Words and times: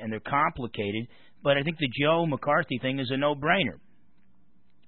and 0.00 0.12
they're 0.12 0.20
complicated. 0.20 1.06
But 1.42 1.56
I 1.56 1.62
think 1.62 1.78
the 1.78 1.88
Joe 2.00 2.26
McCarthy 2.26 2.78
thing 2.80 2.98
is 2.98 3.10
a 3.10 3.16
no-brainer. 3.16 3.78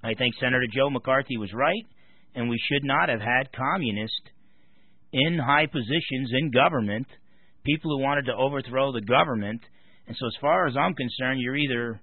I 0.05 0.15
think 0.15 0.35
Senator 0.41 0.67
Joe 0.73 0.91
McCarthy 0.91 1.37
was 1.37 1.53
right, 1.55 1.85
and 2.35 2.49
we 2.49 2.61
should 2.69 2.85
not 2.85 3.09
have 3.09 3.21
had 3.21 3.53
communists 3.57 4.17
in 5.13 5.39
high 5.39 5.67
positions 5.67 6.31
in 6.33 6.51
government, 6.51 7.07
people 7.65 7.97
who 7.97 8.03
wanted 8.03 8.27
to 8.27 8.35
overthrow 8.35 8.93
the 8.93 9.01
government. 9.01 9.61
And 10.07 10.17
so, 10.19 10.27
as 10.27 10.35
far 10.41 10.67
as 10.67 10.77
I'm 10.77 10.95
concerned, 10.95 11.41
you're 11.41 11.57
either 11.57 12.01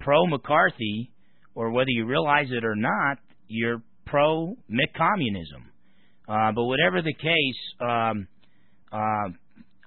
pro 0.00 0.26
McCarthy, 0.26 1.10
or 1.54 1.70
whether 1.70 1.90
you 1.90 2.06
realize 2.06 2.48
it 2.50 2.64
or 2.64 2.74
not, 2.76 3.18
you're 3.48 3.82
pro 4.06 4.56
McCommunism. 4.70 5.62
Uh, 6.26 6.52
but 6.52 6.64
whatever 6.64 7.02
the 7.02 7.12
case, 7.12 7.60
um, 7.80 8.26
uh, 8.90 9.28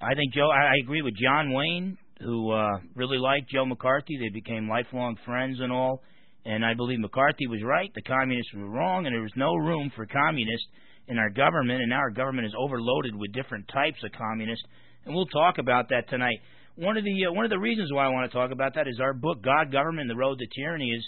I 0.00 0.14
think 0.14 0.34
Joe. 0.34 0.48
I, 0.50 0.66
I 0.66 0.74
agree 0.82 1.02
with 1.02 1.14
John 1.16 1.52
Wayne, 1.52 1.98
who 2.20 2.50
uh, 2.50 2.78
really 2.94 3.18
liked 3.18 3.50
Joe 3.50 3.64
McCarthy. 3.64 4.18
They 4.18 4.32
became 4.32 4.68
lifelong 4.68 5.16
friends 5.24 5.58
and 5.60 5.72
all. 5.72 6.02
And 6.44 6.64
I 6.64 6.74
believe 6.74 7.00
McCarthy 7.00 7.46
was 7.46 7.62
right. 7.62 7.90
The 7.94 8.02
communists 8.02 8.52
were 8.54 8.68
wrong, 8.70 9.06
and 9.06 9.14
there 9.14 9.22
was 9.22 9.32
no 9.36 9.54
room 9.54 9.90
for 9.94 10.06
communists 10.06 10.66
in 11.08 11.18
our 11.18 11.30
government. 11.30 11.80
And 11.80 11.90
now 11.90 11.98
our 11.98 12.10
government 12.10 12.46
is 12.46 12.54
overloaded 12.58 13.14
with 13.14 13.32
different 13.32 13.68
types 13.72 13.98
of 14.04 14.12
communists. 14.12 14.64
And 15.04 15.14
we'll 15.14 15.26
talk 15.26 15.58
about 15.58 15.88
that 15.90 16.08
tonight. 16.08 16.38
One 16.76 16.96
of 16.96 17.04
the 17.04 17.26
uh, 17.26 17.32
one 17.32 17.44
of 17.44 17.50
the 17.50 17.58
reasons 17.58 17.92
why 17.92 18.06
I 18.06 18.08
want 18.08 18.30
to 18.30 18.36
talk 18.36 18.52
about 18.52 18.74
that 18.76 18.86
is 18.86 19.00
our 19.00 19.12
book, 19.12 19.42
God, 19.42 19.72
Government, 19.72 20.08
and 20.08 20.10
the 20.10 20.20
Road 20.20 20.38
to 20.38 20.46
Tyranny, 20.54 20.90
is 20.90 21.04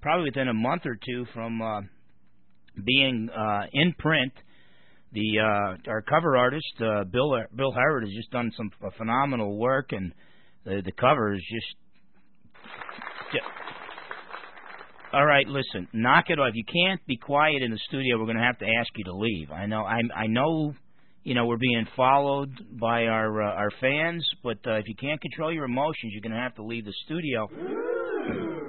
probably 0.00 0.30
within 0.30 0.48
a 0.48 0.54
month 0.54 0.82
or 0.84 0.96
two 0.96 1.24
from 1.32 1.62
uh, 1.62 1.80
being 2.84 3.28
uh, 3.30 3.62
in 3.72 3.94
print. 3.98 4.32
The 5.12 5.38
uh, 5.38 5.90
our 5.90 6.02
cover 6.02 6.36
artist 6.36 6.74
uh, 6.80 7.04
Bill 7.04 7.38
Bill 7.54 7.72
Harrod 7.72 8.04
has 8.04 8.12
just 8.16 8.30
done 8.30 8.50
some 8.56 8.70
phenomenal 8.98 9.58
work, 9.58 9.92
and 9.92 10.12
the 10.64 10.82
the 10.84 10.92
cover 10.92 11.34
is 11.34 11.42
just. 11.50 11.66
All 15.14 15.26
right, 15.26 15.46
listen, 15.46 15.88
knock 15.92 16.24
it 16.28 16.38
off. 16.38 16.52
You 16.54 16.64
can't 16.64 17.04
be 17.06 17.18
quiet 17.18 17.62
in 17.62 17.70
the 17.70 17.78
studio. 17.86 18.18
We're 18.18 18.24
going 18.24 18.38
to 18.38 18.42
have 18.42 18.58
to 18.60 18.66
ask 18.66 18.88
you 18.96 19.04
to 19.04 19.14
leave. 19.14 19.50
I 19.50 19.66
know. 19.66 19.84
I 19.84 20.00
I 20.16 20.26
know. 20.26 20.74
You 21.22 21.34
know 21.34 21.46
we're 21.46 21.58
being 21.58 21.86
followed 21.94 22.50
by 22.80 23.04
our 23.04 23.42
uh, 23.42 23.54
our 23.54 23.70
fans, 23.80 24.26
but 24.42 24.58
uh, 24.66 24.76
if 24.76 24.88
you 24.88 24.94
can't 24.94 25.20
control 25.20 25.52
your 25.52 25.64
emotions, 25.64 26.12
you're 26.12 26.22
going 26.22 26.32
to 26.32 26.42
have 26.42 26.54
to 26.56 26.64
leave 26.64 26.84
the 26.84 26.94
studio. 27.04 27.48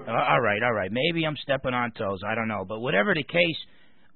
Uh, 0.06 0.12
all 0.12 0.42
right, 0.42 0.62
all 0.62 0.74
right. 0.74 0.92
Maybe 0.92 1.26
I'm 1.26 1.38
stepping 1.42 1.74
on 1.74 1.92
toes. 1.92 2.20
I 2.28 2.36
don't 2.36 2.50
know, 2.50 2.66
but 2.68 2.82
whatever 2.82 3.14
the 3.14 3.24
case 3.24 3.58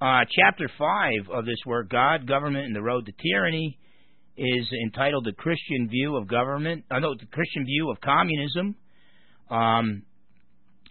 uh, 0.02 0.22
chapter 0.30 0.70
5 0.78 1.30
of 1.32 1.46
this 1.46 1.58
work, 1.66 1.90
God, 1.90 2.28
Government, 2.28 2.66
and 2.66 2.76
the 2.76 2.82
Road 2.82 3.06
to 3.08 3.14
Tyranny, 3.14 3.78
is 4.38 4.68
entitled 4.84 5.26
The 5.26 5.34
Christian 5.34 5.90
View 5.90 6.16
of 6.16 6.28
Government. 6.28 6.86
Uh, 6.90 7.00
no, 7.00 7.16
The 7.16 7.26
Christian 7.26 7.66
View 7.66 7.90
of 7.92 8.00
Communism. 8.02 8.76
Um, 9.50 10.04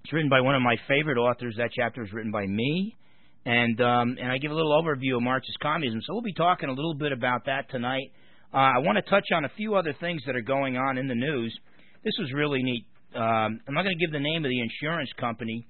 it's 0.03 0.13
written 0.13 0.29
by 0.29 0.41
one 0.41 0.55
of 0.55 0.63
my 0.63 0.77
favorite 0.89 1.19
authors. 1.19 1.55
That 1.59 1.71
chapter 1.75 2.03
is 2.03 2.13
written 2.13 2.33
by 2.33 2.47
me. 2.47 2.97
And 3.45 3.81
um, 3.81 4.17
and 4.21 4.31
I 4.31 4.39
give 4.39 4.51
a 4.51 4.55
little 4.55 4.73
overview 4.73 5.17
of 5.17 5.23
Marxist 5.23 5.59
communism. 5.61 6.01
So 6.05 6.15
we'll 6.15 6.23
be 6.23 6.35
talking 6.35 6.69
a 6.69 6.73
little 6.73 6.95
bit 6.95 7.13
about 7.13 7.47
that 7.47 7.71
tonight. 7.71 8.11
Uh, 8.53 8.57
I 8.57 8.79
want 8.79 8.97
to 8.97 9.09
touch 9.09 9.27
on 9.33 9.45
a 9.45 9.51
few 9.57 9.77
other 9.77 9.95
things 10.01 10.23
that 10.27 10.35
are 10.35 10.43
going 10.43 10.77
on 10.77 10.99
in 10.99 11.07
the 11.07 11.15
news. 11.15 11.57
This 12.05 12.15
was 12.19 12.33
really 12.33 12.63
neat. 12.63 12.87
Um, 13.15 13.61
I'm 13.67 13.75
not 13.75 13.83
going 13.83 13.97
to 13.97 14.05
give 14.05 14.13
the 14.13 14.21
name 14.21 14.45
of 14.45 14.49
the 14.49 14.61
insurance 14.61 15.11
company 15.19 15.67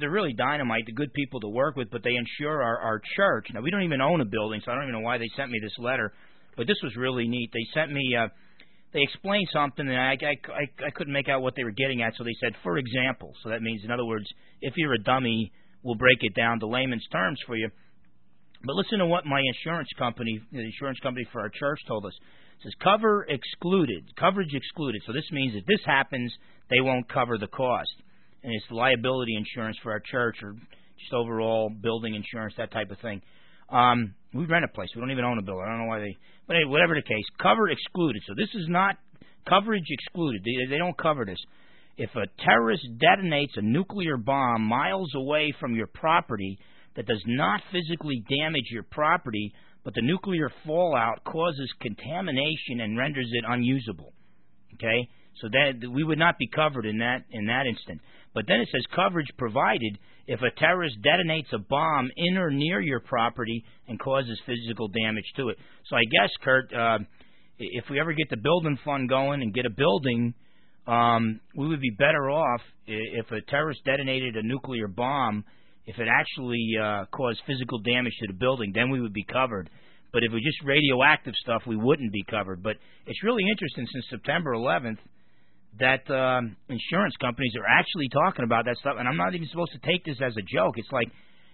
they're 0.00 0.10
really 0.10 0.32
dynamite, 0.32 0.86
the 0.86 0.92
good 0.92 1.12
people 1.12 1.40
to 1.40 1.48
work 1.48 1.76
with, 1.76 1.90
but 1.90 2.02
they 2.02 2.14
insure 2.14 2.62
our, 2.62 2.78
our 2.78 3.02
church. 3.16 3.46
Now, 3.52 3.62
we 3.62 3.70
don't 3.70 3.82
even 3.82 4.00
own 4.00 4.20
a 4.20 4.24
building, 4.24 4.60
so 4.64 4.70
I 4.70 4.74
don't 4.74 4.84
even 4.84 4.94
know 4.94 5.00
why 5.00 5.18
they 5.18 5.28
sent 5.36 5.50
me 5.50 5.58
this 5.62 5.74
letter, 5.78 6.12
but 6.56 6.66
this 6.66 6.76
was 6.82 6.96
really 6.96 7.28
neat. 7.28 7.50
They 7.52 7.66
sent 7.74 7.92
me, 7.92 8.14
uh, 8.18 8.28
they 8.92 9.00
explained 9.02 9.48
something, 9.52 9.86
and 9.86 9.96
I, 9.96 10.16
I, 10.20 10.86
I, 10.86 10.90
couldn't 10.90 11.12
make 11.12 11.28
out 11.28 11.42
what 11.42 11.54
they 11.56 11.64
were 11.64 11.72
getting 11.72 12.02
at, 12.02 12.14
so 12.16 12.24
they 12.24 12.36
said, 12.40 12.52
for 12.62 12.76
example. 12.78 13.32
So 13.42 13.48
that 13.50 13.62
means, 13.62 13.82
in 13.84 13.90
other 13.90 14.04
words, 14.04 14.26
if 14.60 14.74
you're 14.76 14.94
a 14.94 15.02
dummy, 15.02 15.50
we'll 15.82 15.96
break 15.96 16.18
it 16.20 16.34
down 16.34 16.60
to 16.60 16.66
layman's 16.66 17.06
terms 17.10 17.40
for 17.46 17.56
you. 17.56 17.68
But 18.64 18.76
listen 18.76 18.98
to 18.98 19.06
what 19.06 19.26
my 19.26 19.40
insurance 19.40 19.88
company, 19.98 20.40
the 20.52 20.60
insurance 20.60 20.98
company 21.02 21.26
for 21.32 21.40
our 21.40 21.48
church, 21.48 21.80
told 21.88 22.06
us. 22.06 22.12
It 22.60 22.64
says 22.64 22.72
cover 22.82 23.26
excluded, 23.28 24.04
coverage 24.16 24.54
excluded. 24.54 25.02
So 25.06 25.12
this 25.12 25.24
means 25.32 25.54
if 25.56 25.66
this 25.66 25.84
happens, 25.84 26.32
they 26.70 26.80
won't 26.80 27.08
cover 27.08 27.38
the 27.38 27.48
cost 27.48 27.90
and 28.42 28.52
it's 28.54 28.64
liability 28.70 29.36
insurance 29.36 29.76
for 29.82 29.92
our 29.92 30.00
church 30.00 30.36
or 30.42 30.52
just 30.52 31.12
overall 31.12 31.70
building 31.70 32.14
insurance, 32.14 32.54
that 32.58 32.72
type 32.72 32.90
of 32.90 32.98
thing. 33.00 33.22
Um, 33.68 34.14
we 34.34 34.46
rent 34.46 34.64
a 34.64 34.68
place. 34.68 34.88
We 34.94 35.00
don't 35.00 35.10
even 35.10 35.24
own 35.24 35.38
a 35.38 35.42
building. 35.42 35.64
I 35.66 35.70
don't 35.70 35.80
know 35.80 35.88
why 35.88 36.00
they. 36.00 36.16
But 36.46 36.56
anyway, 36.56 36.70
whatever 36.70 36.94
the 36.94 37.02
case, 37.02 37.24
cover 37.40 37.68
excluded. 37.68 38.22
So 38.26 38.34
this 38.36 38.48
is 38.54 38.66
not 38.68 38.96
coverage 39.48 39.84
excluded. 39.88 40.42
They, 40.44 40.70
they 40.70 40.78
don't 40.78 40.96
cover 40.96 41.24
this. 41.24 41.38
If 41.96 42.10
a 42.16 42.26
terrorist 42.42 42.86
detonates 42.96 43.56
a 43.56 43.62
nuclear 43.62 44.16
bomb 44.16 44.62
miles 44.62 45.10
away 45.14 45.54
from 45.60 45.74
your 45.74 45.86
property 45.86 46.58
that 46.96 47.06
does 47.06 47.22
not 47.26 47.60
physically 47.70 48.24
damage 48.28 48.66
your 48.70 48.84
property, 48.84 49.52
but 49.84 49.94
the 49.94 50.02
nuclear 50.02 50.50
fallout 50.64 51.24
causes 51.24 51.70
contamination 51.80 52.80
and 52.80 52.96
renders 52.96 53.28
it 53.32 53.44
unusable. 53.46 54.12
Okay, 54.74 55.08
so 55.40 55.48
that 55.48 55.86
we 55.92 56.02
would 56.02 56.18
not 56.18 56.38
be 56.38 56.48
covered 56.48 56.86
in 56.86 56.98
that 56.98 57.24
in 57.30 57.46
that 57.46 57.66
instant. 57.66 58.00
But 58.34 58.44
then 58.48 58.60
it 58.60 58.68
says 58.72 58.84
coverage 58.94 59.28
provided 59.36 59.98
if 60.26 60.40
a 60.40 60.50
terrorist 60.58 60.96
detonates 61.02 61.52
a 61.52 61.58
bomb 61.58 62.10
in 62.16 62.36
or 62.36 62.50
near 62.50 62.80
your 62.80 63.00
property 63.00 63.64
and 63.88 63.98
causes 63.98 64.40
physical 64.46 64.88
damage 64.88 65.24
to 65.36 65.48
it. 65.48 65.58
So 65.88 65.96
I 65.96 66.04
guess, 66.04 66.30
Kurt, 66.42 66.72
uh, 66.72 66.98
if 67.58 67.84
we 67.90 68.00
ever 68.00 68.12
get 68.12 68.30
the 68.30 68.36
building 68.36 68.78
fund 68.84 69.08
going 69.08 69.42
and 69.42 69.54
get 69.54 69.66
a 69.66 69.70
building, 69.70 70.34
um, 70.86 71.40
we 71.56 71.68
would 71.68 71.80
be 71.80 71.90
better 71.90 72.30
off 72.30 72.60
if 72.86 73.30
a 73.30 73.40
terrorist 73.50 73.84
detonated 73.84 74.36
a 74.36 74.42
nuclear 74.42 74.88
bomb. 74.88 75.44
If 75.86 75.98
it 75.98 76.06
actually 76.08 76.64
uh, 76.80 77.06
caused 77.10 77.40
physical 77.46 77.80
damage 77.80 78.14
to 78.20 78.28
the 78.28 78.38
building, 78.38 78.72
then 78.74 78.90
we 78.90 79.00
would 79.00 79.12
be 79.12 79.24
covered. 79.24 79.68
But 80.12 80.22
if 80.22 80.30
it 80.30 80.34
was 80.34 80.44
just 80.44 80.62
radioactive 80.64 81.34
stuff, 81.42 81.62
we 81.66 81.76
wouldn't 81.76 82.12
be 82.12 82.24
covered. 82.28 82.62
But 82.62 82.76
it's 83.06 83.22
really 83.24 83.44
interesting 83.50 83.86
since 83.92 84.04
September 84.10 84.52
11th 84.52 84.98
that 85.78 86.08
um, 86.10 86.56
insurance 86.68 87.14
companies 87.20 87.52
are 87.58 87.66
actually 87.66 88.08
talking 88.12 88.44
about 88.44 88.66
that 88.66 88.76
stuff, 88.78 88.96
and 88.98 89.08
I'm 89.08 89.16
not 89.16 89.34
even 89.34 89.48
supposed 89.48 89.72
to 89.72 89.80
take 89.86 90.04
this 90.04 90.16
as 90.24 90.34
a 90.36 90.42
joke. 90.42 90.74
It's 90.76 90.92
like, 90.92 91.08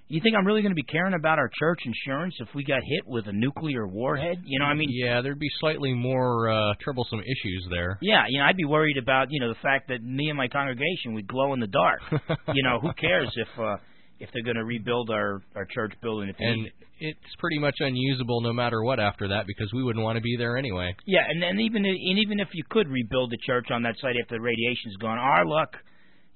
you 0.09 0.21
think 0.23 0.34
I'm 0.37 0.47
really 0.47 0.62
going 0.62 0.73
to 0.73 0.77
be 0.77 0.84
caring 0.84 1.15
about 1.15 1.39
our 1.39 1.51
church 1.59 1.81
insurance 1.84 2.34
if 2.41 2.49
we 2.55 2.65
got 2.65 2.81
hit 2.83 3.06
with 3.06 3.27
a 3.27 3.33
nuclear 3.33 3.87
warhead? 3.87 4.39
You 4.45 4.59
know, 4.59 4.65
I 4.65 4.75
mean, 4.75 4.89
yeah, 4.91 5.21
there'd 5.21 5.39
be 5.39 5.51
slightly 5.61 5.93
more 5.93 6.49
uh, 6.49 6.73
troublesome 6.81 7.21
issues 7.21 7.69
there. 7.71 7.99
Yeah, 8.01 8.25
you 8.29 8.41
know, 8.41 8.47
I'd 8.47 8.56
be 8.56 8.65
worried 8.65 8.97
about 8.97 9.29
you 9.31 9.39
know 9.39 9.49
the 9.49 9.61
fact 9.62 9.89
that 9.89 10.03
me 10.03 10.29
and 10.29 10.37
my 10.37 10.49
congregation 10.49 11.15
would 11.15 11.29
glow 11.29 11.53
in 11.53 11.61
the 11.61 11.67
dark. 11.67 12.00
you 12.55 12.62
know, 12.62 12.81
who 12.81 12.93
cares 12.95 13.31
if 13.37 13.49
uh, 13.59 13.77
if 14.19 14.31
they're 14.33 14.43
going 14.43 14.56
to 14.56 14.65
rebuild 14.65 15.11
our 15.11 15.43
our 15.55 15.67
church 15.67 15.93
building. 16.03 16.31
If 16.31 16.37
and 16.39 16.71
it's 17.00 17.34
pretty 17.38 17.59
much 17.59 17.76
unusable 17.81 18.41
no 18.41 18.53
matter 18.53 18.82
what 18.82 19.00
after 19.00 19.28
that 19.28 19.47
because 19.47 19.70
we 19.72 19.82
wouldn't 19.82 20.04
want 20.04 20.16
to 20.16 20.22
be 20.22 20.36
there 20.36 20.56
anyway. 20.56 20.94
Yeah, 21.06 21.22
and 21.28 21.42
then 21.42 21.60
even 21.60 21.84
and 21.84 22.19
even 22.19 22.41
if 22.41 22.48
you 22.53 22.64
could 22.69 22.88
rebuild 22.88 23.31
the 23.31 23.38
church 23.47 23.69
on 23.70 23.82
that 23.82 23.94
site 24.00 24.16
after 24.20 24.36
the 24.36 24.41
radiation's 24.41 24.97
gone, 24.97 25.19
our 25.19 25.47
luck, 25.47 25.76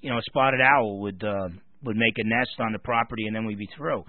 you 0.01 0.09
know, 0.09 0.17
a 0.17 0.23
spotted 0.23 0.61
owl 0.61 0.99
would 1.01 1.23
uh, 1.23 1.49
would 1.83 1.97
make 1.97 2.17
a 2.17 2.23
nest 2.23 2.59
on 2.59 2.71
the 2.71 2.79
property 2.79 3.25
and 3.27 3.35
then 3.35 3.45
we'd 3.45 3.57
be 3.57 3.69
through. 3.75 4.03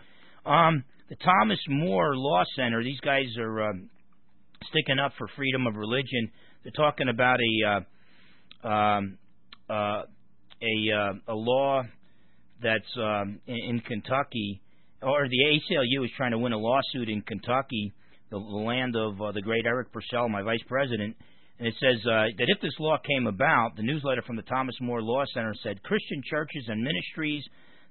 Um, 0.47 0.84
the 1.09 1.16
Thomas 1.16 1.59
More 1.69 2.16
Law 2.16 2.44
Center, 2.56 2.82
these 2.82 3.00
guys 3.00 3.26
are 3.38 3.70
um, 3.70 3.91
sticking 4.70 4.98
up 4.98 5.12
for 5.19 5.28
freedom 5.37 5.66
of 5.66 5.76
religion. 5.76 6.31
They're 6.62 6.72
talking 6.72 7.09
about 7.09 7.38
a 7.41 7.84
uh, 8.66 8.69
um, 8.69 9.19
uh, 9.69 10.03
a 10.62 10.93
uh, 10.97 11.32
a 11.32 11.34
law 11.34 11.82
that's 12.62 12.97
um, 12.97 13.41
in, 13.47 13.56
in 13.56 13.81
Kentucky, 13.81 14.60
or 15.04 15.28
the 15.28 15.38
ACLU 15.38 16.04
is 16.04 16.10
trying 16.16 16.32
to 16.32 16.38
win 16.38 16.53
a 16.53 16.59
lawsuit 16.59 17.09
in 17.09 17.22
Kentucky, 17.22 17.92
the, 18.31 18.38
the 18.38 18.65
land 18.65 18.97
of 18.97 19.20
uh, 19.20 19.32
the 19.32 19.42
great 19.42 19.66
Eric 19.66 19.92
Purcell, 19.92 20.28
my 20.28 20.42
vice 20.42 20.62
president. 20.66 21.16
And 21.59 21.69
it 21.69 21.75
says 21.81 22.04
uh, 22.06 22.26
that 22.38 22.48
if 22.48 22.60
this 22.60 22.75
law 22.81 22.97
came 22.98 23.26
about, 23.26 23.76
the 23.76 23.82
newsletter 23.82 24.22
from 24.22 24.37
the 24.37 24.43
Thomas 24.43 24.75
More 24.81 25.02
Law 25.02 25.25
Center 25.32 25.55
said 25.62 25.82
Christian 25.82 26.20
churches 26.29 26.64
and 26.69 26.82
ministries 26.82 27.44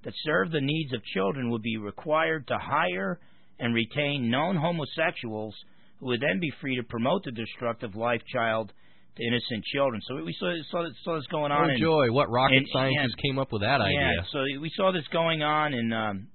that 0.04 0.14
serve 0.26 0.52
the 0.52 0.62
needs 0.62 0.94
of 0.94 1.04
children 1.14 1.50
would 1.50 1.62
be 1.62 1.78
required 1.78 2.48
to 2.48 2.58
hire 2.58 3.20
and 3.60 3.74
retain 3.74 4.30
known 4.30 4.58
homosexuals 4.58 5.56
who 6.00 6.08
would 6.08 6.22
then 6.22 6.40
be 6.42 6.52
free 6.60 6.76
to 6.76 6.84
promote 6.84 7.24
the 7.24 7.32
destructive 7.32 7.96
life 7.96 8.22
child 8.32 8.74
to 9.16 9.24
innocent 9.24 9.64
children. 9.74 10.02
So 10.08 10.16
we 10.16 10.36
saw 10.40 10.54
saw, 10.72 10.88
saw 11.04 11.16
this 11.16 11.28
going 11.32 11.52
on. 11.52 11.70
Oh 11.70 11.74
in, 11.74 11.80
joy! 11.80 12.12
What 12.12 12.30
rocket 12.30 12.58
in, 12.58 12.66
scientists 12.74 13.16
came 13.24 13.38
up 13.38 13.52
with 13.52 13.62
that 13.62 13.80
yeah, 13.80 13.86
idea? 13.86 14.26
So 14.32 14.40
we 14.60 14.72
saw 14.76 14.92
this 14.92 15.08
going 15.14 15.44
on 15.44 15.74
in 15.74 15.94
um, 15.94 16.28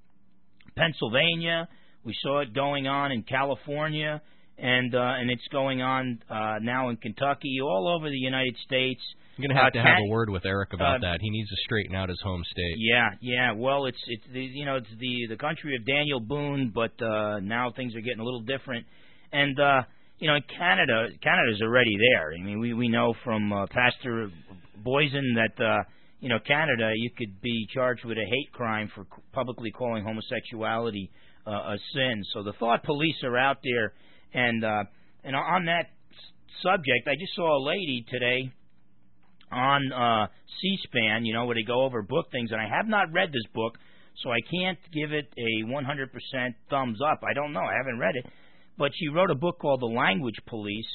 Pennsylvania. 0.79 1.69
We 2.05 2.15
saw 2.23 2.41
it 2.41 2.55
going 2.55 2.87
on 2.87 3.13
in 3.13 3.23
California, 3.23 4.23
and 4.57 4.95
uh, 4.95 5.19
and 5.19 5.31
it's 5.31 5.47
going 5.51 5.83
on 5.83 6.21
uh, 6.31 6.57
now 6.63 6.89
in 6.91 6.97
Kentucky, 6.97 7.59
all 7.63 7.95
over 7.95 8.09
the 8.09 8.17
United 8.17 8.57
States. 8.65 9.01
You're 9.37 9.49
gonna 9.49 9.61
have 9.61 9.71
uh, 9.71 9.79
to 9.79 9.83
have 9.83 9.99
a 10.07 10.11
word 10.11 10.31
with 10.31 10.47
Eric 10.47 10.73
about 10.73 10.97
uh, 10.97 11.11
that. 11.11 11.19
He 11.21 11.31
needs 11.31 11.49
to 11.49 11.57
straighten 11.65 11.95
out 11.95 12.09
his 12.09 12.21
home 12.23 12.43
state. 12.51 12.77
Yeah, 12.79 13.11
yeah. 13.21 13.53
Well, 13.53 13.87
it's 13.87 14.03
it's 14.07 14.25
the 14.33 14.41
you 14.41 14.65
know 14.65 14.77
it's 14.77 14.95
the 14.99 15.27
the 15.29 15.37
country 15.37 15.77
of 15.77 15.85
Daniel 15.87 16.21
Boone, 16.21 16.73
but 16.75 16.93
uh, 17.03 17.41
now 17.41 17.73
things 17.75 17.95
are 17.95 18.01
getting 18.01 18.21
a 18.21 18.25
little 18.25 18.43
different, 18.43 18.87
and 19.33 19.59
uh, 19.61 19.83
you 20.19 20.29
know, 20.29 20.37
in 20.37 20.43
Canada, 20.57 21.09
Canada's 21.23 21.63
already 21.63 21.97
there. 21.97 22.33
I 22.33 22.43
mean, 22.43 22.59
we 22.59 22.75
we 22.75 22.89
know 22.89 23.15
from 23.25 23.53
uh, 23.53 23.67
Pastor 23.67 24.31
Boysen 24.85 25.37
that 25.37 25.65
uh, 25.65 25.83
you 26.21 26.29
know 26.29 26.39
Canada, 26.47 26.91
you 26.95 27.11
could 27.17 27.41
be 27.41 27.67
charged 27.73 28.05
with 28.05 28.19
a 28.19 28.25
hate 28.25 28.53
crime 28.53 28.91
for 28.95 29.07
publicly 29.33 29.71
calling 29.71 30.05
homosexuality 30.05 31.11
uh, 31.47 31.51
a 31.51 31.77
sin. 31.95 32.23
So 32.33 32.43
the 32.43 32.53
thought 32.55 32.83
police 32.85 33.17
are 33.25 33.37
out 33.37 33.59
there, 33.63 33.93
and 34.35 34.65
uh, 34.65 34.85
and 35.25 35.37
on 35.37 35.67
that 35.67 35.91
subject, 36.63 37.07
I 37.07 37.15
just 37.19 37.35
saw 37.35 37.59
a 37.59 37.63
lady 37.65 38.05
today 38.11 38.53
on 39.51 39.93
uh, 39.93 40.27
C-SPAN, 40.61 41.25
you 41.25 41.33
know, 41.33 41.47
where 41.47 41.55
they 41.55 41.63
go 41.63 41.85
over 41.85 42.03
book 42.03 42.27
things, 42.31 42.51
and 42.53 42.61
I 42.61 42.69
have 42.69 42.87
not 42.87 43.13
read 43.13 43.31
this 43.31 43.47
book, 43.55 43.79
so 44.23 44.31
I 44.31 44.41
can't 44.51 44.79
give 44.93 45.13
it 45.13 45.33
a 45.39 45.65
100% 45.65 46.55
thumbs 46.69 46.99
up. 47.01 47.23
I 47.29 47.33
don't 47.33 47.53
know. 47.53 47.61
I 47.61 47.75
haven't 47.77 47.99
read 47.99 48.17
it, 48.17 48.27
but 48.77 48.91
she 48.95 49.09
wrote 49.09 49.31
a 49.31 49.35
book 49.35 49.59
called 49.59 49.81
The 49.81 49.87
Language 49.87 50.39
Police. 50.47 50.87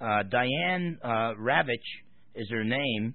Uh, 0.00 0.24
Diane 0.24 0.98
uh, 1.02 1.32
Ravitch 1.40 1.78
is 2.34 2.48
her 2.50 2.64
name. 2.64 3.14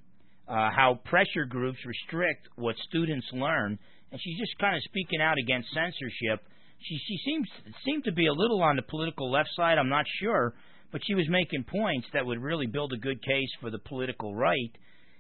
Uh, 0.52 0.70
how 0.76 1.00
pressure 1.06 1.46
groups 1.48 1.80
restrict 1.86 2.46
what 2.58 2.76
students 2.90 3.26
learn, 3.32 3.80
and 4.12 4.20
she's 4.22 4.38
just 4.38 4.58
kind 4.60 4.76
of 4.76 4.82
speaking 4.84 5.22
out 5.22 5.38
against 5.38 5.70
censorship. 5.74 6.44
She 6.82 7.00
she 7.08 7.18
seems 7.24 7.48
seemed 7.86 8.04
to 8.04 8.12
be 8.12 8.28
a 8.28 8.34
little 8.34 8.62
on 8.62 8.76
the 8.76 8.82
political 8.82 9.32
left 9.32 9.48
side. 9.56 9.78
I'm 9.78 9.88
not 9.88 10.04
sure, 10.20 10.54
but 10.92 11.00
she 11.08 11.16
was 11.16 11.26
making 11.30 11.64
points 11.64 12.08
that 12.12 12.26
would 12.26 12.42
really 12.42 12.68
build 12.68 12.92
a 12.92 12.98
good 12.98 13.24
case 13.24 13.48
for 13.62 13.70
the 13.70 13.80
political 13.80 14.36
right 14.36 14.76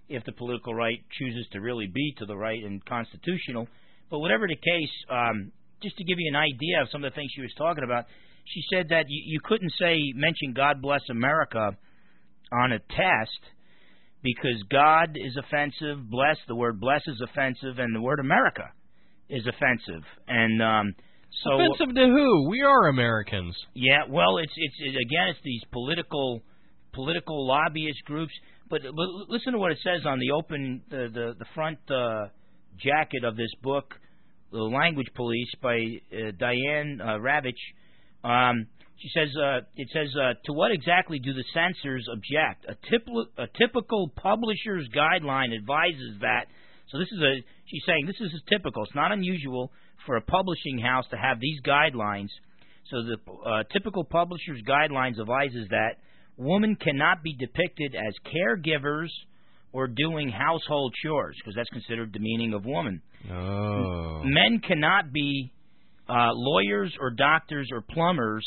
if 0.09 0.25
the 0.25 0.33
political 0.33 0.75
right 0.75 0.99
chooses 1.17 1.47
to 1.53 1.61
really 1.61 1.87
be 1.87 2.13
to 2.17 2.25
the 2.25 2.35
right 2.35 2.61
and 2.61 2.83
constitutional. 2.83 3.69
But 4.09 4.19
whatever 4.19 4.45
the 4.49 4.57
case, 4.57 4.91
um, 5.09 5.53
just 5.81 5.95
to 5.95 6.03
give 6.03 6.19
you 6.19 6.29
an 6.29 6.35
idea 6.35 6.81
of 6.81 6.89
some 6.91 7.05
of 7.05 7.11
the 7.11 7.15
things 7.15 7.31
she 7.33 7.41
was 7.41 7.53
talking 7.57 7.85
about, 7.85 8.03
she 8.43 8.61
said 8.73 8.89
that 8.89 9.05
you, 9.07 9.23
you 9.25 9.39
couldn't 9.41 9.71
say 9.79 9.97
mention 10.13 10.51
God 10.53 10.81
bless 10.81 11.07
America 11.09 11.77
on 12.51 12.73
a 12.73 12.79
test 12.79 13.39
because 14.23 14.63
God 14.69 15.15
is 15.15 15.37
offensive, 15.37 16.09
bless 16.09 16.37
the 16.47 16.55
word 16.55 16.79
bless 16.79 17.01
is 17.07 17.21
offensive, 17.21 17.79
and 17.79 17.95
the 17.95 18.01
word 18.01 18.19
America 18.19 18.69
is 19.29 19.45
offensive. 19.47 20.03
And 20.27 20.61
um, 20.61 20.93
so 21.43 21.51
Offensive 21.53 21.95
to 21.95 22.05
who? 22.05 22.49
We 22.49 22.61
are 22.61 22.89
Americans. 22.89 23.55
yeah, 23.73 24.03
well, 24.09 24.37
it's 24.37 24.53
it's 24.55 24.75
it, 24.79 24.89
again, 24.89 25.29
it's 25.29 25.39
these 25.43 25.61
political 25.71 26.41
political 26.93 27.47
lobbyist 27.47 28.03
groups. 28.05 28.33
But, 28.69 28.81
but 28.83 29.07
listen 29.27 29.53
to 29.53 29.59
what 29.59 29.71
it 29.71 29.79
says 29.83 30.05
on 30.05 30.19
the 30.19 30.31
open 30.31 30.81
the 30.89 31.09
the, 31.13 31.33
the 31.39 31.45
front 31.55 31.79
uh, 31.89 32.27
jacket 32.77 33.23
of 33.23 33.35
this 33.35 33.51
book, 33.63 33.95
"The 34.51 34.59
Language 34.59 35.07
Police" 35.15 35.49
by 35.61 35.77
uh, 36.13 36.31
Diane 36.37 36.99
uh, 37.01 37.17
Ravitch. 37.17 37.53
Um, 38.23 38.67
she 39.01 39.09
says 39.13 39.29
uh, 39.35 39.61
it 39.75 39.89
says 39.91 40.13
uh, 40.15 40.33
to 40.45 40.53
what 40.53 40.71
exactly 40.71 41.19
do 41.19 41.33
the 41.33 41.43
censors 41.53 42.07
object? 42.11 42.65
A, 42.69 42.75
tip, 42.89 43.07
a 43.37 43.47
typical 43.57 44.09
publisher's 44.15 44.87
guideline 44.95 45.55
advises 45.55 46.19
that. 46.21 46.45
So 46.89 46.99
this 46.99 47.07
is 47.11 47.19
a 47.19 47.33
she's 47.65 47.83
saying 47.85 48.05
this 48.05 48.19
is 48.19 48.31
typical. 48.47 48.83
It's 48.83 48.95
not 48.95 49.11
unusual 49.11 49.71
for 50.05 50.17
a 50.17 50.21
publishing 50.21 50.79
house 50.79 51.05
to 51.11 51.17
have 51.17 51.39
these 51.39 51.61
guidelines. 51.61 52.29
So 52.89 52.97
the 53.03 53.49
uh, 53.49 53.63
typical 53.71 54.03
publisher's 54.03 54.61
guidelines 54.67 55.19
advises 55.19 55.67
that 55.69 55.97
women 56.37 56.75
cannot 56.75 57.23
be 57.23 57.33
depicted 57.33 57.95
as 57.95 58.13
caregivers 58.25 59.09
or 59.73 59.87
doing 59.87 60.29
household 60.29 60.93
chores 61.03 61.35
because 61.37 61.55
that's 61.55 61.69
considered 61.69 62.11
demeaning 62.11 62.53
of 62.53 62.65
woman. 62.65 63.01
Oh. 63.31 64.21
Men 64.23 64.59
cannot 64.59 65.13
be 65.13 65.53
uh, 66.09 66.31
lawyers 66.33 66.93
or 66.99 67.11
doctors 67.11 67.69
or 67.71 67.81
plumbers. 67.81 68.45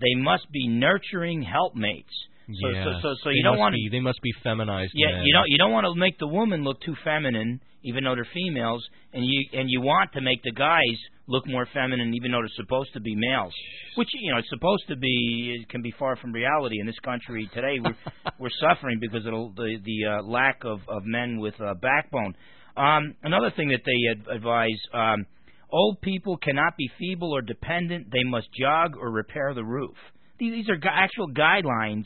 They 0.00 0.14
must 0.14 0.50
be 0.52 0.68
nurturing 0.68 1.42
helpmates. 1.42 2.12
So, 2.48 2.68
yeah. 2.68 2.84
so, 2.84 2.90
so, 3.02 3.14
so 3.22 3.28
They 3.28 3.36
you 3.36 3.42
don't 3.42 3.58
want 3.58 3.74
to. 3.74 3.90
They 3.90 4.00
must 4.00 4.22
be 4.22 4.32
feminized. 4.42 4.92
yeah, 4.94 5.12
men. 5.12 5.24
you 5.24 5.34
don't 5.34 5.48
you 5.48 5.58
don't 5.58 5.72
want 5.72 5.84
to 5.84 5.94
make 5.94 6.18
the 6.18 6.26
woman 6.26 6.64
look 6.64 6.80
too 6.80 6.94
feminine, 7.04 7.60
even 7.84 8.04
though 8.04 8.14
they're 8.14 8.28
females, 8.32 8.82
and 9.12 9.22
you 9.24 9.44
and 9.52 9.68
you 9.68 9.82
want 9.82 10.12
to 10.14 10.22
make 10.22 10.42
the 10.42 10.52
guys 10.52 10.96
look 11.26 11.46
more 11.46 11.66
feminine, 11.74 12.14
even 12.14 12.32
though 12.32 12.40
they're 12.40 12.64
supposed 12.64 12.94
to 12.94 13.00
be 13.00 13.14
males. 13.14 13.52
Which 13.96 14.08
you 14.14 14.32
know, 14.32 14.38
it's 14.38 14.48
supposed 14.48 14.84
to 14.88 14.96
be 14.96 15.58
it 15.60 15.68
can 15.68 15.82
be 15.82 15.92
far 15.98 16.16
from 16.16 16.32
reality 16.32 16.80
in 16.80 16.86
this 16.86 16.98
country 17.04 17.50
today. 17.52 17.80
We're 17.84 17.96
we're 18.38 18.56
suffering 18.66 18.98
because 18.98 19.26
of 19.26 19.54
the 19.54 19.76
the 19.84 20.06
uh, 20.06 20.22
lack 20.22 20.64
of 20.64 20.80
of 20.88 21.04
men 21.04 21.38
with 21.38 21.60
uh, 21.60 21.74
backbone. 21.74 22.34
Um, 22.78 23.14
another 23.22 23.50
thing 23.54 23.68
that 23.68 23.82
they 23.84 24.10
ad- 24.10 24.36
advise. 24.36 24.80
Um, 24.94 25.26
Old 25.70 26.00
people 26.00 26.36
cannot 26.38 26.76
be 26.76 26.90
feeble 26.98 27.34
or 27.34 27.42
dependent. 27.42 28.10
They 28.10 28.24
must 28.24 28.48
jog 28.58 28.96
or 28.96 29.10
repair 29.10 29.52
the 29.54 29.64
roof. 29.64 29.96
These, 30.38 30.52
these 30.52 30.68
are 30.70 30.76
gu- 30.76 30.88
actual 30.90 31.28
guidelines 31.28 32.04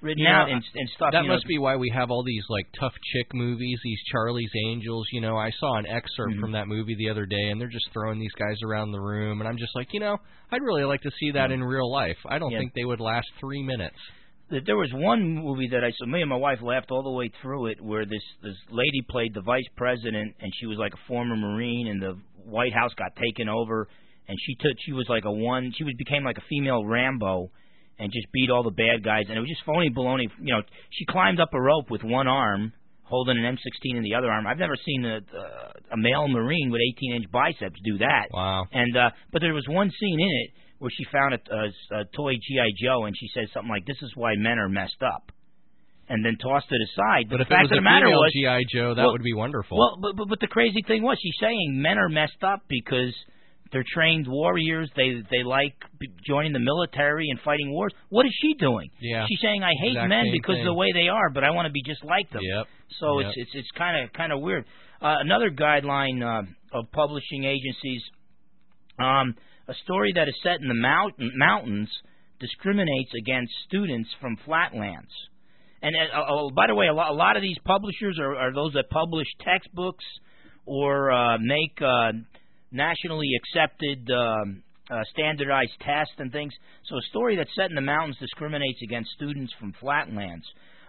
written 0.00 0.26
out 0.26 0.48
and, 0.50 0.62
and 0.74 0.88
stuff. 0.96 1.10
That 1.12 1.22
you 1.22 1.28
know, 1.28 1.34
must 1.34 1.46
be 1.46 1.58
why 1.58 1.76
we 1.76 1.90
have 1.94 2.10
all 2.10 2.22
these 2.24 2.44
like 2.48 2.66
tough 2.78 2.92
chick 3.12 3.34
movies, 3.34 3.78
these 3.84 3.98
Charlie's 4.12 4.50
Angels. 4.68 5.06
You 5.12 5.20
know, 5.20 5.36
I 5.36 5.50
saw 5.58 5.76
an 5.76 5.86
excerpt 5.86 6.34
Mhm. 6.36 6.40
from 6.40 6.52
that 6.52 6.66
movie 6.68 6.94
the 6.96 7.10
other 7.10 7.26
day, 7.26 7.48
and 7.50 7.60
they're 7.60 7.68
just 7.68 7.88
throwing 7.92 8.18
these 8.18 8.32
guys 8.38 8.56
around 8.64 8.92
the 8.92 9.00
room, 9.00 9.40
and 9.40 9.48
I'm 9.48 9.58
just 9.58 9.74
like, 9.76 9.88
you 9.92 10.00
know, 10.00 10.16
I'd 10.50 10.62
really 10.62 10.84
like 10.84 11.02
to 11.02 11.10
see 11.20 11.32
that 11.32 11.50
in 11.50 11.62
real 11.62 11.90
life. 11.90 12.16
I 12.26 12.38
don't 12.38 12.50
Yeah. 12.52 12.58
think 12.58 12.74
they 12.74 12.84
would 12.84 13.00
last 13.00 13.26
three 13.40 13.62
minutes. 13.62 13.98
That 14.50 14.62
there 14.66 14.76
was 14.76 14.90
one 14.92 15.34
movie 15.34 15.68
that 15.72 15.84
I 15.84 15.90
saw. 15.98 16.06
Me 16.06 16.20
and 16.20 16.30
my 16.30 16.36
wife 16.36 16.58
laughed 16.62 16.90
all 16.90 17.02
the 17.02 17.10
way 17.10 17.30
through 17.42 17.66
it, 17.66 17.80
where 17.80 18.04
this 18.04 18.22
this 18.42 18.56
lady 18.70 19.02
played 19.08 19.34
the 19.34 19.42
vice 19.42 19.68
president, 19.76 20.34
and 20.40 20.52
she 20.58 20.66
was 20.66 20.78
like 20.78 20.94
a 20.94 21.08
former 21.08 21.36
marine, 21.36 21.88
and 21.88 22.02
the 22.02 22.18
White 22.44 22.72
House 22.72 22.92
got 22.96 23.14
taken 23.16 23.48
over, 23.48 23.88
and 24.26 24.38
she 24.46 24.54
took 24.54 24.72
she 24.84 24.92
was 24.92 25.06
like 25.08 25.24
a 25.24 25.32
one. 25.32 25.72
She 25.76 25.84
was 25.84 25.94
became 25.98 26.24
like 26.24 26.38
a 26.38 26.44
female 26.48 26.84
Rambo, 26.84 27.50
and 27.98 28.12
just 28.12 28.26
beat 28.32 28.50
all 28.50 28.62
the 28.62 28.70
bad 28.70 29.04
guys, 29.04 29.24
and 29.28 29.36
it 29.36 29.40
was 29.40 29.50
just 29.50 29.64
phony 29.66 29.90
baloney. 29.90 30.28
You 30.40 30.54
know, 30.54 30.62
she 30.90 31.04
climbed 31.04 31.40
up 31.40 31.50
a 31.52 31.60
rope 31.60 31.90
with 31.90 32.02
one 32.02 32.26
arm. 32.26 32.72
Holding 33.04 33.38
an 33.38 33.56
M16 33.56 33.96
in 33.96 34.02
the 34.02 34.16
other 34.16 34.30
arm. 34.30 34.46
I've 34.46 34.58
never 34.58 34.76
seen 34.84 35.02
a, 35.06 35.16
a 35.16 35.96
male 35.96 36.28
Marine 36.28 36.70
with 36.70 36.82
18-inch 36.92 37.32
biceps 37.32 37.80
do 37.82 37.96
that. 37.96 38.26
Wow. 38.30 38.66
And 38.70 38.94
uh, 38.94 39.08
but 39.32 39.40
there 39.40 39.54
was 39.54 39.64
one 39.66 39.90
scene 39.98 40.20
in 40.20 40.28
it 40.28 40.50
where 40.78 40.90
she 40.96 41.04
found 41.12 41.34
a, 41.34 41.40
a, 41.54 42.00
a 42.00 42.04
toy 42.14 42.34
GI 42.34 42.74
Joe, 42.82 43.04
and 43.04 43.16
she 43.18 43.28
said 43.34 43.44
something 43.52 43.70
like, 43.70 43.86
"This 43.86 44.00
is 44.02 44.12
why 44.14 44.34
men 44.36 44.58
are 44.58 44.68
messed 44.68 45.02
up," 45.02 45.32
and 46.08 46.24
then 46.24 46.36
tossed 46.40 46.66
it 46.70 46.80
aside. 46.92 47.28
But 47.30 47.38
the 47.38 47.42
if 47.42 47.48
it 47.48 47.54
fact 47.54 47.62
was 47.64 47.72
of 47.72 47.78
a 47.78 47.80
the 47.80 47.90
matter 47.90 48.08
was, 48.08 48.32
GI 48.32 48.66
Joe, 48.76 48.94
that 48.94 49.02
Well- 49.02 49.12
would 49.12 49.22
be 49.22 49.34
wonderful. 49.34 49.76
well, 49.78 49.98
but, 50.00 50.16
but 50.16 50.28
but 50.28 50.40
the 50.40 50.46
crazy 50.46 50.82
thing 50.86 51.02
was, 51.02 51.18
she's 51.22 51.36
saying 51.40 51.80
men 51.82 51.98
are 51.98 52.08
messed 52.08 52.42
up 52.42 52.62
because 52.68 53.12
they're 53.70 53.84
trained 53.92 54.26
warriors. 54.26 54.88
They 54.96 55.20
they 55.30 55.42
like 55.44 55.74
joining 56.26 56.52
the 56.54 56.58
military 56.60 57.26
and 57.28 57.38
fighting 57.40 57.70
wars. 57.70 57.92
What 58.08 58.24
is 58.24 58.32
she 58.40 58.54
doing? 58.54 58.88
yeah. 59.00 59.26
She's 59.28 59.40
saying, 59.42 59.62
"I 59.62 59.72
hate 59.82 59.90
Exact 59.98 60.08
men 60.08 60.24
because 60.32 60.58
of 60.60 60.64
the 60.64 60.72
way 60.74 60.88
they 60.94 61.08
are, 61.08 61.28
but 61.30 61.44
I 61.44 61.50
want 61.50 61.66
to 61.66 61.72
be 61.72 61.82
just 61.82 62.02
like 62.04 62.30
them." 62.30 62.40
Yep. 62.42 62.66
So 63.00 63.18
Yep. 63.20 63.28
it's 63.28 63.36
it's 63.36 63.50
it's 63.66 63.70
kind 63.76 64.04
of 64.04 64.12
kind 64.14 64.32
of 64.32 64.40
weird. 64.40 64.64
Uh, 65.02 65.16
another 65.20 65.50
guideline 65.50 66.22
uh, 66.24 66.42
of 66.78 66.90
publishing 66.92 67.44
agencies, 67.44 68.02
um, 68.98 69.34
a 69.68 69.74
story 69.84 70.12
that 70.14 70.28
is 70.28 70.34
set 70.42 70.60
in 70.60 70.68
the 70.68 70.74
mountain, 70.74 71.32
mountains 71.36 71.90
discriminates 72.40 73.10
against 73.18 73.52
students 73.66 74.08
from 74.20 74.36
flatlands. 74.44 75.12
And 75.82 75.94
uh, 75.94 76.24
oh, 76.28 76.50
by 76.50 76.66
the 76.66 76.74
way, 76.74 76.86
a 76.86 76.94
lot, 76.94 77.10
a 77.10 77.14
lot 77.14 77.36
of 77.36 77.42
these 77.42 77.58
publishers 77.64 78.18
are, 78.20 78.34
are 78.34 78.54
those 78.54 78.72
that 78.72 78.90
publish 78.90 79.26
textbooks 79.44 80.04
or 80.66 81.10
uh, 81.10 81.38
make 81.38 81.80
uh, 81.80 82.12
nationally 82.72 83.28
accepted 83.36 84.10
um, 84.10 84.62
uh, 84.90 85.02
standardized 85.12 85.72
tests 85.80 86.14
and 86.18 86.32
things. 86.32 86.52
So 86.88 86.96
a 86.96 87.02
story 87.10 87.36
that's 87.36 87.54
set 87.54 87.70
in 87.70 87.74
the 87.74 87.82
mountains 87.82 88.16
discriminates 88.18 88.80
against 88.82 89.10
students 89.10 89.52
from 89.60 89.74
flatlands. 89.80 90.44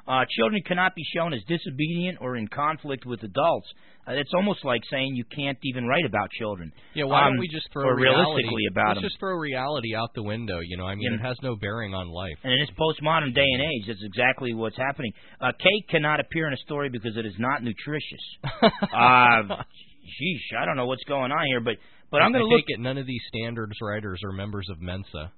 Uh, 0.09 0.25
children 0.37 0.59
cannot 0.65 0.95
be 0.95 1.03
shown 1.15 1.33
as 1.35 1.41
disobedient 1.47 2.17
or 2.19 2.35
in 2.35 2.47
conflict 2.47 3.05
with 3.05 3.21
adults. 3.21 3.67
Uh, 4.07 4.13
it's 4.13 4.33
almost 4.33 4.65
like 4.65 4.81
saying 4.89 5.13
you 5.13 5.23
can't 5.23 5.59
even 5.63 5.85
write 5.85 6.03
about 6.03 6.31
children. 6.31 6.71
Yeah, 6.95 7.03
why 7.05 7.27
um, 7.27 7.33
don't 7.33 7.39
we 7.39 7.47
just 7.47 7.69
throw 7.71 7.83
reality, 7.91 8.09
realistically 8.17 8.65
about 8.71 8.87
let's 8.87 8.97
them. 9.01 9.09
just 9.09 9.19
throw 9.19 9.35
reality 9.37 9.93
out 9.95 10.09
the 10.15 10.23
window, 10.23 10.61
you 10.65 10.77
know. 10.77 10.87
I 10.87 10.95
mean, 10.95 11.11
Yeah. 11.13 11.19
it 11.19 11.27
has 11.27 11.37
no 11.43 11.55
bearing 11.55 11.93
on 11.93 12.09
life. 12.09 12.39
And 12.43 12.51
in 12.51 12.59
this 12.59 12.73
postmodern 12.73 13.35
day 13.35 13.45
and 13.45 13.61
age, 13.61 13.85
that's 13.85 14.01
exactly 14.03 14.55
what's 14.55 14.77
happening. 14.77 15.13
Uh, 15.39 15.51
cake 15.51 15.87
cannot 15.89 16.19
appear 16.19 16.47
in 16.47 16.53
a 16.53 16.61
story 16.65 16.89
because 16.89 17.15
it 17.15 17.27
is 17.27 17.35
not 17.37 17.61
nutritious. 17.61 18.25
uh, 18.81 19.61
sheesh, 20.09 20.57
I 20.59 20.65
don't 20.65 20.75
know 20.75 20.87
what's 20.87 21.03
going 21.03 21.31
on 21.31 21.45
here, 21.45 21.61
but 21.61 21.75
but 22.09 22.23
I'm 22.23 22.31
going 22.31 22.43
to 22.43 22.49
look. 22.49 22.65
at 22.73 22.79
none 22.79 22.97
of 22.97 23.05
these 23.05 23.21
standards 23.27 23.73
writers 23.79 24.19
are 24.25 24.31
members 24.31 24.67
of 24.71 24.81
Mensa. 24.81 25.31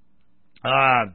Uh, 0.64 1.06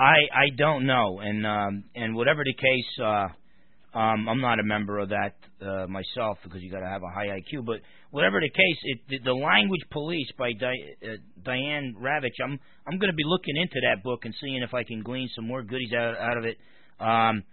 I 0.00 0.16
I 0.32 0.46
don't 0.56 0.86
know, 0.86 1.20
and 1.20 1.46
um, 1.46 1.84
and 1.94 2.14
whatever 2.14 2.42
the 2.42 2.54
case, 2.54 3.04
uh, 3.04 3.98
um, 3.98 4.28
I'm 4.28 4.40
not 4.40 4.58
a 4.58 4.64
member 4.64 4.98
of 4.98 5.10
that 5.10 5.34
uh, 5.60 5.86
myself 5.88 6.38
because 6.42 6.62
you 6.62 6.70
got 6.70 6.80
to 6.80 6.88
have 6.88 7.02
a 7.02 7.12
high 7.12 7.26
IQ. 7.26 7.66
But 7.66 7.80
whatever 8.10 8.40
the 8.40 8.48
case, 8.48 8.78
it, 8.84 8.98
the, 9.08 9.18
the 9.24 9.34
Language 9.34 9.82
Police 9.90 10.28
by 10.38 10.52
Di, 10.58 10.72
uh, 11.04 11.16
Diane 11.44 11.94
Ravitch. 12.00 12.40
I'm 12.42 12.58
I'm 12.86 12.98
going 12.98 13.10
to 13.10 13.16
be 13.16 13.24
looking 13.26 13.56
into 13.56 13.80
that 13.82 14.02
book 14.02 14.20
and 14.24 14.34
seeing 14.40 14.62
if 14.62 14.72
I 14.72 14.84
can 14.84 15.02
glean 15.02 15.28
some 15.36 15.46
more 15.46 15.62
goodies 15.62 15.92
out 15.92 16.16
out 16.16 16.38
of 16.38 16.44
it. 16.44 16.56
Um, 16.98 17.44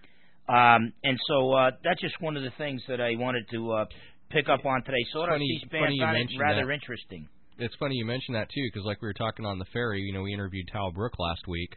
um, 0.48 0.94
and 1.04 1.20
so 1.28 1.52
uh, 1.52 1.72
that's 1.84 2.00
just 2.00 2.16
one 2.22 2.38
of 2.38 2.44
the 2.44 2.52
things 2.58 2.82
that 2.88 3.02
I 3.02 3.16
wanted 3.18 3.44
to 3.52 3.72
uh, 3.74 3.86
pick 4.30 4.48
up 4.48 4.66
on 4.66 4.84
today. 4.84 5.04
So 5.12 5.26
Funny- 5.26 5.60
C-SPAN 5.62 5.82
funny 5.82 5.96
you 5.96 6.06
found 6.06 6.18
it 6.18 6.30
rather 6.40 6.66
that. 6.68 6.74
interesting. 6.74 7.28
It's 7.60 7.76
funny 7.80 7.96
you 7.96 8.06
mentioned 8.06 8.36
that 8.36 8.48
too, 8.54 8.64
because 8.72 8.86
like 8.86 9.02
we 9.02 9.08
were 9.08 9.18
talking 9.18 9.46
on 9.46 9.58
the 9.58 9.66
ferry, 9.74 10.00
you 10.02 10.14
know, 10.14 10.22
we 10.22 10.34
interviewed 10.34 10.70
Tal 10.72 10.92
Brooke 10.92 11.18
last 11.20 11.48
week, 11.48 11.76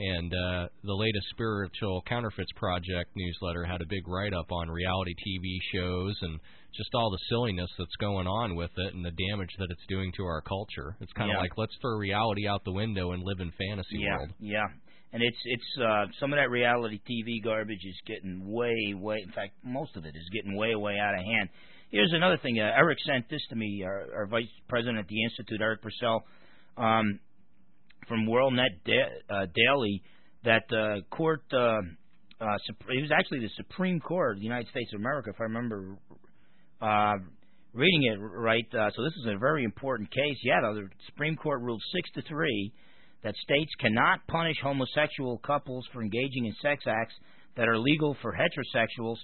And 0.00 0.32
uh, 0.32 0.68
the 0.82 0.94
latest 0.94 1.26
Spiritual 1.30 2.02
Counterfeits 2.08 2.52
Project 2.56 3.10
newsletter 3.14 3.64
had 3.66 3.82
a 3.82 3.86
big 3.86 4.08
write 4.08 4.32
up 4.32 4.50
on 4.50 4.70
reality 4.70 5.12
TV 5.12 5.58
shows 5.74 6.16
and 6.22 6.40
just 6.74 6.88
all 6.94 7.10
the 7.10 7.18
silliness 7.28 7.68
that's 7.78 7.94
going 8.00 8.26
on 8.26 8.56
with 8.56 8.70
it 8.78 8.94
and 8.94 9.04
the 9.04 9.10
damage 9.28 9.50
that 9.58 9.68
it's 9.70 9.84
doing 9.88 10.10
to 10.16 10.24
our 10.24 10.40
culture. 10.40 10.96
It's 11.00 11.12
kind 11.12 11.30
of 11.30 11.34
Yeah. 11.34 11.40
like 11.42 11.58
let's 11.58 11.76
throw 11.82 11.98
reality 11.98 12.48
out 12.48 12.64
the 12.64 12.72
window 12.72 13.12
and 13.12 13.22
live 13.22 13.40
in 13.40 13.50
fantasy 13.52 13.98
yeah, 13.98 14.16
world. 14.16 14.30
yeah. 14.40 14.66
And 15.12 15.22
it's 15.22 15.36
it's 15.44 15.78
uh 15.84 16.06
some 16.18 16.32
of 16.32 16.38
that 16.38 16.48
reality 16.48 16.98
TV 17.04 17.42
garbage 17.44 17.84
is 17.84 18.00
getting 18.06 18.50
way 18.50 18.94
way 18.94 19.18
in 19.22 19.32
fact 19.32 19.52
most 19.62 19.96
of 19.96 20.06
it 20.06 20.14
is 20.16 20.28
getting 20.32 20.56
way 20.56 20.74
way 20.76 20.96
out 20.98 21.12
of 21.18 21.24
hand. 21.24 21.50
Here's 21.90 22.12
another 22.14 22.38
thing. 22.38 22.58
Uh, 22.60 22.70
Eric 22.74 22.98
sent 23.04 23.28
this 23.28 23.42
to 23.50 23.56
me. 23.56 23.82
Our, 23.84 24.06
our 24.14 24.26
vice 24.26 24.46
president 24.68 24.98
at 24.98 25.08
the 25.08 25.24
institute, 25.24 25.60
Eric 25.60 25.82
Purcell, 25.82 26.24
um, 26.78 27.18
from 28.10 28.26
WorldNet 28.26 28.82
da- 28.84 29.34
uh, 29.34 29.46
Daily, 29.54 30.02
that 30.44 30.64
uh, 30.72 31.00
court. 31.14 31.42
Uh, 31.52 31.78
uh, 32.40 32.56
it 32.88 33.00
was 33.02 33.12
actually 33.16 33.38
the 33.38 33.50
Supreme 33.56 34.00
Court 34.00 34.32
of 34.32 34.38
the 34.38 34.44
United 34.44 34.68
States 34.70 34.90
of 34.94 35.00
America, 35.00 35.30
if 35.30 35.40
I 35.40 35.44
remember 35.44 35.96
uh, 36.80 37.12
reading 37.72 38.04
it 38.04 38.16
right. 38.18 38.66
Uh, 38.74 38.90
so 38.96 39.04
this 39.04 39.12
is 39.12 39.26
a 39.26 39.38
very 39.38 39.62
important 39.62 40.10
case. 40.10 40.36
Yeah, 40.42 40.60
the 40.60 40.88
Supreme 41.06 41.36
Court 41.36 41.60
ruled 41.60 41.82
six 41.94 42.10
to 42.14 42.22
three 42.22 42.72
that 43.22 43.34
states 43.36 43.70
cannot 43.78 44.26
punish 44.26 44.56
homosexual 44.62 45.38
couples 45.38 45.86
for 45.92 46.02
engaging 46.02 46.46
in 46.46 46.54
sex 46.62 46.84
acts 46.86 47.14
that 47.56 47.68
are 47.68 47.78
legal 47.78 48.16
for 48.22 48.32
heterosexuals. 48.32 49.16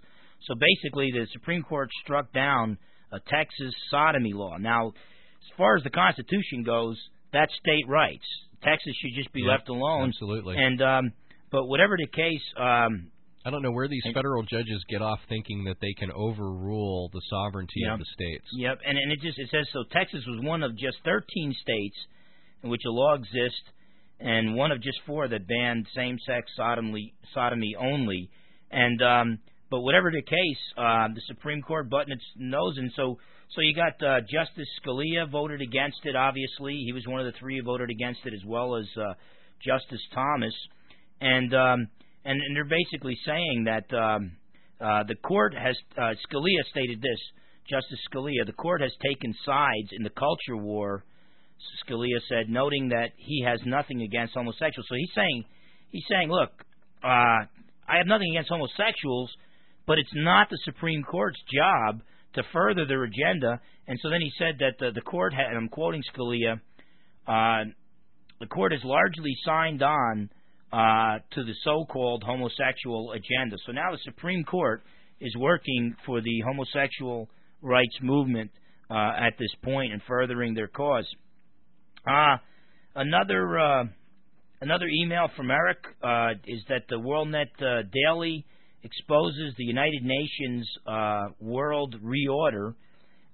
So 0.46 0.54
basically, 0.54 1.10
the 1.10 1.26
Supreme 1.32 1.62
Court 1.62 1.88
struck 2.04 2.32
down 2.32 2.78
a 3.10 3.18
Texas 3.20 3.74
sodomy 3.90 4.34
law. 4.34 4.58
Now, 4.58 4.88
as 4.88 5.56
far 5.56 5.76
as 5.76 5.82
the 5.82 5.90
Constitution 5.90 6.62
goes, 6.64 6.98
that's 7.32 7.52
state 7.54 7.88
rights. 7.88 8.26
Texas 8.62 8.94
should 9.00 9.14
just 9.14 9.32
be 9.32 9.42
Yeah, 9.42 9.52
left 9.52 9.68
alone. 9.68 10.08
Absolutely. 10.08 10.56
And 10.58 10.80
um, 10.82 11.12
but 11.50 11.66
whatever 11.66 11.96
the 11.96 12.06
case, 12.06 12.42
um, 12.56 13.10
I 13.44 13.50
don't 13.50 13.62
know 13.62 13.70
where 13.70 13.88
these 13.88 14.02
federal 14.12 14.42
judges 14.42 14.82
get 14.88 15.02
off 15.02 15.20
thinking 15.28 15.64
that 15.64 15.76
they 15.80 15.92
can 15.98 16.10
overrule 16.10 17.10
the 17.12 17.20
sovereignty 17.30 17.82
Yeah. 17.84 17.94
of 17.94 17.98
the 18.00 18.06
states. 18.12 18.46
Yep, 18.52 18.78
and 18.86 18.98
and 18.98 19.12
it 19.12 19.20
just 19.20 19.38
it 19.38 19.48
says 19.50 19.66
so. 19.72 19.84
Texas 19.92 20.24
was 20.26 20.40
one 20.42 20.62
of 20.62 20.76
just 20.76 20.96
13 21.04 21.54
states 21.60 21.96
in 22.62 22.70
which 22.70 22.82
a 22.86 22.90
law 22.90 23.14
exists, 23.14 23.62
and 24.18 24.56
one 24.56 24.72
of 24.72 24.82
just 24.82 24.98
four 25.06 25.28
that 25.28 25.46
banned 25.46 25.86
same-sex 25.94 26.50
sodomy 26.56 27.14
sodomy 27.34 27.76
only. 27.78 28.30
And 28.70 29.00
um, 29.02 29.38
but 29.70 29.80
whatever 29.82 30.10
the 30.10 30.22
case, 30.22 30.62
uh, 30.76 31.08
the 31.14 31.20
Supreme 31.28 31.62
Court 31.62 31.88
buttoned 31.88 32.12
its 32.14 32.24
nose, 32.36 32.74
and 32.78 32.90
so 32.96 33.18
so 33.50 33.60
you 33.60 33.74
got 33.74 34.02
uh, 34.02 34.20
Justice 34.20 34.68
Scalia 34.84 35.30
voted 35.30 35.60
against 35.60 35.98
it. 36.04 36.16
Obviously, 36.16 36.82
he 36.84 36.92
was 36.92 37.06
one 37.06 37.20
of 37.20 37.26
the 37.26 37.38
three 37.38 37.58
who 37.58 37.64
voted 37.64 37.90
against 37.90 38.20
it, 38.24 38.34
as 38.34 38.44
well 38.46 38.76
as 38.76 38.86
uh, 38.96 39.14
Justice 39.64 40.02
Thomas, 40.14 40.54
and 41.20 41.54
um, 41.54 41.88
and 42.24 42.40
and 42.40 42.56
they're 42.56 42.64
basically 42.64 43.16
saying 43.24 43.66
that. 43.66 43.96
Um, 43.96 44.32
uh, 44.78 45.02
the 45.08 45.14
court 45.14 45.54
has 45.54 45.74
uh, 45.96 46.12
Scalia 46.28 46.62
stated 46.70 47.00
this. 47.00 47.18
Justice 47.68 47.98
Scalia, 48.12 48.46
the 48.46 48.52
court 48.52 48.80
has 48.80 48.92
taken 49.04 49.34
sides 49.44 49.88
in 49.92 50.02
the 50.02 50.10
culture 50.10 50.56
war. 50.56 51.04
Scalia 51.82 52.20
said, 52.28 52.48
noting 52.48 52.90
that 52.90 53.10
he 53.16 53.42
has 53.42 53.58
nothing 53.64 54.02
against 54.02 54.34
homosexuals. 54.34 54.86
So 54.88 54.94
he's 54.94 55.10
saying, 55.14 55.44
he's 55.90 56.04
saying, 56.08 56.28
look, 56.30 56.50
uh, 57.02 57.48
I 57.88 57.96
have 57.98 58.06
nothing 58.06 58.30
against 58.30 58.50
homosexuals, 58.50 59.30
but 59.86 59.98
it's 59.98 60.14
not 60.14 60.48
the 60.50 60.58
Supreme 60.64 61.02
Court's 61.02 61.40
job 61.52 62.02
to 62.36 62.42
further 62.52 62.86
their 62.86 63.04
agenda. 63.04 63.60
And 63.88 63.98
so 64.02 64.08
then 64.10 64.20
he 64.20 64.30
said 64.38 64.56
that 64.60 64.74
the, 64.78 64.92
the 64.92 65.00
court, 65.00 65.34
had, 65.34 65.46
and 65.46 65.56
I'm 65.56 65.68
quoting 65.68 66.02
Scalia, 66.14 66.60
uh, 67.26 67.64
the 68.40 68.46
court 68.46 68.72
has 68.72 68.80
largely 68.84 69.34
signed 69.44 69.82
on 69.82 70.30
uh, 70.72 71.18
to 71.32 71.44
the 71.44 71.54
so-called 71.64 72.22
homosexual 72.22 73.12
agenda. 73.12 73.56
So 73.66 73.72
now 73.72 73.90
the 73.92 73.98
Supreme 74.04 74.44
Court 74.44 74.82
is 75.20 75.34
working 75.36 75.94
for 76.04 76.20
the 76.20 76.40
homosexual 76.46 77.28
rights 77.62 77.96
movement 78.02 78.50
uh, 78.90 78.94
at 78.94 79.38
this 79.38 79.50
point 79.64 79.92
and 79.92 80.02
furthering 80.06 80.54
their 80.54 80.68
cause. 80.68 81.06
Uh, 82.06 82.36
another 82.94 83.58
uh, 83.58 83.84
another 84.60 84.86
email 84.86 85.28
from 85.36 85.50
Eric 85.50 85.78
uh, 86.02 86.38
is 86.46 86.60
that 86.68 86.82
the 86.88 86.96
WorldNet 86.96 87.62
uh, 87.62 87.82
Daily 87.92 88.44
exposes 88.86 89.54
the 89.58 89.64
United 89.64 90.02
Nations 90.02 90.66
uh, 90.86 91.24
World 91.40 91.96
Reorder, 92.02 92.74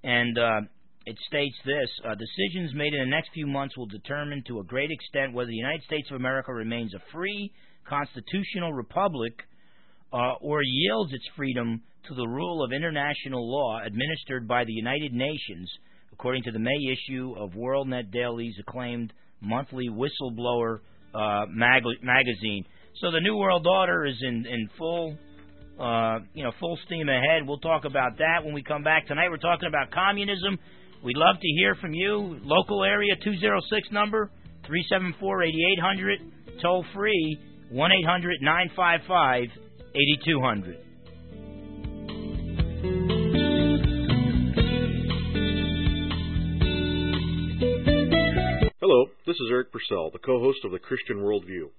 and 0.02 0.38
uh, 0.38 0.60
it 1.06 1.16
states 1.28 1.56
this: 1.64 1.90
uh, 2.04 2.14
decisions 2.14 2.74
made 2.74 2.94
in 2.94 3.00
the 3.00 3.10
next 3.10 3.30
few 3.34 3.46
months 3.46 3.76
will 3.76 3.86
determine 3.86 4.42
to 4.48 4.60
a 4.60 4.64
great 4.64 4.90
extent 4.90 5.34
whether 5.34 5.48
the 5.48 5.62
United 5.66 5.82
States 5.84 6.08
of 6.10 6.16
America 6.16 6.52
remains 6.52 6.94
a 6.94 7.02
free 7.12 7.52
constitutional 7.88 8.72
republic 8.72 9.34
uh, 10.12 10.34
or 10.40 10.62
yields 10.62 11.12
its 11.12 11.24
freedom 11.36 11.82
to 12.08 12.14
the 12.14 12.26
rule 12.26 12.64
of 12.64 12.72
international 12.72 13.50
law 13.50 13.80
administered 13.84 14.48
by 14.48 14.64
the 14.64 14.72
United 14.72 15.12
Nations, 15.12 15.70
according 16.12 16.42
to 16.44 16.52
the 16.52 16.58
May 16.58 16.80
issue 16.92 17.34
of 17.38 17.50
WorldNet 17.50 18.10
Daily's 18.12 18.54
acclaimed 18.60 19.12
monthly 19.40 19.88
whistleblower 19.88 20.80
uh, 21.14 21.46
mag- 21.48 22.02
magazine. 22.02 22.64
So 23.00 23.10
the 23.10 23.20
New 23.20 23.36
World 23.36 23.66
Order 23.66 24.06
is 24.06 24.16
in 24.20 24.46
in 24.46 24.68
full. 24.78 25.16
Uh, 25.78 26.20
you 26.34 26.44
know, 26.44 26.52
full 26.60 26.78
steam 26.86 27.08
ahead. 27.08 27.46
We'll 27.46 27.58
talk 27.58 27.84
about 27.84 28.18
that 28.18 28.44
when 28.44 28.54
we 28.54 28.62
come 28.62 28.82
back 28.82 29.06
tonight. 29.06 29.28
We're 29.30 29.38
talking 29.38 29.68
about 29.68 29.90
communism. 29.90 30.58
We'd 31.02 31.16
love 31.16 31.36
to 31.40 31.48
hear 31.58 31.74
from 31.74 31.94
you. 31.94 32.38
Local 32.42 32.84
area 32.84 33.14
206 33.16 33.88
number 33.90 34.30
374 34.66 35.42
8800. 35.42 36.20
Toll 36.62 36.84
free 36.94 37.38
1 37.70 37.90
800 38.04 38.42
955 38.42 39.48
8200. 39.94 40.76
Hello, 48.80 49.06
this 49.26 49.36
is 49.36 49.48
Eric 49.50 49.72
Purcell, 49.72 50.10
the 50.12 50.18
co-host 50.18 50.58
of 50.64 50.72
the 50.72 50.78
Christian 50.78 51.18
Worldview. 51.18 51.70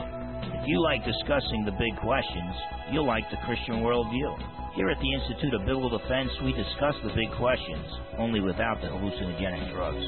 If 0.54 0.70
you 0.70 0.78
like 0.86 1.02
discussing 1.02 1.66
the 1.66 1.74
big 1.82 1.98
questions, 1.98 2.54
you'll 2.94 3.10
like 3.10 3.26
the 3.34 3.42
Christian 3.42 3.82
worldview. 3.82 4.78
Here 4.78 4.90
at 4.94 5.02
the 5.02 5.12
Institute 5.18 5.58
of 5.58 5.66
Biblical 5.66 5.98
Defense, 5.98 6.30
we 6.46 6.54
discuss 6.54 6.94
the 7.02 7.10
big 7.18 7.34
questions, 7.42 7.90
only 8.22 8.38
without 8.38 8.78
the 8.86 8.94
hallucinogenic 8.94 9.74
drugs. 9.74 10.06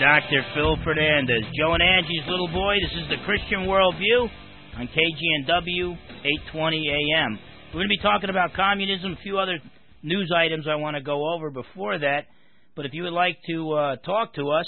Dr. 0.00 0.44
Phil 0.54 0.76
Fernandes, 0.78 1.46
Joe 1.56 1.74
and 1.74 1.82
Angie's 1.82 2.26
little 2.26 2.48
boy. 2.48 2.74
This 2.82 3.02
is 3.04 3.08
the 3.10 3.24
Christian 3.24 3.60
Worldview 3.60 4.28
on 4.76 4.88
KGNW 4.88 5.92
820 5.92 6.88
AM. 6.88 7.38
We're 7.68 7.78
going 7.78 7.86
to 7.86 7.96
be 7.96 8.02
talking 8.02 8.28
about 8.28 8.54
communism, 8.54 9.12
a 9.12 9.22
few 9.22 9.38
other 9.38 9.60
news 10.02 10.32
items 10.36 10.66
I 10.68 10.74
want 10.74 10.96
to 10.96 11.00
go 11.02 11.32
over 11.32 11.48
before 11.50 11.96
that. 11.96 12.26
But 12.74 12.86
if 12.86 12.92
you 12.92 13.04
would 13.04 13.12
like 13.12 13.38
to 13.48 13.72
uh, 13.72 13.96
talk 13.98 14.34
to 14.34 14.50
us, 14.50 14.66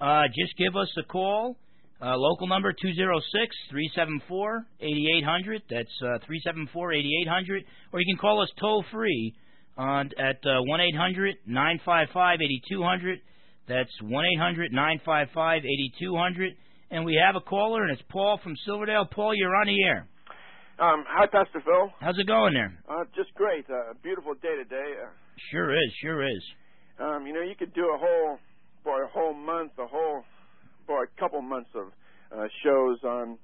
uh, 0.00 0.24
just 0.34 0.56
give 0.58 0.74
us 0.74 0.88
a 0.98 1.04
call. 1.04 1.56
Uh, 2.02 2.16
local 2.16 2.48
number 2.48 2.72
206 2.72 3.56
374 3.70 4.66
8800. 4.80 5.62
That's 5.70 5.86
uh, 6.02 6.18
374 6.26 6.92
8800. 6.92 7.64
Or 7.92 8.00
you 8.00 8.06
can 8.12 8.18
call 8.20 8.42
us 8.42 8.48
toll 8.58 8.84
free 8.90 9.32
on 9.78 10.10
at 10.18 10.44
uh, 10.44 10.58
1 10.62 10.80
800 10.80 11.36
955 11.46 12.40
8200. 12.42 13.20
That's 13.68 13.90
1 14.02 14.24
800 14.36 14.72
955 14.72 15.62
8200. 15.64 16.52
And 16.90 17.04
we 17.04 17.20
have 17.24 17.34
a 17.34 17.40
caller, 17.40 17.82
and 17.82 17.90
it's 17.92 18.02
Paul 18.10 18.38
from 18.42 18.54
Silverdale. 18.64 19.06
Paul, 19.10 19.34
you're 19.34 19.54
on 19.56 19.66
the 19.66 19.82
air. 19.84 20.06
Um, 20.78 21.04
hi, 21.08 21.26
Pastor 21.26 21.60
Phil. 21.64 21.90
How's 22.00 22.18
it 22.18 22.26
going 22.28 22.54
there? 22.54 22.78
Uh, 22.88 23.04
just 23.16 23.34
great. 23.34 23.64
Uh, 23.68 23.94
beautiful 24.02 24.34
day 24.34 24.54
today. 24.62 24.92
Uh, 25.02 25.08
Sure 25.50 25.74
is, 25.74 25.92
sure 26.00 26.22
is. 26.26 26.42
um, 26.98 27.26
you 27.26 27.32
know, 27.34 27.42
you 27.42 27.54
could 27.58 27.74
do 27.74 27.82
a 27.94 27.98
whole, 27.98 28.38
boy, 28.84 29.02
a 29.04 29.08
whole 29.08 29.34
month, 29.34 29.72
a 29.78 29.86
whole, 29.86 30.22
boy, 30.86 31.02
a 31.02 31.20
couple 31.20 31.42
months 31.42 31.68
of 31.74 31.88
uh, 32.32 32.46
shows 32.64 32.98
on, 33.04 33.38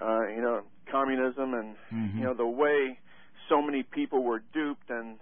uh, 0.00 0.28
you 0.34 0.40
know, 0.42 0.60
communism 0.90 1.54
and 1.54 1.76
Mhm. 1.92 2.18
you 2.18 2.24
know 2.24 2.34
the 2.34 2.46
way 2.46 2.98
so 3.48 3.60
many 3.60 3.82
people 3.82 4.22
were 4.22 4.40
duped 4.54 4.88
and 4.88 5.18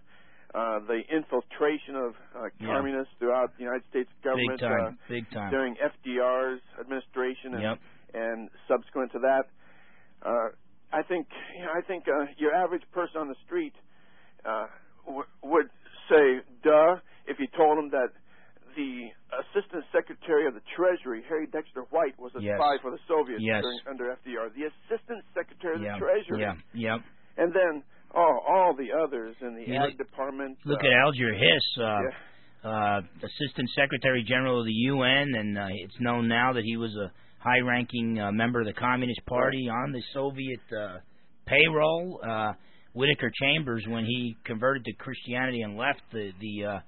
uh, 0.55 0.79
the 0.87 1.01
infiltration 1.11 1.97
of 1.97 2.15
uh, 2.35 2.49
Yeah. 2.61 2.67
communists 2.77 3.13
throughout 3.19 3.57
the 3.57 3.65
United 3.65 3.85
States 3.91 4.11
government 4.23 4.61
big 4.61 4.71
uh, 4.71 4.91
big 5.09 5.31
time. 5.31 5.51
during 5.51 5.75
FDR's 5.77 6.63
administration 6.81 7.55
and 7.55 7.63
Yep. 7.63 7.79
and 8.15 8.51
subsequent 8.69 9.13
to 9.13 9.19
that, 9.21 9.45
uh, 10.23 10.49
I 10.93 11.03
think 11.03 11.27
you 11.59 11.65
know, 11.65 11.73
I 11.77 11.83
think 11.87 12.05
uh, 12.09 12.27
your 12.39 12.55
average 12.55 12.85
person 12.93 13.21
on 13.21 13.29
the 13.29 13.37
street 13.45 13.75
uh, 14.45 14.67
w- 15.07 15.27
would 15.43 15.69
say, 16.11 16.41
"Duh," 16.63 16.97
if 17.27 17.39
you 17.41 17.49
told 17.57 17.79
them 17.79 17.91
that 17.91 18.11
the 18.77 19.09
Assistant 19.43 19.85
Secretary 19.93 20.47
of 20.47 20.55
the 20.55 20.61
Treasury, 20.77 21.23
Harry 21.29 21.47
Dexter 21.49 21.83
White, 21.91 22.19
was 22.19 22.33
a 22.37 22.43
Yes. 22.43 22.59
spy 22.61 22.77
for 22.83 22.91
the 22.93 22.99
Soviets 23.09 23.43
Yes. 23.43 23.63
during, 23.63 23.81
under 23.89 24.13
FDR. 24.13 24.51
The 24.55 24.69
Assistant 24.71 25.25
Secretary 25.35 25.77
of 25.77 25.83
yeah, 25.83 25.93
the 25.95 25.99
Treasury, 25.99 26.41
yeah, 26.43 26.55
yeah. 26.75 26.99
and 27.39 27.53
then 27.53 27.83
oh, 28.17 28.39
all 28.49 28.75
the 28.77 28.89
others 28.93 29.37
in 29.41 29.55
the 29.55 29.63
You 29.67 29.75
Ag 29.77 29.91
look- 29.91 29.99
Department. 29.99 30.59
Look 30.65 30.81
uh, 30.83 30.87
at 30.87 30.93
Alger 30.93 31.35
Hiss, 31.35 31.67
uh, 31.79 31.83
yeah. 32.65 32.71
uh, 32.71 33.01
Assistant 33.23 33.71
Secretary 33.77 34.25
General 34.27 34.61
of 34.61 34.67
the 34.67 34.73
UN, 34.73 35.35
and 35.37 35.59
uh, 35.59 35.67
it's 35.71 35.97
known 36.01 36.27
now 36.29 36.53
that 36.53 36.65
he 36.65 36.77
was 36.77 36.95
a 36.97 37.11
high-ranking 37.39 38.19
uh, 38.19 38.33
member 38.33 38.61
of 38.61 38.67
the 38.67 38.73
Communist 38.73 39.25
Party 39.27 39.69
on 39.69 39.93
the 39.93 40.03
Soviet 40.13 40.61
uh, 40.77 40.99
payroll. 41.47 42.21
Uh, 42.29 42.53
Whittaker 42.95 43.31
Chambers, 43.41 43.85
when 43.89 44.05
he 44.07 44.37
converted 44.45 44.85
to 44.87 44.93
Christianity 44.95 45.61
and 45.61 45.77
left 45.77 46.01
the 46.13 46.33
the 46.41 46.65
uh, 46.65 46.79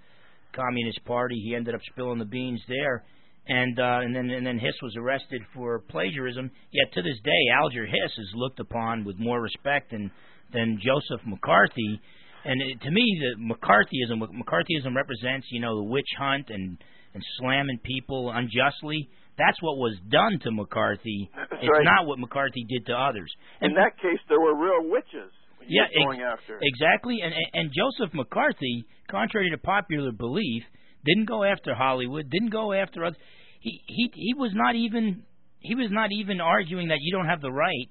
Communist 0.55 1.05
Party, 1.05 1.37
he 1.45 1.55
ended 1.55 1.75
up 1.75 1.81
spilling 1.93 2.19
the 2.19 2.25
beans 2.25 2.61
there. 2.67 3.05
And 3.47 3.79
uh, 3.79 4.01
and 4.03 4.15
then 4.17 4.31
and 4.31 4.47
then 4.47 4.59
Hiss 4.59 4.75
was 4.83 4.95
arrested 4.97 5.43
for 5.55 5.81
plagiarism. 5.91 6.51
Yet 6.71 6.93
to 6.95 7.03
this 7.03 7.19
day, 7.25 7.43
Alger 7.63 7.87
Hiss 7.87 8.13
is 8.19 8.31
looked 8.35 8.59
upon 8.61 9.05
with 9.05 9.19
more 9.19 9.41
respect 9.41 9.91
than 9.93 10.11
than 10.53 10.79
Joseph 10.83 11.25
McCarthy. 11.27 12.01
And 12.45 12.63
it, 12.63 12.81
to 12.83 12.91
me, 12.91 13.05
the 13.21 13.55
McCarthyism 13.55 14.21
McCarthyism 14.21 14.95
represents, 14.95 15.47
you 15.51 15.61
know, 15.61 15.77
the 15.77 15.85
witch 15.91 16.09
hunt 16.19 16.47
and 16.51 16.79
and 17.15 17.23
slamming 17.39 17.79
people 17.83 18.31
unjustly. 18.31 19.09
That's 19.39 19.61
what 19.63 19.77
was 19.79 19.97
done 20.11 20.39
to 20.43 20.51
McCarthy. 20.51 21.31
That's 21.35 21.63
it's 21.63 21.71
right. 21.71 21.85
not 21.85 22.07
what 22.07 22.19
McCarthy 22.19 22.65
did 22.69 22.87
to 22.87 22.93
others. 22.93 23.33
In 23.61 23.75
that 23.75 23.97
case, 23.99 24.19
there 24.29 24.41
were 24.41 24.55
real 24.55 24.91
witches. 24.91 25.31
he 25.67 25.77
Yeah, 25.77 25.83
was 25.95 26.05
going 26.17 26.23
after. 26.23 26.59
Exactly, 26.63 27.19
and 27.23 27.33
and- 27.33 27.51
and 27.55 27.73
Joseph 27.73 28.15
McCarthy, 28.15 28.85
contrary 29.11 29.51
to 29.51 29.59
popular 29.59 30.13
belief, 30.13 30.65
didn't 31.05 31.27
go 31.27 31.45
after 31.45 31.75
Hollywood, 31.75 32.29
didn't 32.31 32.51
go 32.51 32.73
after 32.73 33.05
others. 33.05 33.19
He 33.61 33.81
he 33.87 34.11
he 34.15 34.35
was 34.35 34.53
not 34.55 34.75
even 34.77 35.23
he 35.61 35.75
was 35.75 35.91
not 35.91 36.11
even 36.13 36.41
arguing 36.41 36.89
that 36.89 36.99
you 37.01 37.13
don't 37.13 37.27
have 37.27 37.41
the 37.41 37.53
right 37.53 37.89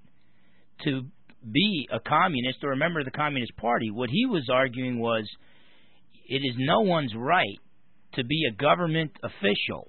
to 0.83 1.03
be 1.43 1.87
a 1.91 1.99
communist 1.99 2.59
or 2.63 2.71
a 2.71 2.77
member 2.77 2.99
of 2.99 3.05
the 3.05 3.11
Communist 3.11 3.55
Party. 3.57 3.91
What 3.91 4.09
he 4.09 4.25
was 4.25 4.49
arguing 4.51 4.99
was 4.99 5.27
it 6.27 6.37
is 6.37 6.55
no 6.57 6.81
one's 6.81 7.13
right 7.15 7.59
to 8.13 8.23
be 8.23 8.43
a 8.49 8.55
government 8.55 9.11
official 9.23 9.87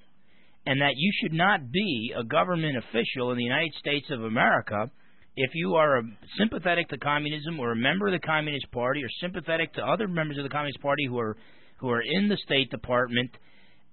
and 0.66 0.80
that 0.82 0.94
you 0.96 1.12
should 1.20 1.32
not 1.32 1.72
be 1.72 2.12
a 2.16 2.24
government 2.24 2.76
official 2.76 3.30
in 3.30 3.38
the 3.38 3.44
United 3.44 3.72
States 3.78 4.06
of 4.11 4.22
America 4.22 4.90
if 5.34 5.50
you 5.54 5.76
are 5.76 5.98
a, 5.98 6.02
sympathetic 6.37 6.88
to 6.88 6.98
communism 6.98 7.61
or 7.61 7.72
a 7.72 7.76
member 7.76 8.08
of 8.08 8.12
the 8.12 8.26
Communist 8.26 8.70
Party 8.72 9.02
or 9.02 9.08
sympathetic 9.20 9.72
to 9.74 9.82
other 9.82 10.08
members 10.08 10.37
of 10.37 10.42
the 10.42 10.50
Communist 10.50 10.80
Party 10.80 11.06
who 11.06 11.18
are 11.18 11.37
who 11.78 11.88
are 11.90 12.02
in 12.02 12.28
the 12.28 12.37
State 12.44 12.70
Department 12.70 13.30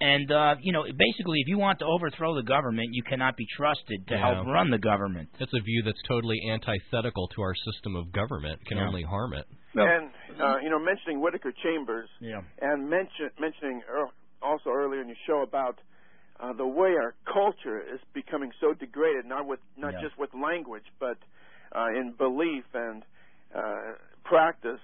and 0.02 0.32
uh, 0.32 0.56
you 0.62 0.74
know 0.74 0.84
basically 0.84 1.40
if 1.40 1.48
you 1.48 1.58
want 1.58 1.80
to 1.80 1.86
overthrow 1.86 2.36
the 2.36 2.44
government 2.44 2.90
you 2.92 3.04
cannot 3.04 3.38
be 3.38 3.46
trusted 3.56 4.06
to 4.08 4.16
Yeah. 4.16 4.34
help 4.36 4.48
run 4.48 4.70
the 4.70 4.78
government. 4.78 5.30
That's 5.40 5.54
a 5.54 5.62
view 5.62 5.84
that's 5.84 6.02
totally 6.08 6.38
antithetical 6.52 7.28
to 7.30 7.42
our 7.42 7.56
system 7.56 7.96
of 7.96 8.12
government. 8.12 8.60
Can 8.68 8.78
Yeah. 8.78 8.88
only 8.88 9.04
harm 9.04 9.34
it. 9.34 9.46
and 9.76 10.10
uh, 10.40 10.58
you 10.64 10.70
know, 10.70 10.80
mentioning 10.80 11.20
Whittaker 11.22 11.52
Chambers 11.64 12.10
Yeah. 12.22 12.42
and 12.62 12.90
mention, 12.90 13.30
mentioning 13.40 13.82
ear- 13.90 14.10
also 14.42 14.70
earlier 14.70 15.02
in 15.02 15.08
your 15.08 15.18
show 15.28 15.42
about 15.42 15.80
uh, 16.40 16.52
the 16.54 16.66
way 16.68 16.90
our 16.96 17.14
culture 17.26 17.80
is 17.80 18.00
becoming 18.14 18.52
so 18.60 18.74
degraded, 18.74 19.26
not 19.26 19.46
with 19.46 19.60
not 19.78 19.94
Yeah. 19.94 20.02
just 20.02 20.18
with 20.18 20.34
language, 20.34 20.86
but 21.00 21.18
uh, 21.74 21.88
in 22.00 22.12
belief 22.18 22.66
and 22.74 23.04
uh, 23.54 23.94
practice. 24.24 24.82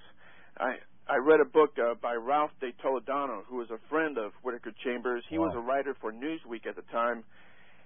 I 0.58 0.76
I 1.12 1.18
read 1.18 1.42
a 1.42 1.46
book 1.46 1.72
uh, 1.78 1.96
by 2.02 2.14
Ralph 2.14 2.52
De 2.62 2.72
Toledano, 2.82 3.44
who 3.50 3.58
was 3.58 3.70
a 3.70 3.78
friend 3.90 4.18
of 4.18 4.32
Whittaker 4.44 4.72
Chambers. 4.82 5.26
He 5.30 5.38
was 5.38 5.52
a 5.54 5.60
writer 5.60 5.94
for 6.00 6.14
Newsweek 6.14 6.66
at 6.66 6.78
the 6.78 6.84
time, 6.84 7.26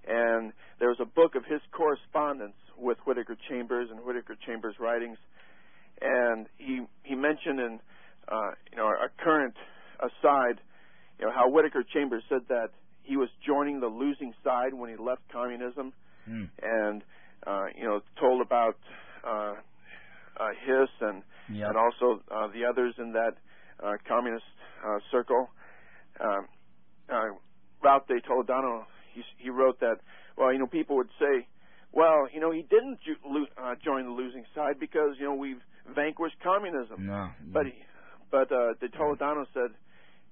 and 0.08 0.54
there 0.78 0.90
was 0.90 1.00
a 1.02 1.06
book 1.06 1.34
of 1.34 1.44
his 1.46 1.60
correspondence 1.72 2.54
with 2.78 3.00
Whittaker 3.08 3.36
Chambers 3.50 3.90
and 3.90 4.00
Whittaker 4.06 4.36
Chambers' 4.46 4.76
writings, 4.80 5.18
and 6.02 6.46
he 6.60 6.82
he 7.04 7.16
mentioned 7.16 7.60
in 7.60 7.80
uh, 8.28 8.52
you 8.72 8.78
know 8.78 8.88
a 8.90 9.10
current 9.24 9.56
aside, 10.00 10.62
you 11.18 11.26
know 11.26 11.32
how 11.34 11.50
Whittaker 11.50 11.84
Chambers 11.96 12.22
said 12.30 12.42
that 12.50 12.70
he 13.02 13.18
was 13.18 13.30
joining 13.44 13.80
the 13.80 13.88
losing 13.88 14.36
side 14.44 14.76
when 14.76 14.92
he 14.92 14.98
left 14.98 15.22
communism, 15.32 15.94
Mm. 16.30 16.50
and 16.62 17.04
uh, 17.46 17.66
you 17.76 17.86
know 17.86 18.02
told 18.20 18.42
about 18.42 18.78
uh, 19.24 19.54
uh, 20.38 20.50
Hiss 20.66 20.90
and 21.02 21.22
Yeah. 21.50 21.68
and 21.70 21.78
also 21.78 22.22
uh, 22.32 22.48
the 22.54 22.66
others 22.66 22.94
in 22.98 23.14
that 23.14 23.34
uh, 23.84 23.94
communist 24.08 24.46
uh, 24.86 25.00
circle. 25.12 25.50
Um, 26.20 26.48
uh, 27.12 27.36
Ralph 27.84 28.08
De 28.08 28.16
Toledano 28.22 28.86
he 29.14 29.22
he 29.38 29.50
wrote 29.50 29.80
that 29.82 29.98
well 30.38 30.52
you 30.52 30.60
know 30.60 30.68
people 30.68 30.96
would 30.96 31.10
say 31.20 31.48
well 31.92 32.28
you 32.34 32.40
know 32.40 32.52
he 32.52 32.64
didn't 32.64 32.98
ju- 33.06 33.20
lo- 33.26 33.52
uh, 33.62 33.76
join 33.84 34.06
the 34.06 34.12
losing 34.12 34.44
side 34.56 34.80
because 34.80 35.16
you 35.20 35.26
know 35.26 35.36
we've 35.36 35.62
vanquished 35.94 36.36
communism 36.44 37.06
No. 37.06 37.30
but 37.54 37.66
he, 37.68 37.74
but 38.32 38.52
uh, 38.52 38.74
De 38.82 38.88
Toledano 38.90 39.46
said 39.54 39.76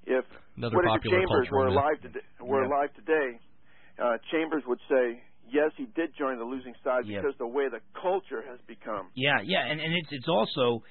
if 0.05 0.25
Another 0.57 0.75
Whittaker 0.77 0.97
popular 0.99 1.19
Chambers 1.19 1.47
were 1.51 1.67
alive 1.67 2.01
today, 2.01 2.19
were 2.41 2.63
Yeah. 2.63 2.69
alive 2.69 2.89
today, 2.95 3.39
uh, 4.01 4.17
Chambers 4.31 4.63
would 4.67 4.79
say 4.89 5.21
yes, 5.51 5.71
he 5.77 5.85
did 5.95 6.09
join 6.17 6.37
the 6.39 6.43
losing 6.45 6.73
side 6.83 7.05
Yeah. 7.05 7.21
because 7.21 7.35
the 7.37 7.47
way 7.47 7.69
the 7.69 7.79
culture 8.01 8.41
has 8.49 8.59
become. 8.67 9.11
Yeah, 9.15 9.39
yeah, 9.43 9.63
and 9.69 9.79
and 9.79 9.93
it's 9.93 10.09
it's 10.11 10.27
also 10.27 10.83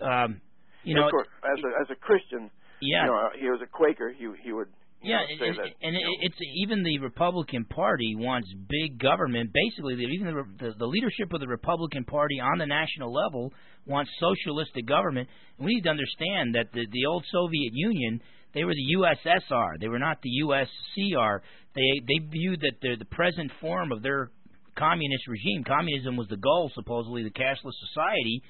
um 0.00 0.40
you 0.84 0.94
know 0.94 1.06
of 1.06 1.10
course, 1.10 1.28
as 1.44 1.58
a 1.64 1.70
as 1.82 1.88
a 1.90 1.96
Christian, 1.96 2.50
yeah. 2.80 3.04
you 3.04 3.10
know, 3.10 3.28
he 3.38 3.46
was 3.50 3.60
a 3.62 3.66
Quaker. 3.66 4.12
He 4.16 4.28
he 4.42 4.52
would 4.52 4.68
Yeah, 5.02 5.18
know, 5.18 5.46
and, 5.46 5.56
that. 5.58 5.70
and 5.82 5.96
it's 6.22 6.36
even 6.56 6.82
the 6.82 6.98
Republican 6.98 7.64
Party 7.64 8.14
wants 8.16 8.48
big 8.68 8.98
government. 8.98 9.50
Basically, 9.52 9.94
even 9.94 10.26
the, 10.26 10.44
the 10.58 10.74
the 10.78 10.86
leadership 10.86 11.32
of 11.32 11.40
the 11.40 11.48
Republican 11.48 12.04
Party 12.04 12.40
on 12.40 12.58
the 12.58 12.66
national 12.66 13.12
level 13.12 13.52
wants 13.86 14.10
socialistic 14.18 14.86
government. 14.86 15.28
And 15.58 15.66
we 15.66 15.74
need 15.74 15.84
to 15.84 15.90
understand 15.90 16.54
that 16.54 16.72
the 16.72 16.86
the 16.90 17.06
old 17.06 17.24
Soviet 17.30 17.72
Union, 17.74 18.20
they 18.54 18.64
were 18.64 18.74
the 18.74 18.94
USSR. 18.98 19.78
They 19.80 19.88
were 19.88 19.98
not 19.98 20.18
the 20.22 20.30
USCR. 20.44 21.40
They 21.74 22.00
they 22.06 22.26
viewed 22.28 22.60
that 22.60 22.80
the 22.80 22.96
the 22.98 23.04
present 23.06 23.52
form 23.60 23.92
of 23.92 24.02
their 24.02 24.30
communist 24.76 25.26
regime. 25.26 25.64
Communism 25.64 26.16
was 26.16 26.28
the 26.28 26.36
goal, 26.36 26.70
supposedly, 26.74 27.24
the 27.24 27.30
cashless 27.30 27.74
society, 27.88 28.42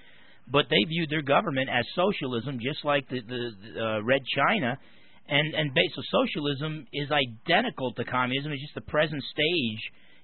but 0.50 0.66
they 0.70 0.82
viewed 0.88 1.10
their 1.10 1.22
government 1.22 1.68
as 1.68 1.84
socialism, 1.94 2.58
just 2.60 2.84
like 2.84 3.08
the 3.08 3.20
the 3.20 3.80
uh, 3.80 4.02
Red 4.02 4.22
China, 4.34 4.78
and 5.28 5.54
and 5.54 5.70
of 5.70 6.04
socialism 6.10 6.86
is 6.92 7.08
identical 7.10 7.92
to 7.94 8.04
communism. 8.04 8.52
It's 8.52 8.62
just 8.62 8.74
the 8.74 8.80
present 8.80 9.22
stage 9.30 9.80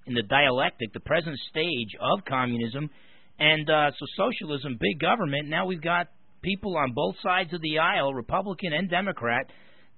in 0.07 0.15
the 0.15 0.23
dialectic, 0.23 0.93
the 0.93 1.01
present 1.01 1.37
stage 1.51 1.97
of 2.01 2.25
communism, 2.27 2.91
and 3.39 3.69
uh, 3.69 3.91
so 3.99 4.07
socialism, 4.17 4.79
big 4.81 5.01
government. 5.01 5.49
Now 5.49 5.67
we've 5.67 5.83
got 5.83 6.09
people 6.43 6.77
on 6.77 6.93
both 6.95 7.17
sides 7.23 7.53
of 7.53 7.61
the 7.61 7.79
aisle, 7.79 8.13
Republican 8.13 8.73
and 8.73 8.89
Democrat, 8.91 9.47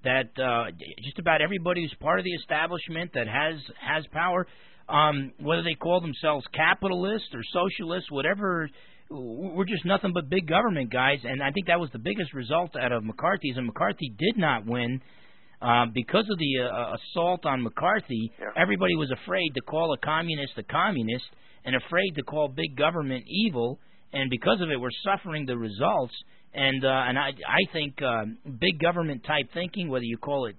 that 0.04 0.30
uh, 0.40 0.70
just 1.04 1.18
about 1.18 1.42
everybody 1.42 1.82
who's 1.82 1.94
part 2.00 2.18
of 2.18 2.24
the 2.24 2.32
establishment 2.32 3.12
that 3.14 3.26
has 3.26 3.56
has 3.80 4.04
power, 4.12 4.46
um, 4.88 5.32
whether 5.40 5.62
they 5.62 5.74
call 5.74 6.00
themselves 6.00 6.46
capitalist 6.52 7.26
or 7.34 7.42
socialist, 7.52 8.10
whatever. 8.10 8.68
We're 9.08 9.64
just 9.64 9.84
nothing 9.84 10.12
but 10.12 10.28
big 10.28 10.48
government 10.48 10.92
guys, 10.92 11.18
and 11.22 11.42
I 11.42 11.52
think 11.52 11.68
that 11.68 11.78
was 11.78 11.90
the 11.92 11.98
biggest 11.98 12.34
result 12.34 12.74
out 12.76 12.92
of 12.92 13.04
McCarthy's. 13.04 13.56
And 13.56 13.66
McCarthy 13.66 14.12
did 14.18 14.36
not 14.36 14.66
win 14.66 15.00
uh, 15.62 15.86
because 15.94 16.24
of 16.30 16.38
the 16.38 16.64
uh, 16.64 16.96
assault 16.96 17.46
on 17.46 17.62
McCarthy. 17.62 18.32
Yeah. 18.38 18.46
Everybody 18.60 18.96
was 18.96 19.10
afraid 19.10 19.50
to 19.54 19.60
call 19.60 19.94
a 19.94 19.98
communist 20.04 20.52
a 20.56 20.64
communist, 20.64 21.24
and 21.64 21.76
afraid 21.76 22.12
to 22.16 22.22
call 22.22 22.48
big 22.48 22.76
government 22.76 23.24
evil. 23.28 23.78
And 24.12 24.30
because 24.30 24.60
of 24.60 24.70
it, 24.70 24.80
we're 24.80 24.90
suffering 25.04 25.46
the 25.46 25.56
results 25.56 26.14
and 26.56 26.84
uh, 26.84 27.04
and 27.06 27.18
I 27.18 27.28
I 27.46 27.72
think 27.72 28.00
uh, 28.02 28.24
big 28.58 28.80
government 28.80 29.24
type 29.24 29.50
thinking, 29.52 29.88
whether 29.88 30.04
you 30.04 30.16
call 30.16 30.46
it 30.46 30.56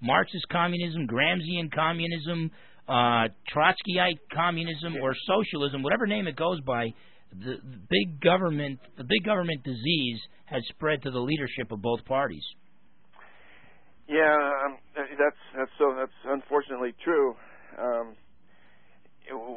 Marxist 0.00 0.46
communism, 0.50 1.06
Gramscian 1.08 1.72
communism, 1.74 2.50
uh, 2.88 3.28
Trotskyite 3.52 4.20
communism, 4.32 4.96
or 5.02 5.12
socialism, 5.26 5.82
whatever 5.82 6.06
name 6.06 6.28
it 6.28 6.36
goes 6.36 6.60
by, 6.60 6.94
the, 7.32 7.56
the 7.62 7.80
big 7.88 8.20
government 8.20 8.80
the 8.96 9.04
big 9.04 9.24
government 9.24 9.62
disease 9.64 10.20
has 10.46 10.62
spread 10.70 11.02
to 11.02 11.10
the 11.10 11.18
leadership 11.20 11.70
of 11.70 11.80
both 11.80 12.04
parties. 12.04 12.44
Yeah, 14.08 14.34
um, 14.66 14.78
that's 14.96 15.36
that's 15.56 15.70
so 15.78 15.94
that's 15.96 16.12
unfortunately 16.24 16.94
true. 17.04 17.34
Um, 17.78 18.16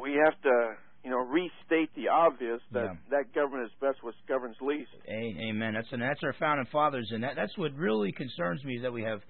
we 0.00 0.12
have 0.24 0.40
to 0.42 0.74
you 1.04 1.10
know, 1.10 1.18
restate 1.18 1.94
the 1.94 2.08
obvious 2.08 2.60
that 2.72 2.84
Yeah. 2.84 2.94
that 3.10 3.34
government 3.34 3.66
is 3.66 3.72
best 3.78 4.02
what 4.02 4.14
governs 4.26 4.56
least. 4.62 4.90
Amen. 5.06 5.74
That's 5.74 5.92
and 5.92 6.00
that's 6.00 6.22
our 6.22 6.32
founding 6.32 6.66
fathers, 6.72 7.10
and 7.12 7.22
that, 7.22 7.36
that's 7.36 7.56
what 7.58 7.74
really 7.74 8.10
concerns 8.10 8.64
me 8.64 8.76
is 8.76 8.82
that 8.82 8.92
we 8.92 9.02
have 9.02 9.20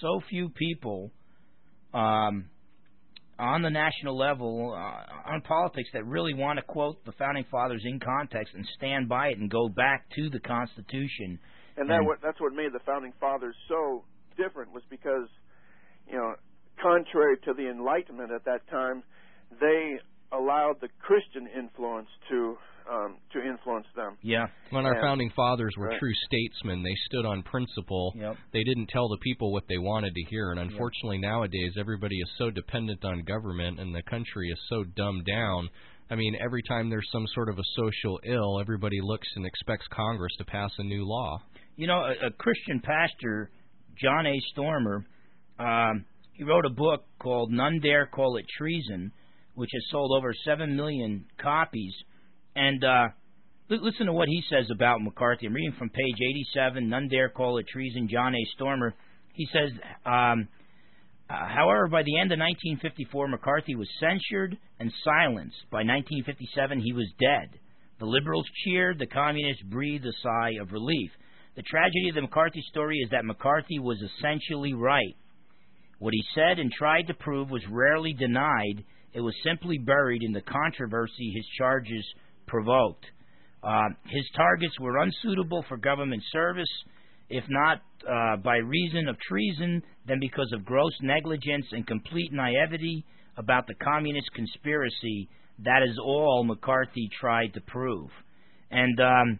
so 0.00 0.20
few 0.28 0.48
people 0.48 1.12
um, 1.94 2.50
on 3.40 3.62
the 3.62 3.70
national 3.70 4.16
level 4.16 4.72
uh, 4.76 5.30
on 5.32 5.40
politics 5.42 5.88
that 5.94 6.04
really 6.06 6.34
want 6.34 6.58
to 6.58 6.62
quote 6.62 7.02
the 7.04 7.12
founding 7.12 7.44
fathers 7.50 7.82
in 7.84 7.98
context 7.98 8.54
and 8.54 8.66
stand 8.76 9.08
by 9.08 9.28
it 9.28 9.38
and 9.38 9.50
go 9.50 9.68
back 9.68 10.04
to 10.14 10.28
the 10.30 10.40
Constitution. 10.40 11.38
And 11.76 11.88
that 11.88 11.98
And- 11.98 12.06
what 12.06 12.18
that's 12.22 12.40
what 12.40 12.52
made 12.52 12.72
the 12.72 12.80
founding 12.84 13.12
fathers 13.18 13.56
so 13.68 14.04
different 14.36 14.72
was 14.72 14.82
because, 14.90 15.28
you 16.06 16.16
know, 16.16 16.34
contrary 16.82 17.36
to 17.44 17.54
the 17.54 17.68
Enlightenment 17.68 18.30
at 18.32 18.44
that 18.44 18.66
time, 18.68 19.02
they 19.60 19.98
allowed 20.32 20.80
the 20.80 20.88
Christian 21.00 21.46
influence 21.48 22.08
to 22.28 22.56
um, 22.90 23.16
to 23.32 23.40
influence 23.40 23.86
them. 23.94 24.16
Yeah. 24.22 24.46
When 24.70 24.84
our 24.84 24.94
Yeah. 24.96 25.00
founding 25.02 25.30
fathers 25.30 25.74
were 25.76 25.88
Right. 25.88 25.98
true 25.98 26.12
statesmen, 26.26 26.82
they 26.82 26.94
stood 27.06 27.24
on 27.24 27.42
principle. 27.42 28.12
Yep. 28.16 28.36
They 28.52 28.64
didn't 28.64 28.88
tell 28.88 29.08
the 29.08 29.18
people 29.18 29.52
what 29.52 29.68
they 29.68 29.78
wanted 29.78 30.14
to 30.14 30.22
hear. 30.24 30.50
And 30.50 30.58
unfortunately, 30.60 31.18
nowadays, 31.18 31.76
everybody 31.78 32.16
is 32.16 32.30
so 32.36 32.50
dependent 32.50 33.04
on 33.04 33.22
government 33.22 33.78
and 33.78 33.94
the 33.94 34.02
country 34.02 34.48
is 34.50 34.60
so 34.68 34.82
dumbed 34.84 35.24
down. 35.26 35.68
I 36.10 36.16
mean, 36.16 36.36
every 36.40 36.62
time 36.64 36.90
there's 36.90 37.08
some 37.12 37.26
sort 37.28 37.48
of 37.48 37.58
a 37.58 37.64
social 37.76 38.18
ill, 38.24 38.58
everybody 38.58 39.00
looks 39.00 39.28
and 39.36 39.46
expects 39.46 39.86
Congress 39.88 40.34
to 40.38 40.44
pass 40.44 40.72
a 40.78 40.82
new 40.82 41.04
law. 41.04 41.40
You 41.76 41.86
know, 41.86 42.00
a, 42.00 42.26
a 42.26 42.30
Christian 42.32 42.80
pastor, 42.80 43.50
John 43.96 44.26
A. 44.26 44.40
Stormer, 44.50 45.06
um, 45.60 46.04
he 46.32 46.42
wrote 46.42 46.66
a 46.66 46.70
book 46.70 47.04
called 47.20 47.52
None 47.52 47.78
Dare 47.78 48.06
Call 48.06 48.36
It 48.38 48.46
Treason, 48.58 49.12
which 49.54 49.70
has 49.72 49.82
sold 49.90 50.10
over 50.16 50.34
7 50.44 50.74
million 50.74 51.26
copies. 51.38 51.94
And 52.54 52.82
uh, 52.84 53.08
li- 53.68 53.78
listen 53.80 54.06
to 54.06 54.12
what 54.12 54.28
he 54.28 54.42
says 54.50 54.66
about 54.70 55.02
McCarthy. 55.02 55.46
I'm 55.46 55.54
reading 55.54 55.74
from 55.78 55.90
page 55.90 56.16
87, 56.54 56.88
None 56.88 57.08
Dare 57.08 57.28
Call 57.28 57.58
It 57.58 57.66
Treason, 57.68 58.08
John 58.10 58.34
A. 58.34 58.44
Stormer. 58.54 58.94
He 59.34 59.46
says, 59.52 59.70
um, 60.04 60.48
uh, 61.30 61.46
however, 61.48 61.86
by 61.88 62.02
the 62.02 62.18
end 62.18 62.32
of 62.32 62.38
1954, 62.38 63.28
McCarthy 63.28 63.76
was 63.76 63.88
censured 64.00 64.58
and 64.80 64.92
silenced. 65.04 65.62
By 65.70 65.84
1957, 65.86 66.80
he 66.80 66.92
was 66.92 67.06
dead. 67.20 67.58
The 68.00 68.06
liberals 68.06 68.46
cheered, 68.64 68.98
the 68.98 69.06
communists 69.06 69.62
breathed 69.62 70.06
a 70.06 70.12
sigh 70.22 70.52
of 70.60 70.72
relief. 70.72 71.10
The 71.54 71.62
tragedy 71.62 72.08
of 72.08 72.14
the 72.14 72.22
McCarthy 72.22 72.62
story 72.70 72.98
is 72.98 73.10
that 73.10 73.24
McCarthy 73.24 73.78
was 73.78 73.98
essentially 74.00 74.72
right. 74.72 75.14
What 75.98 76.14
he 76.14 76.24
said 76.34 76.58
and 76.58 76.72
tried 76.72 77.08
to 77.08 77.14
prove 77.14 77.50
was 77.50 77.62
rarely 77.68 78.14
denied, 78.14 78.84
it 79.12 79.20
was 79.20 79.34
simply 79.44 79.76
buried 79.76 80.22
in 80.22 80.32
the 80.32 80.40
controversy 80.40 81.32
his 81.34 81.44
charges 81.58 82.04
provoked. 82.50 83.06
Uh, 83.62 83.88
his 84.06 84.24
targets 84.36 84.74
were 84.80 84.98
unsuitable 84.98 85.64
for 85.68 85.76
government 85.76 86.22
service, 86.32 86.70
if 87.28 87.44
not 87.48 87.78
uh, 88.10 88.36
by 88.42 88.56
reason 88.56 89.08
of 89.08 89.16
treason, 89.20 89.82
then 90.06 90.18
because 90.20 90.50
of 90.54 90.64
gross 90.64 90.92
negligence 91.02 91.66
and 91.72 91.86
complete 91.86 92.32
naivety 92.32 93.04
about 93.36 93.66
the 93.66 93.74
communist 93.74 94.28
conspiracy. 94.34 95.28
That 95.64 95.82
is 95.82 95.98
all 96.02 96.42
McCarthy 96.44 97.08
tried 97.20 97.54
to 97.54 97.60
prove. 97.60 98.08
And 98.70 98.98
um, 99.00 99.38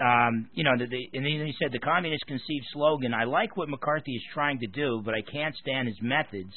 um, 0.00 0.48
you 0.54 0.64
know, 0.64 0.76
the, 0.78 0.86
the, 0.86 1.18
and 1.18 1.26
he 1.26 1.54
said 1.60 1.72
the 1.72 1.78
communist 1.78 2.24
conceived 2.26 2.66
slogan. 2.72 3.12
I 3.12 3.24
like 3.24 3.56
what 3.56 3.68
McCarthy 3.68 4.12
is 4.12 4.22
trying 4.32 4.58
to 4.60 4.66
do, 4.66 5.02
but 5.04 5.14
I 5.14 5.22
can't 5.30 5.54
stand 5.56 5.88
his 5.88 5.98
methods. 6.00 6.52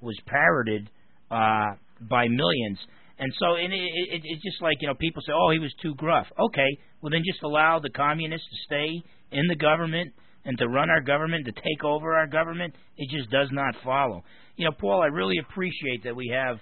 Was 0.00 0.18
parroted 0.26 0.88
uh, 1.30 1.76
by 2.08 2.26
millions, 2.26 2.78
and 3.20 3.32
so 3.38 3.54
and 3.54 3.72
it, 3.72 3.76
it, 3.76 4.22
it's 4.24 4.42
just 4.42 4.62
like 4.62 4.78
you 4.80 4.88
know 4.88 4.94
people 4.94 5.22
say, 5.24 5.32
oh, 5.34 5.50
he 5.52 5.58
was 5.58 5.72
too 5.82 5.94
gruff. 5.94 6.26
Okay, 6.38 6.78
well 7.02 7.10
then 7.10 7.22
just 7.24 7.42
allow 7.42 7.78
the 7.78 7.90
communists 7.90 8.48
to 8.48 8.56
stay 8.64 9.02
in 9.30 9.46
the 9.46 9.56
government 9.56 10.12
and 10.46 10.56
to 10.58 10.66
run 10.66 10.88
our 10.88 11.02
government, 11.02 11.44
to 11.44 11.52
take 11.52 11.84
over 11.84 12.14
our 12.16 12.26
government. 12.26 12.74
It 12.96 13.10
just 13.10 13.30
does 13.30 13.48
not 13.52 13.74
follow. 13.84 14.24
You 14.56 14.64
know, 14.64 14.72
Paul, 14.72 15.02
I 15.02 15.06
really 15.06 15.36
appreciate 15.38 16.04
that 16.04 16.16
we 16.16 16.32
have 16.34 16.56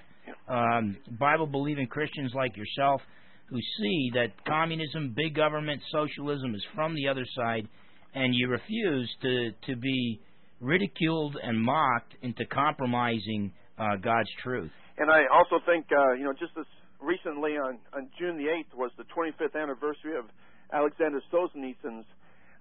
um, 0.49 0.97
Bible 1.19 1.47
believing 1.47 1.87
Christians 1.87 2.33
like 2.35 2.57
yourself 2.57 3.01
who 3.49 3.59
see 3.81 4.11
that 4.15 4.45
communism, 4.45 5.15
big 5.17 5.35
government, 5.35 5.81
socialism 5.93 6.55
is 6.57 6.63
from 6.75 6.95
the 6.95 7.09
other 7.09 7.25
side, 7.37 7.69
and 8.15 8.35
you 8.35 8.49
refuse 8.49 9.09
to 9.23 9.51
to 9.67 9.77
be 9.77 10.21
ridiculed 10.61 11.37
and 11.41 11.57
mocked 11.63 12.15
into 12.23 12.45
compromising 12.47 13.53
uh, 13.79 13.95
God's 14.03 14.31
truth. 14.43 14.73
And 14.99 15.11
I 15.11 15.27
also 15.33 15.65
think, 15.65 15.87
uh, 15.93 16.13
you 16.15 16.25
know, 16.25 16.33
just 16.33 16.55
this 16.55 16.67
recently 17.01 17.53
on, 17.57 17.79
on 17.95 18.11
June 18.19 18.37
the 18.37 18.51
8th 18.51 18.75
was 18.75 18.91
the 18.99 19.05
25th 19.15 19.55
anniversary 19.55 20.19
of 20.19 20.27
Alexander 20.73 21.23
Solzhenitsyn's 21.33 22.07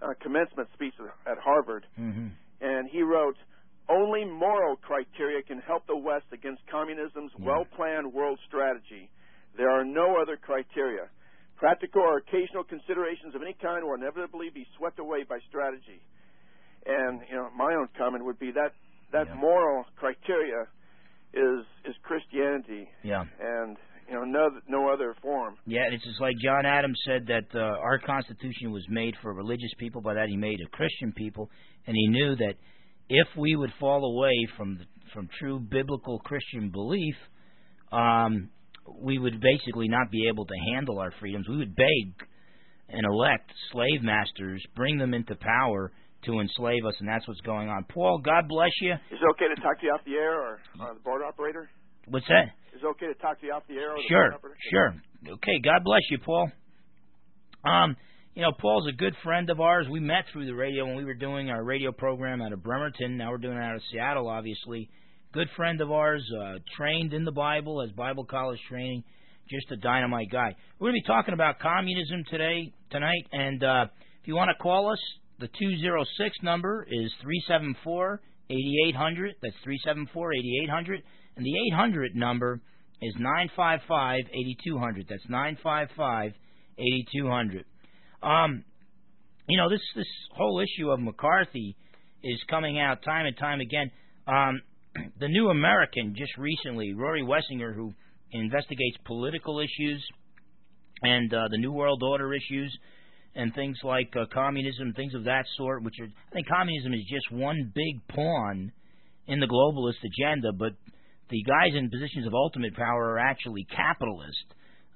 uh, 0.02 0.14
commencement 0.22 0.70
speech 0.74 0.94
at 1.26 1.38
Harvard. 1.40 1.86
Mm-hmm. 2.00 2.28
And 2.62 2.90
he 2.90 3.02
wrote, 3.02 3.36
only 3.90 4.26
moral 4.26 4.76
criteria 4.76 5.42
can 5.42 5.60
help 5.60 5.88
the 5.88 5.96
West 5.98 6.26
against 6.32 6.62
communism's 6.72 7.32
Yeah. 7.40 7.46
well 7.46 7.66
planned 7.76 8.14
world 8.14 8.40
strategy. 8.48 9.10
There 9.58 9.72
are 9.72 9.84
no 9.84 10.22
other 10.22 10.38
criteria. 10.38 11.10
Practical 11.56 12.02
or 12.04 12.18
occasional 12.18 12.64
considerations 12.64 13.34
of 13.34 13.42
any 13.42 13.54
kind 13.60 13.84
will 13.84 13.96
inevitably 13.96 14.50
be 14.54 14.68
swept 14.78 15.00
away 15.00 15.24
by 15.24 15.40
strategy. 15.50 16.02
And 16.86 17.22
you 17.30 17.36
know, 17.36 17.50
my 17.58 17.74
own 17.74 17.90
comment 17.98 18.24
would 18.26 18.38
be 18.38 18.52
that 18.52 18.74
that 19.12 19.28
Yeah. 19.28 19.36
moral 19.36 19.86
criteria 19.96 20.68
is 21.34 21.66
is 21.86 21.96
Christianity, 22.04 22.88
Yeah. 23.04 23.24
and 23.40 23.78
you 24.10 24.16
know, 24.16 24.24
no 24.24 24.50
no 24.68 24.90
other 24.94 25.16
form. 25.22 25.56
Yeah, 25.66 25.84
and 25.86 25.94
it's 25.94 26.04
just 26.04 26.22
like 26.22 26.36
John 26.44 26.66
Adams 26.66 27.00
said 27.06 27.28
that 27.28 27.46
uh, 27.54 27.60
our 27.60 28.00
Constitution 28.00 28.72
was 28.72 28.86
made 28.90 29.16
for 29.22 29.34
religious 29.34 29.72
people. 29.78 30.02
By 30.02 30.14
that, 30.14 30.30
he 30.30 30.38
made 30.38 30.60
a 30.66 30.70
Christian 30.70 31.12
people, 31.12 31.50
and 31.86 31.96
he 31.96 32.08
knew 32.08 32.36
that 32.38 32.54
if 33.10 33.28
we 33.38 33.56
would 33.56 33.72
fall 33.80 34.04
away 34.06 34.48
from 34.58 34.78
the, 34.78 34.86
from 35.14 35.30
true 35.40 35.60
biblical 35.60 36.20
Christian 36.20 36.70
belief, 36.72 37.16
um, 37.92 38.50
we 39.02 39.18
would 39.20 39.42
basically 39.42 39.88
not 39.90 40.10
be 40.12 40.28
able 40.28 40.46
to 40.46 40.56
handle 40.74 41.00
our 41.00 41.12
freedoms. 41.20 41.48
We 41.50 41.58
would 41.58 41.76
beg 41.76 42.28
and 42.90 43.06
elect 43.06 43.52
slave 43.72 44.02
masters, 44.02 44.64
bring 44.76 44.98
them 44.98 45.14
into 45.14 45.36
power 45.36 45.92
to 46.28 46.40
enslave 46.40 46.86
us, 46.86 46.94
and 47.00 47.10
that's 47.10 47.28
what's 47.28 47.42
going 47.42 47.70
on. 47.70 47.86
Paul, 47.90 48.20
God 48.24 48.48
bless 48.48 48.72
you. 48.82 48.94
Is 48.94 49.20
it 49.20 49.30
okay 49.32 49.48
to 49.54 49.62
talk 49.62 49.80
to 49.80 49.86
you 49.86 49.92
off 49.92 50.02
the 50.06 50.14
air 50.14 50.40
or 50.40 50.60
uh, 50.80 50.94
the 50.94 51.00
board 51.00 51.22
operator? 51.28 51.70
What's 52.08 52.28
that? 52.28 52.54
Is 52.76 52.82
it 52.84 52.86
okay 52.86 53.08
to 53.08 53.16
talk 53.16 53.40
to 53.42 53.46
you 53.48 53.54
off 53.54 53.64
the 53.68 53.76
air 53.76 53.92
or 53.92 53.98
the 53.98 54.04
Sure, 54.08 54.32
sure. 54.70 54.96
Okay, 55.34 55.60
God 55.64 55.84
bless 55.84 56.04
you, 56.12 56.20
Paul. 56.20 56.52
Um, 57.66 57.96
you 58.36 58.44
know, 58.44 58.52
Paul's 58.52 58.88
a 58.88 58.96
good 58.96 59.16
friend 59.24 59.50
of 59.50 59.60
ours. 59.60 59.88
We 59.90 60.00
met 60.00 60.26
through 60.32 60.46
the 60.46 60.54
radio 60.54 60.86
when 60.86 60.96
we 60.96 61.06
were 61.06 61.16
doing 61.16 61.50
our 61.50 61.64
radio 61.64 61.92
program 61.92 62.42
out 62.42 62.54
of 62.54 62.62
Bremerton. 62.64 63.18
Now 63.18 63.32
we're 63.32 63.40
doing 63.40 63.58
it 63.58 63.64
out 63.64 63.76
of 63.76 63.82
Seattle, 63.92 64.30
obviously. 64.30 64.90
Good 65.34 65.48
friend 65.56 65.82
of 65.82 65.92
ours, 65.92 66.24
uh, 66.40 66.60
trained 66.78 67.14
in 67.14 67.26
the 67.26 67.32
Bible, 67.32 67.82
has 67.82 67.92
Bible 67.92 68.26
college 68.26 68.60
training. 68.70 69.04
just 69.50 69.72
a 69.72 69.76
dynamite 69.78 70.30
guy. 70.32 70.56
We're 70.80 70.92
going 70.92 71.02
to 71.02 71.04
be 71.04 71.08
talking 71.08 71.34
about 71.34 71.60
communism 71.60 72.24
today, 72.30 72.72
tonight, 72.92 73.26
and 73.32 73.64
uh, 73.64 73.86
if 74.22 74.28
you 74.28 74.36
want 74.36 74.52
to 74.56 74.62
call 74.62 74.92
us, 74.92 75.00
the 75.40 75.48
206 75.48 76.38
number 76.42 76.84
is 76.90 77.12
374 77.22 78.22
8800. 78.50 79.36
That's 79.42 79.56
374 79.64 80.34
8800. 80.34 81.04
And 81.36 81.46
the 81.46 81.54
800 81.74 82.16
number 82.16 82.62
is 83.02 83.14
955 83.20 84.22
8200. 84.34 85.06
That's 85.10 85.30
955 85.30 86.32
8200. 86.80 87.66
Um, 88.24 88.64
you 89.48 89.58
know, 89.58 89.70
this, 89.70 89.82
this 89.96 90.08
whole 90.36 90.60
issue 90.60 90.90
of 90.90 91.00
McCarthy 91.00 91.76
is 92.24 92.40
coming 92.50 92.80
out 92.80 93.04
time 93.04 93.26
and 93.26 93.38
time 93.38 93.60
again. 93.60 93.92
Um, 94.28 94.62
the 95.20 95.28
New 95.28 95.50
American 95.50 96.16
just 96.18 96.36
recently, 96.38 96.94
Rory 96.94 97.22
Wessinger, 97.22 97.76
who 97.76 97.94
investigates 98.32 98.98
political 99.06 99.60
issues 99.60 100.06
and 101.02 101.32
uh, 101.34 101.48
the 101.52 101.58
New 101.58 101.72
World 101.72 102.02
Order 102.04 102.34
issues 102.34 102.76
and 103.36 103.54
things 103.54 103.78
like 103.84 104.14
uh, 104.16 104.26
communism, 104.34 104.94
things 104.94 105.14
of 105.14 105.26
that 105.26 105.46
sort. 105.58 105.84
Which 105.84 105.96
are, 106.00 106.06
I 106.06 106.34
think 106.34 106.48
communism 106.48 106.94
is 106.94 107.02
just 107.10 107.32
one 107.32 107.72
big 107.74 108.08
pawn 108.10 108.72
in 109.28 109.40
the 109.40 109.48
globalist 109.48 110.04
agenda, 110.04 110.52
but 110.54 110.74
the 111.30 111.44
guys 111.44 111.72
in 111.76 111.90
positions 111.90 112.26
of 112.26 112.34
ultimate 112.34 112.76
power 112.76 113.12
are 113.12 113.20
actually 113.20 113.66
capitalist. 113.76 114.46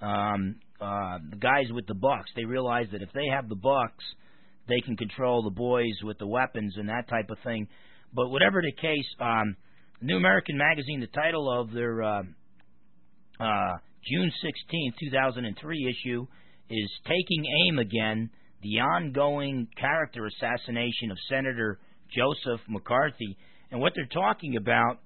Um, 0.01 0.55
uh, 0.79 1.19
the 1.29 1.37
guys 1.37 1.65
with 1.71 1.85
the 1.85 1.93
bucks, 1.93 2.31
they 2.35 2.45
realize 2.45 2.87
that 2.91 3.01
if 3.01 3.09
they 3.13 3.27
have 3.27 3.49
the 3.49 3.55
bucks, 3.55 4.03
they 4.67 4.79
can 4.85 4.97
control 4.97 5.43
the 5.43 5.51
boys 5.51 5.93
with 6.03 6.17
the 6.17 6.27
weapons 6.27 6.73
and 6.77 6.89
that 6.89 7.07
type 7.07 7.29
of 7.29 7.37
thing. 7.43 7.67
But 8.13 8.29
whatever 8.29 8.61
the 8.61 8.71
case, 8.71 9.05
um, 9.19 9.55
New 10.01 10.17
American 10.17 10.57
Magazine, 10.57 11.01
the 11.01 11.07
title 11.07 11.51
of 11.51 11.71
their 11.71 12.01
uh, 12.01 12.23
uh, 13.39 13.73
June 14.09 14.31
16, 14.41 14.93
2003 14.99 15.95
issue 15.95 16.25
is 16.71 16.89
Taking 17.05 17.45
Aim 17.67 17.79
Again 17.79 18.29
The 18.63 18.79
Ongoing 18.79 19.67
Character 19.77 20.25
Assassination 20.25 21.11
of 21.11 21.17
Senator 21.29 21.79
Joseph 22.15 22.61
McCarthy. 22.69 23.37
And 23.71 23.81
what 23.81 23.93
they're 23.95 24.05
talking 24.05 24.55
about, 24.55 24.99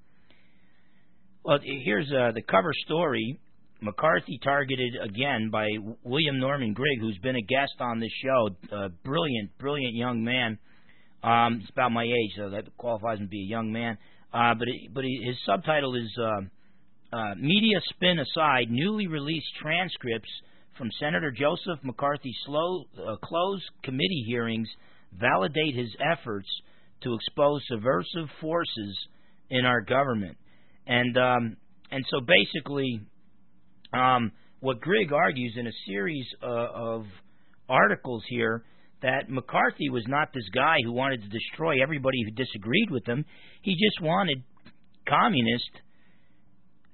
well, 1.44 1.60
here's 1.64 2.12
uh, 2.12 2.32
the 2.34 2.42
cover 2.42 2.72
story. 2.86 3.40
McCarthy 3.82 4.40
targeted 4.44 4.94
again 5.04 5.50
by 5.52 5.68
William 6.04 6.40
Norman 6.40 6.74
Grigg, 6.74 7.00
who's 7.00 7.18
been 7.22 7.36
a 7.36 7.42
guest 7.42 7.74
on 7.80 8.00
this 8.00 8.12
show. 8.24 8.50
A 8.76 8.90
brilliant, 9.04 9.58
brilliant 9.58 9.96
young 9.96 10.24
man. 10.24 10.58
Um, 11.24 11.60
he's 11.60 11.70
about 11.72 11.92
my 11.92 12.04
age, 12.04 12.32
so 12.38 12.52
that 12.52 12.66
qualifies 12.78 13.20
him 13.20 13.26
to 13.26 13.30
be 13.30 13.42
a 13.42 13.50
young 13.50 13.72
man. 13.72 13.98
Uh, 14.34 14.54
but 14.54 14.68
it, 14.68 14.94
but 14.94 15.04
he, 15.04 15.22
his 15.26 15.36
subtitle 15.46 15.96
is 15.96 16.12
uh, 16.20 17.16
uh, 17.16 17.36
"Media 17.36 17.80
Spin 17.90 18.20
Aside: 18.20 18.70
Newly 18.70 19.08
Released 19.08 19.48
Transcripts 19.62 20.30
from 20.78 20.90
Senator 21.00 21.32
Joseph 21.32 21.84
McCarthy's 21.84 22.36
slow, 22.46 22.86
uh, 22.98 23.16
closed 23.18 23.64
committee 23.84 24.26
hearings 24.28 24.68
validate 25.14 25.76
his 25.76 25.96
efforts 26.00 26.48
to 27.02 27.14
expose 27.14 27.62
subversive 27.68 28.30
forces 28.42 28.98
in 29.50 29.66
our 29.66 29.82
government." 29.82 30.38
And 30.88 31.18
um, 31.18 31.58
and 31.92 32.06
so 32.10 32.20
basically, 32.22 33.02
um, 33.94 34.32
what 34.60 34.82
Grigg 34.82 35.14
argues 35.14 35.54
in 35.58 35.68
a 35.68 35.72
series 35.88 36.26
uh, 36.42 36.48
of 36.48 37.06
articles 37.70 38.24
here 38.30 38.64
that 39.02 39.30
McCarthy 39.30 39.90
was 39.90 40.04
not 40.08 40.30
this 40.34 40.50
guy 40.54 40.78
who 40.84 40.92
wanted 40.92 41.22
to 41.22 41.30
destroy 41.30 41.82
everybody 41.82 42.18
who 42.24 42.32
disagreed 42.32 42.90
with 42.90 43.06
him. 43.06 43.26
He 43.62 43.74
just 43.74 44.02
wanted 44.02 44.44
communists 45.08 45.70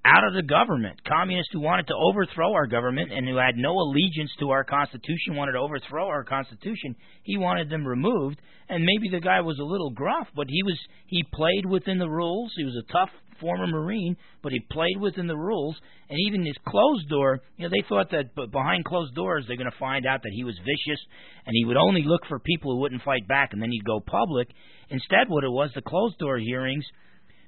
out 0.03 0.23
of 0.23 0.33
the 0.33 0.41
government. 0.41 1.03
Communists 1.07 1.51
who 1.53 1.59
wanted 1.59 1.87
to 1.87 1.95
overthrow 1.95 2.53
our 2.53 2.67
government 2.67 3.11
and 3.11 3.27
who 3.27 3.37
had 3.37 3.55
no 3.55 3.71
allegiance 3.71 4.31
to 4.39 4.49
our 4.49 4.63
Constitution, 4.63 5.35
wanted 5.35 5.53
to 5.53 5.59
overthrow 5.59 6.07
our 6.07 6.23
Constitution. 6.23 6.95
He 7.23 7.37
wanted 7.37 7.69
them 7.69 7.85
removed. 7.85 8.41
And 8.69 8.85
maybe 8.85 9.09
the 9.09 9.23
guy 9.23 9.41
was 9.41 9.59
a 9.59 9.63
little 9.63 9.91
gruff, 9.91 10.27
but 10.35 10.47
he 10.49 10.63
was 10.63 10.79
he 11.05 11.23
played 11.33 11.65
within 11.65 11.99
the 11.99 12.09
rules. 12.09 12.51
He 12.55 12.63
was 12.63 12.75
a 12.75 12.91
tough 12.91 13.09
former 13.41 13.67
Marine, 13.67 14.15
but 14.41 14.51
he 14.51 14.59
played 14.71 14.97
within 14.99 15.27
the 15.27 15.35
rules. 15.35 15.75
And 16.09 16.17
even 16.27 16.45
his 16.45 16.55
closed 16.65 17.09
door, 17.09 17.41
you 17.57 17.65
know, 17.65 17.69
they 17.69 17.85
thought 17.89 18.11
that 18.11 18.33
behind 18.51 18.85
closed 18.85 19.13
doors 19.13 19.45
they're 19.47 19.57
going 19.57 19.69
to 19.69 19.77
find 19.77 20.05
out 20.05 20.21
that 20.23 20.31
he 20.33 20.43
was 20.43 20.57
vicious 20.59 21.01
and 21.45 21.53
he 21.53 21.65
would 21.65 21.77
only 21.77 22.03
look 22.05 22.21
for 22.27 22.39
people 22.39 22.73
who 22.73 22.81
wouldn't 22.81 23.03
fight 23.03 23.27
back, 23.27 23.49
and 23.51 23.61
then 23.61 23.71
he'd 23.71 23.83
go 23.83 23.99
public. 23.99 24.47
Instead, 24.89 25.27
what 25.27 25.43
it 25.43 25.51
was, 25.51 25.71
the 25.75 25.81
closed 25.81 26.17
door 26.17 26.37
hearings 26.37 26.85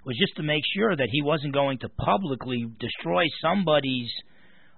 was 0.05 0.17
just 0.17 0.35
to 0.37 0.43
make 0.43 0.63
sure 0.75 0.95
that 0.95 1.07
he 1.11 1.21
wasn't 1.21 1.53
going 1.53 1.79
to 1.79 1.89
publicly 1.89 2.65
destroy 2.79 3.25
somebody's 3.41 4.09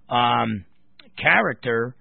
um, 0.09 0.65
character 1.17 1.95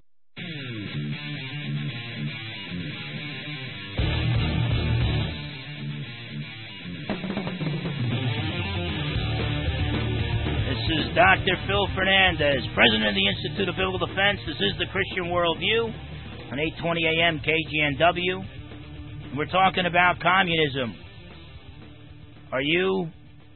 This 10.90 11.06
is 11.06 11.14
Dr. 11.14 11.54
Phil 11.66 11.86
Fernandes, 11.94 12.74
President 12.74 13.06
of 13.08 13.14
the 13.14 13.28
Institute 13.28 13.68
of 13.68 13.76
Biblical 13.76 14.06
Defense. 14.06 14.40
This 14.46 14.56
is 14.56 14.78
the 14.78 14.86
Christian 14.90 15.24
Worldview 15.30 15.92
on 16.50 16.58
820 16.58 17.06
AM 17.06 17.40
KGNW. 17.40 19.36
We're 19.36 19.46
talking 19.46 19.86
about 19.86 20.18
communism. 20.20 20.94
Are 22.50 22.62
you 22.62 23.08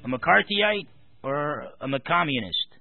a 0.04 0.08
McCarthyite 0.08 0.86
or 1.24 1.66
a 1.80 1.88
McCommunist? 1.88 2.78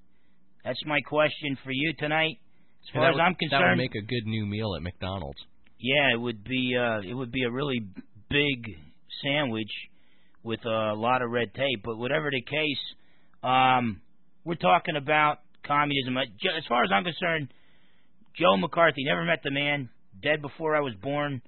That's 0.63 0.85
my 0.85 1.01
question 1.01 1.57
for 1.63 1.71
you 1.71 1.93
tonight. 1.97 2.37
As 2.83 2.89
far 2.93 3.09
as 3.11 3.17
I'm 3.19 3.35
concerned, 3.35 3.63
that 3.63 3.69
would 3.69 3.77
make 3.77 3.95
a 3.95 4.05
good 4.05 4.25
new 4.25 4.45
meal 4.45 4.75
at 4.75 4.81
McDonald's. 4.81 5.39
yeah, 5.79 6.13
it 6.13 6.19
would 6.19 6.43
be 6.43 6.75
uh, 6.77 6.99
it 7.09 7.13
would 7.13 7.31
be 7.31 7.43
a 7.43 7.51
really 7.51 7.79
big 8.29 8.75
sandwich 9.23 9.71
with 10.43 10.63
a 10.65 10.93
lot 10.93 11.21
of 11.21 11.31
red 11.31 11.53
tape. 11.53 11.81
But 11.83 11.97
whatever 11.97 12.29
the 12.29 12.41
case, 12.41 12.83
um, 13.43 14.01
we're 14.43 14.55
talking 14.55 14.95
about 14.97 15.39
communism. 15.65 16.17
Uh, 16.17 16.21
As 16.57 16.65
far 16.67 16.83
as 16.83 16.91
I'm 16.93 17.03
concerned, 17.03 17.47
Joe 18.37 18.57
McCarthy 18.57 19.03
never 19.05 19.23
met 19.23 19.39
the 19.43 19.51
man, 19.51 19.89
dead 20.21 20.41
before 20.41 20.75
I 20.75 20.81
was 20.81 20.93
born, 21.01 21.41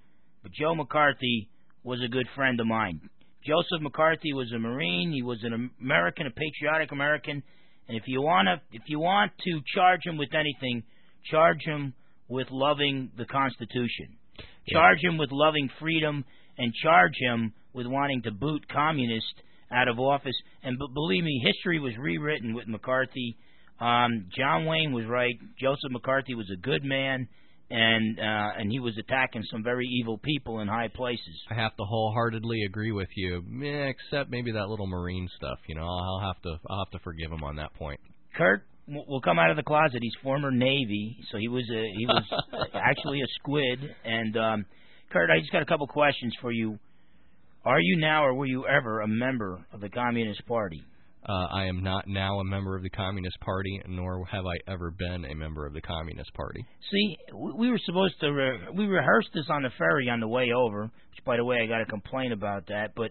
but 0.44 0.52
Joe 0.54 0.76
McCarthy 0.76 1.50
was 1.84 2.00
a 2.04 2.08
good 2.08 2.28
friend 2.36 2.60
of 2.60 2.68
mine. 2.68 3.02
Joseph 3.46 3.82
McCarthy 3.82 4.34
was 4.34 4.52
a 4.56 4.60
Marine. 4.60 5.12
He 5.12 5.22
was 5.22 5.40
an 5.44 5.70
American, 5.80 6.26
a 6.28 6.32
patriotic 6.32 6.92
American. 6.92 7.44
And 7.88 7.96
if 7.98 8.04
you 8.08 8.22
wanna, 8.22 8.62
if 8.72 8.84
you 8.88 9.00
want 9.00 9.32
to 9.44 9.62
charge 9.76 10.02
him 10.04 10.18
with 10.18 10.34
anything, 10.34 10.84
charge 11.30 11.60
him 11.64 11.94
with 12.28 12.48
loving 12.52 13.12
the 13.18 13.26
Constitution. 13.26 14.18
Charge 14.70 15.00
him 15.02 15.18
with 15.18 15.30
loving 15.32 15.70
freedom, 15.80 16.26
and 16.58 16.74
charge 16.82 17.14
him 17.20 17.54
with 17.74 17.86
wanting 17.88 18.22
to 18.24 18.32
boot 18.32 18.68
communists 18.72 19.34
out 19.72 19.88
of 19.88 20.00
office. 20.00 20.36
And 20.64 20.78
b- 20.78 20.88
believe 20.94 21.24
me, 21.24 21.42
history 21.46 21.80
was 21.80 21.94
rewritten 22.00 22.54
with 22.54 22.68
McCarthy. 22.68 23.38
Um, 23.80 24.28
John 24.36 24.66
Wayne 24.66 24.94
was 24.94 25.06
right. 25.06 25.36
Joseph 25.60 25.92
McCarthy 25.92 26.34
was 26.34 26.50
a 26.52 26.60
good 26.60 26.84
man, 26.84 27.28
and 27.70 28.20
uh, 28.20 28.50
and 28.58 28.72
he 28.72 28.80
was 28.80 28.98
attacking 28.98 29.44
some 29.52 29.64
very 29.64 29.86
evil 29.86 30.18
people 30.18 30.62
in 30.62 30.68
high 30.68 30.88
places. 30.88 31.44
I 31.52 31.56
have 31.56 31.76
to 31.76 31.84
wholeheartedly 31.84 32.64
agree 32.64 32.92
with 32.92 33.10
you, 33.16 33.44
except 33.64 34.32
maybe 34.32 34.52
that 34.54 34.70
little 34.70 34.88
marine 34.88 35.30
stuff. 35.36 35.60
You 35.68 35.76
know, 35.76 35.86
I'll 35.86 36.24
have 36.26 36.42
to 36.44 36.58
I'll 36.70 36.86
have 36.86 36.92
to 36.92 37.04
forgive 37.04 37.32
him 37.32 37.44
on 37.44 37.58
that 37.58 37.74
point. 37.76 38.00
Kurt 38.36 38.64
will 38.88 39.22
come 39.22 39.40
out 39.40 39.50
of 39.50 39.58
the 39.58 39.64
closet. 39.64 40.00
He's 40.02 40.14
former 40.22 40.52
Navy, 40.52 41.18
so 41.32 41.38
he 41.38 41.48
was 41.48 41.64
a, 41.70 41.84
he 41.98 42.06
was 42.06 42.24
actually 42.74 43.22
a 43.22 43.28
squid. 43.40 43.80
And 44.04 44.38
um, 44.38 44.66
Kurt, 45.12 45.30
I 45.30 45.40
just 45.40 45.52
got 45.52 45.62
a 45.62 45.66
couple 45.66 45.88
questions 45.88 46.34
for 46.42 46.52
you. 46.52 46.78
Are 47.64 47.80
you 47.80 47.98
now, 47.98 48.26
or 48.26 48.34
were 48.36 48.46
you 48.46 48.68
ever, 48.68 49.02
a 49.02 49.08
member 49.08 49.66
of 49.74 49.82
the 49.82 49.90
Communist 49.90 50.46
Party? 50.46 50.84
Uh, 51.28 51.48
I 51.52 51.66
am 51.66 51.82
not 51.82 52.08
now 52.08 52.40
a 52.40 52.44
member 52.44 52.76
of 52.76 52.84
the 52.84 52.90
Communist 52.92 53.40
Party, 53.40 53.82
nor 53.88 54.24
have 54.26 54.46
I 54.46 54.72
ever 54.72 54.92
been 54.92 55.26
a 55.26 55.34
member 55.34 55.66
of 55.66 55.74
the 55.74 55.82
Communist 55.82 56.32
Party. 56.36 56.64
See, 56.92 57.18
we 57.34 57.54
we 57.54 57.72
were 57.72 57.80
supposed 57.84 58.20
to 58.20 58.28
re- 58.28 58.68
we 58.76 58.86
rehearsed 58.86 59.30
this 59.34 59.46
on 59.50 59.64
the 59.64 59.72
ferry 59.76 60.08
on 60.08 60.20
the 60.20 60.28
way 60.28 60.50
over. 60.56 60.84
Which, 60.84 61.26
by 61.26 61.38
the 61.38 61.44
way, 61.44 61.58
I 61.64 61.66
got 61.66 61.80
to 61.80 61.86
complain 61.86 62.32
about 62.32 62.68
that. 62.68 62.92
But 62.96 63.10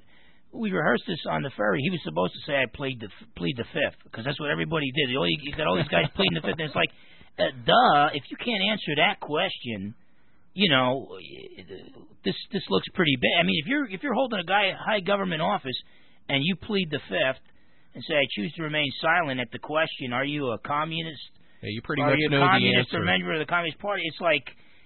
we 0.54 0.70
rehearsed 0.70 1.04
this 1.06 1.18
on 1.28 1.42
the 1.42 1.50
ferry. 1.56 1.80
He 1.82 1.90
was 1.90 2.00
supposed 2.04 2.32
to 2.32 2.42
say 2.46 2.54
I 2.56 2.66
plead 2.72 3.00
the 3.00 3.08
plead 3.36 3.56
the 3.56 3.66
fifth 3.74 3.98
because 4.04 4.24
that's 4.24 4.38
what 4.38 4.50
everybody 4.50 4.86
did. 4.94 5.10
You, 5.10 5.20
you 5.26 5.52
got 5.56 5.66
all 5.66 5.76
these 5.76 5.88
guys 5.90 6.06
pleading 6.14 6.34
the 6.38 6.46
fifth, 6.46 6.58
and 6.58 6.68
it's 6.70 6.78
like, 6.78 6.90
uh, 7.38 7.50
duh. 7.66 8.14
If 8.14 8.22
you 8.30 8.36
can't 8.38 8.62
answer 8.62 8.94
that 9.02 9.18
question, 9.20 9.94
you 10.54 10.70
know, 10.70 11.08
this 12.24 12.34
this 12.52 12.62
looks 12.70 12.86
pretty 12.94 13.16
bad. 13.20 13.40
I 13.40 13.42
mean, 13.42 13.58
if 13.62 13.66
you're 13.66 13.86
if 13.90 14.02
you're 14.02 14.14
holding 14.14 14.38
a 14.38 14.44
guy 14.46 14.72
high 14.78 15.00
government 15.00 15.42
office 15.42 15.76
and 16.28 16.40
you 16.42 16.56
plead 16.56 16.88
the 16.90 17.00
fifth 17.10 17.42
and 17.94 18.02
say 18.06 18.14
I 18.14 18.26
choose 18.30 18.52
to 18.56 18.62
remain 18.62 18.90
silent 19.02 19.40
at 19.40 19.50
the 19.52 19.58
question, 19.58 20.12
are 20.12 20.24
you 20.24 20.50
a 20.50 20.58
communist? 20.58 21.20
Yeah, 21.62 21.70
you 21.70 21.82
pretty 21.82 22.02
are 22.02 22.10
much 22.10 22.18
you 22.18 22.28
a 22.28 22.30
know 22.30 22.40
the 22.40 22.46
communist 22.46 22.94
answer. 22.94 23.02
or 23.02 23.04
member 23.04 23.32
of 23.34 23.40
the 23.40 23.50
Communist 23.50 23.78
Party? 23.80 24.02
It's 24.06 24.20
like 24.20 24.44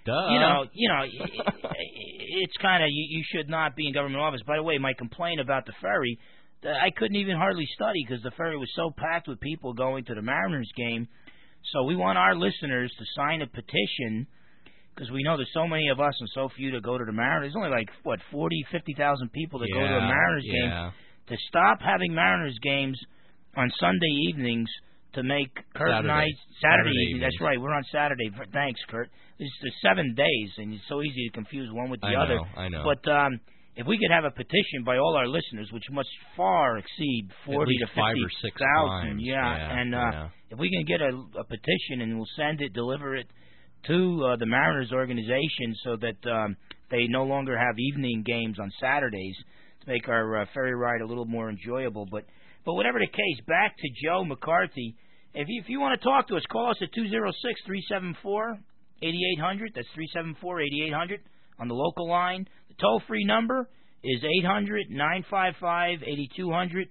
Duh. 0.08 0.32
you 0.32 0.40
know, 0.40 0.64
you 0.72 0.88
know, 0.88 1.04
it's 1.04 2.56
kind 2.62 2.82
of 2.82 2.88
you, 2.90 3.18
you 3.18 3.24
should 3.30 3.48
not 3.48 3.76
be 3.76 3.86
in 3.86 3.92
government 3.92 4.22
office. 4.22 4.40
By 4.46 4.56
the 4.56 4.62
way, 4.62 4.78
my 4.78 4.94
complaint 4.94 5.38
about 5.38 5.66
the 5.66 5.72
ferry, 5.82 6.18
I 6.64 6.88
couldn't 6.96 7.16
even 7.16 7.36
hardly 7.36 7.68
study 7.74 8.04
because 8.06 8.22
the 8.22 8.32
ferry 8.32 8.56
was 8.56 8.70
so 8.74 8.90
packed 8.96 9.28
with 9.28 9.38
people 9.38 9.74
going 9.74 10.04
to 10.06 10.14
the 10.14 10.22
Mariners 10.22 10.70
game. 10.76 11.08
So 11.72 11.84
we 11.84 11.94
want 11.94 12.16
our 12.16 12.34
listeners 12.34 12.90
to 12.98 13.04
sign 13.14 13.42
a 13.42 13.46
petition 13.46 14.26
because 14.94 15.10
we 15.10 15.22
know 15.22 15.36
there's 15.36 15.52
so 15.52 15.68
many 15.68 15.88
of 15.88 16.00
us 16.00 16.14
and 16.18 16.28
so 16.34 16.48
few 16.56 16.70
to 16.72 16.80
go 16.80 16.96
to 16.96 17.04
the 17.04 17.12
Mariners. 17.12 17.52
There's 17.52 17.56
only 17.56 17.76
like 17.76 17.88
what 18.02 18.18
forty, 18.32 18.64
fifty 18.72 18.94
thousand 18.96 19.30
people 19.32 19.60
that 19.60 19.68
go 19.72 19.80
to 19.80 19.84
a 19.84 20.00
Mariners 20.00 20.44
yeah. 20.46 20.54
game. 20.54 20.92
To 21.28 21.36
stop 21.48 21.80
having 21.84 22.14
Mariners 22.14 22.56
games 22.62 22.98
on 23.54 23.70
Sunday 23.78 24.30
evenings 24.30 24.70
to 25.14 25.22
make 25.22 25.54
Kurt 25.76 25.90
Saturday. 25.90 26.08
nights 26.08 26.40
Saturday, 26.62 26.88
Saturday 26.88 27.04
evening. 27.10 27.22
That's 27.22 27.40
right. 27.40 27.60
We're 27.60 27.74
on 27.74 27.84
Saturday. 27.92 28.30
Thanks, 28.52 28.80
Kurt. 28.88 29.10
It's 29.38 29.54
the 29.62 29.70
seven 29.82 30.14
days, 30.16 30.50
and 30.58 30.74
it's 30.74 30.82
so 30.88 31.00
easy 31.02 31.28
to 31.28 31.32
confuse 31.32 31.68
one 31.72 31.90
with 31.90 32.00
the 32.00 32.08
I 32.08 32.22
other. 32.22 32.36
know, 32.36 32.46
I 32.56 32.68
know. 32.68 32.82
But 32.84 33.10
um, 33.10 33.40
if 33.76 33.86
we 33.86 33.96
could 33.96 34.10
have 34.10 34.24
a 34.24 34.32
petition 34.32 34.82
by 34.84 34.98
all 34.98 35.14
our 35.16 35.28
listeners, 35.28 35.68
which 35.72 35.84
must 35.92 36.08
far 36.36 36.78
exceed 36.78 37.28
forty 37.46 37.76
to 37.78 37.86
fifty 37.86 38.52
thousand, 38.58 39.20
yeah, 39.20 39.56
Yeah, 39.56 39.80
and 39.80 39.94
uh, 39.94 40.28
if 40.50 40.58
we 40.58 40.70
can 40.70 40.84
get 40.84 41.00
a, 41.00 41.10
a 41.38 41.44
petition 41.44 42.00
and 42.02 42.16
we'll 42.16 42.26
send 42.36 42.60
it, 42.60 42.72
deliver 42.72 43.14
it 43.14 43.28
to 43.86 44.24
uh, 44.24 44.36
the 44.36 44.46
Mariners 44.46 44.90
organization, 44.92 45.76
so 45.84 45.96
that 45.96 46.28
um, 46.28 46.56
they 46.90 47.06
no 47.06 47.22
longer 47.22 47.56
have 47.56 47.78
evening 47.78 48.24
games 48.26 48.58
on 48.58 48.68
Saturdays 48.80 49.36
to 49.82 49.88
make 49.92 50.08
our 50.08 50.42
uh, 50.42 50.46
ferry 50.52 50.74
ride 50.74 51.00
a 51.00 51.06
little 51.06 51.26
more 51.26 51.48
enjoyable. 51.48 52.06
But 52.10 52.24
but 52.66 52.74
whatever 52.74 52.98
the 52.98 53.06
case, 53.06 53.46
back 53.46 53.76
to 53.78 53.88
Joe 54.04 54.24
McCarthy. 54.24 54.96
If 55.34 55.46
you, 55.46 55.60
if 55.62 55.68
you 55.68 55.78
want 55.78 56.00
to 56.00 56.04
talk 56.04 56.26
to 56.28 56.36
us, 56.36 56.42
call 56.50 56.70
us 56.70 56.78
at 56.82 56.92
two 56.92 57.08
zero 57.08 57.30
six 57.30 57.60
three 57.64 57.84
seven 57.88 58.16
four 58.22 58.58
eighty 59.02 59.20
eight 59.32 59.40
hundred. 59.40 59.72
That's 59.74 59.88
three 59.94 60.08
seven 60.12 60.36
four 60.40 60.60
eighty 60.60 60.84
eight 60.86 60.94
hundred 60.94 61.20
on 61.58 61.68
the 61.68 61.74
local 61.74 62.08
line. 62.08 62.46
The 62.68 62.74
toll 62.80 63.02
free 63.08 63.24
number 63.24 63.68
is 64.04 64.22
eight 64.22 64.46
hundred 64.46 64.90
nine 64.90 65.24
five 65.30 65.54
five 65.60 65.98
eighty 66.02 66.28
two 66.36 66.50
hundred. 66.50 66.88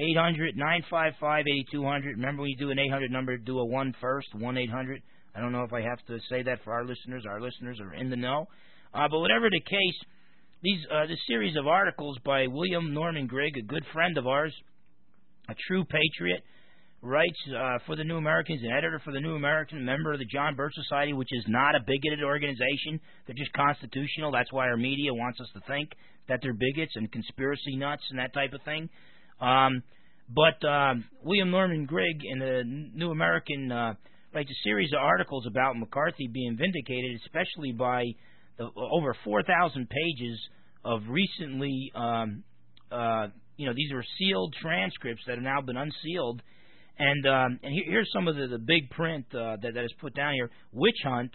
800 0.00 0.56
955 0.56 1.44
8200. 1.48 2.16
Remember, 2.18 2.42
when 2.42 2.50
you 2.50 2.56
do 2.56 2.70
an 2.70 2.78
800 2.78 3.10
number, 3.10 3.36
do 3.36 3.58
a 3.58 3.64
1 3.64 3.94
first, 4.00 4.28
1 4.32 4.56
800. 4.56 5.02
I 5.34 5.40
don't 5.40 5.52
know 5.52 5.64
if 5.64 5.72
I 5.72 5.82
have 5.82 5.98
to 6.06 6.18
say 6.30 6.42
that 6.44 6.62
for 6.64 6.72
our 6.72 6.84
listeners. 6.84 7.24
Our 7.28 7.40
listeners 7.40 7.80
are 7.80 7.94
in 7.94 8.10
the 8.10 8.16
know. 8.16 8.46
Uh, 8.94 9.08
but 9.10 9.18
whatever 9.18 9.50
the 9.50 9.60
case, 9.60 9.98
these 10.62 10.78
uh, 10.92 11.06
this 11.06 11.18
series 11.26 11.56
of 11.56 11.66
articles 11.66 12.16
by 12.24 12.46
William 12.46 12.94
Norman 12.94 13.26
Grigg, 13.26 13.56
a 13.56 13.62
good 13.62 13.84
friend 13.92 14.16
of 14.18 14.26
ours, 14.26 14.54
a 15.48 15.54
true 15.66 15.84
patriot, 15.84 16.42
writes 17.00 17.38
uh, 17.56 17.78
for 17.86 17.96
the 17.96 18.04
New 18.04 18.16
Americans, 18.16 18.60
an 18.62 18.70
editor 18.70 19.00
for 19.04 19.12
the 19.12 19.20
New 19.20 19.36
American, 19.36 19.84
member 19.84 20.12
of 20.12 20.18
the 20.18 20.24
John 20.24 20.56
Birch 20.56 20.74
Society, 20.74 21.12
which 21.12 21.28
is 21.30 21.44
not 21.46 21.76
a 21.76 21.80
bigoted 21.86 22.24
organization. 22.24 23.00
They're 23.26 23.36
just 23.36 23.52
constitutional. 23.52 24.32
That's 24.32 24.52
why 24.52 24.66
our 24.66 24.76
media 24.76 25.14
wants 25.14 25.40
us 25.40 25.48
to 25.54 25.60
think 25.68 25.90
that 26.28 26.40
they're 26.42 26.54
bigots 26.54 26.92
and 26.96 27.10
conspiracy 27.10 27.76
nuts 27.76 28.02
and 28.10 28.18
that 28.18 28.34
type 28.34 28.52
of 28.52 28.62
thing. 28.62 28.88
Um, 29.40 29.82
but 30.28 30.66
um, 30.68 31.04
William 31.22 31.50
Norman 31.50 31.86
Grigg 31.86 32.20
in 32.24 32.38
the 32.38 32.62
New 32.66 33.10
American 33.10 33.72
uh, 33.72 33.94
writes 34.34 34.50
a 34.50 34.62
series 34.64 34.92
of 34.92 34.98
articles 35.00 35.46
about 35.46 35.76
McCarthy 35.78 36.28
being 36.28 36.56
vindicated, 36.56 37.20
especially 37.24 37.72
by 37.72 38.04
the 38.58 38.68
over 38.76 39.16
4,000 39.24 39.88
pages 39.88 40.38
of 40.84 41.02
recently, 41.08 41.92
um, 41.94 42.42
uh, 42.90 43.28
you 43.56 43.66
know, 43.66 43.72
these 43.74 43.92
are 43.92 44.04
sealed 44.18 44.54
transcripts 44.60 45.22
that 45.26 45.36
have 45.36 45.44
now 45.44 45.60
been 45.60 45.76
unsealed. 45.76 46.42
And 46.98 47.26
um, 47.26 47.60
and 47.62 47.72
here, 47.72 47.84
here's 47.86 48.10
some 48.12 48.26
of 48.26 48.36
the, 48.36 48.48
the 48.48 48.58
big 48.58 48.90
print 48.90 49.26
uh, 49.32 49.56
that, 49.62 49.74
that 49.74 49.84
is 49.84 49.92
put 50.00 50.14
down 50.14 50.34
here: 50.34 50.50
witch 50.72 50.98
hunt, 51.04 51.30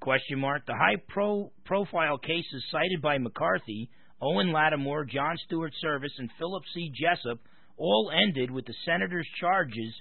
question 0.00 0.40
mark. 0.40 0.66
The 0.66 0.74
high 0.74 0.96
pro 1.08 1.52
profile 1.64 2.18
cases 2.18 2.64
cited 2.70 3.00
by 3.00 3.18
McCarthy, 3.18 3.88
Owen 4.20 4.52
Lattimore, 4.52 5.04
John 5.04 5.36
Stewart 5.46 5.72
Service, 5.80 6.12
and 6.18 6.28
Philip 6.38 6.64
C. 6.74 6.90
Jessup 6.94 7.38
all 7.76 8.10
ended 8.12 8.50
with 8.50 8.66
the 8.66 8.74
senator's 8.84 9.28
charges 9.40 9.94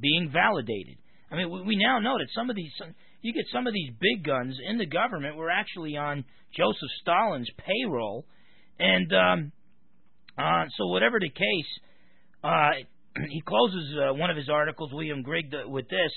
being 0.00 0.30
validated. 0.32 0.98
I 1.30 1.36
mean, 1.36 1.50
we, 1.50 1.62
we 1.62 1.76
now 1.76 1.98
know 1.98 2.18
that 2.18 2.28
some 2.34 2.50
of 2.50 2.56
these, 2.56 2.70
some, 2.78 2.94
you 3.22 3.32
get 3.32 3.44
some 3.52 3.66
of 3.66 3.72
these 3.72 3.90
big 3.98 4.24
guns 4.24 4.56
in 4.68 4.78
the 4.78 4.86
government 4.86 5.36
were 5.36 5.50
actually 5.50 5.96
on 5.96 6.24
Joseph 6.56 6.90
Stalin's 7.00 7.50
payroll, 7.58 8.26
and 8.78 9.12
um, 9.12 9.52
uh, 10.38 10.64
so 10.76 10.86
whatever 10.88 11.18
the 11.18 11.30
case, 11.30 11.70
uh, 12.44 12.70
he 13.30 13.40
closes 13.42 13.94
uh, 13.98 14.14
one 14.14 14.30
of 14.30 14.36
his 14.36 14.48
articles, 14.48 14.92
William 14.92 15.22
Grigg, 15.22 15.50
th- 15.50 15.66
with 15.66 15.88
this: 15.88 16.12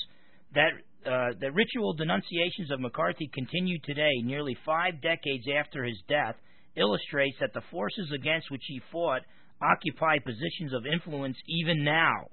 that 0.53 0.71
uh, 1.05 1.33
the 1.39 1.51
ritual 1.51 1.93
denunciations 1.93 2.71
of 2.71 2.79
McCarthy 2.79 3.29
continue 3.33 3.79
today, 3.83 4.11
nearly 4.23 4.57
five 4.65 5.01
decades 5.01 5.45
after 5.57 5.83
his 5.83 5.97
death, 6.07 6.35
illustrates 6.75 7.37
that 7.39 7.53
the 7.53 7.61
forces 7.71 8.11
against 8.13 8.51
which 8.51 8.63
he 8.67 8.81
fought 8.91 9.21
occupy 9.61 10.17
positions 10.19 10.73
of 10.73 10.85
influence 10.85 11.37
even 11.47 11.83
now. 11.83 12.27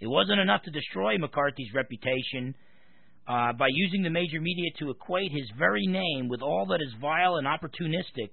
It 0.00 0.06
wasn't 0.06 0.40
enough 0.40 0.62
to 0.62 0.70
destroy 0.70 1.18
McCarthy's 1.18 1.72
reputation 1.74 2.54
uh, 3.28 3.52
by 3.52 3.68
using 3.70 4.02
the 4.02 4.10
major 4.10 4.40
media 4.40 4.70
to 4.78 4.90
equate 4.90 5.30
his 5.30 5.48
very 5.58 5.86
name 5.86 6.28
with 6.28 6.42
all 6.42 6.66
that 6.66 6.80
is 6.82 6.92
vile 7.00 7.36
and 7.36 7.46
opportunistic. 7.46 8.30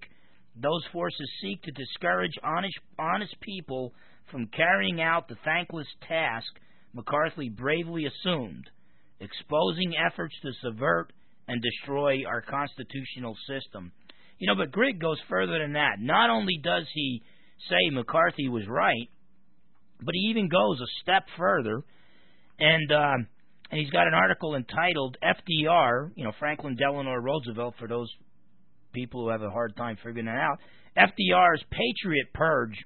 Those 0.56 0.84
forces 0.92 1.30
seek 1.42 1.62
to 1.64 1.72
discourage 1.72 2.34
honest, 2.44 2.78
honest 2.98 3.36
people 3.42 3.94
from 4.32 4.48
carrying 4.48 5.02
out 5.02 5.28
the 5.28 5.38
thankless 5.44 5.88
task 6.08 6.48
McCarthy 6.94 7.50
bravely 7.50 8.06
assumed, 8.06 8.70
exposing 9.20 9.94
efforts 9.96 10.36
to 10.42 10.52
subvert 10.64 11.12
and 11.48 11.62
destroy 11.62 12.26
our 12.26 12.42
constitutional 12.42 13.36
system. 13.48 13.92
You 14.40 14.48
know, 14.48 14.56
but 14.56 14.72
Grigg 14.72 15.00
goes 15.00 15.20
further 15.30 15.60
than 15.60 15.74
that. 15.74 16.00
Not 16.00 16.30
only 16.30 16.60
does 16.62 16.86
he 16.94 17.22
say 17.70 17.90
McCarthy 17.92 18.50
was 18.50 18.68
right, 18.68 19.10
but 20.00 20.14
he 20.14 20.28
even 20.30 20.48
goes 20.48 20.80
a 20.80 21.02
step 21.02 21.24
further, 21.38 21.84
and 22.60 22.92
uh, 22.92 23.18
and 23.72 23.80
he's 23.80 23.90
got 23.90 24.08
an 24.08 24.14
article 24.14 24.56
entitled 24.56 25.18
FDR, 25.24 26.12
you 26.16 26.24
know, 26.24 26.32
Franklin 26.40 26.76
Delano 26.76 27.14
Roosevelt, 27.16 27.76
for 27.80 27.88
those 27.88 28.10
people 28.94 29.24
who 29.24 29.30
have 29.30 29.42
a 29.42 29.50
hard 29.50 29.76
time 29.76 29.98
figuring 29.98 30.26
that 30.26 30.38
out. 30.38 30.60
FDR's 30.98 31.64
Patriot 31.70 32.28
Purge, 32.34 32.78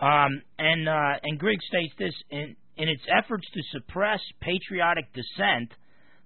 um, 0.00 0.42
and 0.58 0.88
uh, 0.88 1.18
and 1.22 1.38
Grigg 1.38 1.60
states 1.62 1.94
this 1.98 2.14
in 2.30 2.56
in 2.76 2.88
its 2.88 3.02
efforts 3.16 3.46
to 3.54 3.60
suppress 3.72 4.20
patriotic 4.40 5.06
dissent, 5.12 5.70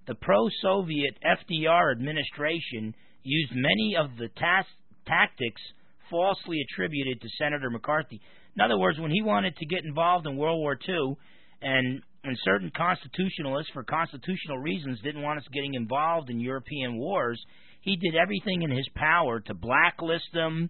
the 0.07 0.15
pro-Soviet 0.15 1.17
FDR 1.23 1.91
administration 1.91 2.95
used 3.23 3.51
many 3.53 3.95
of 3.99 4.17
the 4.17 4.29
tas- 4.29 4.65
tactics 5.05 5.61
falsely 6.09 6.57
attributed 6.61 7.21
to 7.21 7.29
Senator 7.37 7.69
McCarthy. 7.69 8.19
In 8.55 8.61
other 8.61 8.79
words, 8.79 8.99
when 8.99 9.11
he 9.11 9.21
wanted 9.21 9.55
to 9.57 9.65
get 9.67 9.85
involved 9.85 10.25
in 10.25 10.37
World 10.37 10.59
War 10.59 10.77
II, 10.87 11.15
and 11.61 12.01
and 12.23 12.37
certain 12.43 12.71
constitutionalists, 12.75 13.71
for 13.73 13.83
constitutional 13.83 14.57
reasons, 14.57 14.99
didn't 15.01 15.21
want 15.21 15.39
us 15.39 15.45
getting 15.53 15.75
involved 15.75 16.29
in 16.29 16.39
European 16.39 16.97
wars, 16.97 17.41
he 17.81 17.95
did 17.95 18.15
everything 18.15 18.61
in 18.63 18.71
his 18.71 18.87
power 18.93 19.39
to 19.39 19.53
blacklist 19.53 20.25
them, 20.33 20.69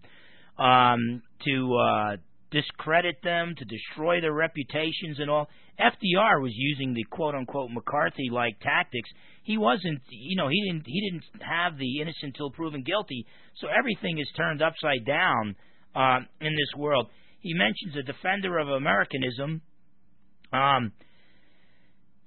um, 0.58 1.22
to 1.44 1.74
uh, 1.74 2.16
discredit 2.50 3.22
them, 3.22 3.54
to 3.56 3.64
destroy 3.64 4.20
their 4.20 4.32
reputations 4.32 5.18
and 5.18 5.30
all. 5.30 5.48
FDR 5.78 6.42
was 6.42 6.52
using 6.54 6.94
the 6.94 7.04
quote 7.04 7.34
unquote 7.34 7.70
McCarthy 7.70 8.28
like 8.30 8.58
tactics. 8.60 9.08
He 9.42 9.56
wasn't, 9.56 10.00
you 10.10 10.36
know, 10.36 10.48
he 10.48 10.62
didn't 10.66 10.84
he 10.86 11.10
didn't 11.10 11.24
have 11.42 11.78
the 11.78 12.00
innocent 12.00 12.34
till 12.36 12.50
proven 12.50 12.82
guilty. 12.82 13.26
So 13.60 13.68
everything 13.68 14.18
is 14.18 14.28
turned 14.36 14.62
upside 14.62 15.06
down 15.06 15.56
uh, 15.94 16.18
in 16.40 16.52
this 16.52 16.78
world. 16.78 17.06
He 17.40 17.54
mentions 17.54 17.96
a 17.96 18.02
defender 18.02 18.58
of 18.58 18.68
Americanism. 18.68 19.62
Um, 20.52 20.92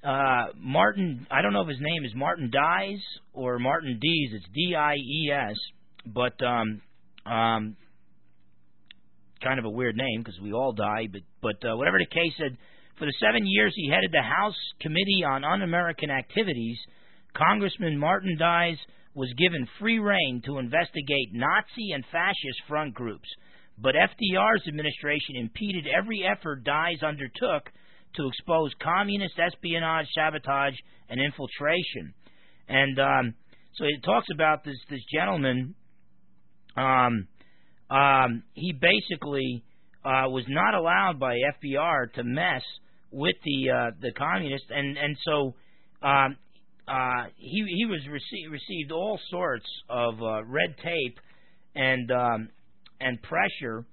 uh, 0.03 0.47
Martin, 0.57 1.27
I 1.31 1.41
don't 1.41 1.53
know 1.53 1.61
if 1.61 1.69
his 1.69 1.79
name 1.79 2.03
is 2.03 2.11
Martin 2.15 2.51
Dies 2.51 2.99
or 3.33 3.59
Martin 3.59 3.99
Dees. 4.01 4.31
It's 4.33 4.45
D 4.53 4.75
I 4.75 4.95
E 4.95 5.31
S, 5.31 5.55
but 6.05 6.33
um, 6.43 6.81
um, 7.25 7.77
kind 9.43 9.59
of 9.59 9.65
a 9.65 9.69
weird 9.69 9.95
name 9.95 10.21
because 10.23 10.39
we 10.41 10.53
all 10.53 10.73
die. 10.73 11.07
But 11.11 11.21
but 11.41 11.67
uh, 11.67 11.75
whatever 11.77 11.97
the 11.99 12.05
case 12.05 12.33
said, 12.37 12.57
for 12.97 13.05
the 13.05 13.13
seven 13.19 13.43
years 13.45 13.73
he 13.75 13.89
headed 13.89 14.11
the 14.11 14.21
House 14.21 14.57
Committee 14.79 15.23
on 15.27 15.43
Un-American 15.43 16.09
Activities, 16.09 16.77
Congressman 17.35 17.97
Martin 17.97 18.37
Dies 18.37 18.77
was 19.15 19.33
given 19.37 19.67
free 19.79 19.99
rein 19.99 20.41
to 20.45 20.57
investigate 20.57 21.33
Nazi 21.33 21.91
and 21.93 22.03
fascist 22.11 22.61
front 22.67 22.93
groups. 22.93 23.27
But 23.77 23.95
FDR's 23.95 24.67
administration 24.67 25.35
impeded 25.35 25.85
every 25.87 26.23
effort 26.23 26.63
Dies 26.63 27.01
undertook 27.03 27.69
to 28.15 28.27
expose 28.27 28.71
communist 28.81 29.33
espionage, 29.39 30.05
sabotage, 30.15 30.75
and 31.09 31.19
infiltration. 31.19 32.13
And 32.67 32.99
um, 32.99 33.33
so 33.75 33.85
it 33.85 34.03
talks 34.03 34.27
about 34.31 34.63
this 34.63 34.77
this 34.89 35.01
gentleman. 35.11 35.75
Um, 36.77 37.27
um, 37.89 38.43
he 38.53 38.73
basically 38.73 39.63
uh, 40.03 40.27
was 40.29 40.45
not 40.47 40.73
allowed 40.73 41.19
by 41.19 41.35
FDR 41.35 42.11
to 42.13 42.23
mess 42.23 42.61
with 43.11 43.35
the 43.43 43.69
uh, 43.69 43.91
the 44.01 44.11
communists, 44.11 44.67
and 44.69 44.97
and 44.97 45.17
so 45.23 45.53
um, 46.01 46.37
uh, 46.87 47.25
he 47.37 47.63
he 47.67 47.85
was 47.85 48.01
received 48.09 48.51
received 48.51 48.91
all 48.91 49.19
sorts 49.29 49.65
of 49.89 50.21
uh, 50.21 50.43
red 50.45 50.75
tape 50.83 51.19
and 51.75 52.11
um, 52.11 52.49
and 52.99 53.21
pressure 53.21 53.85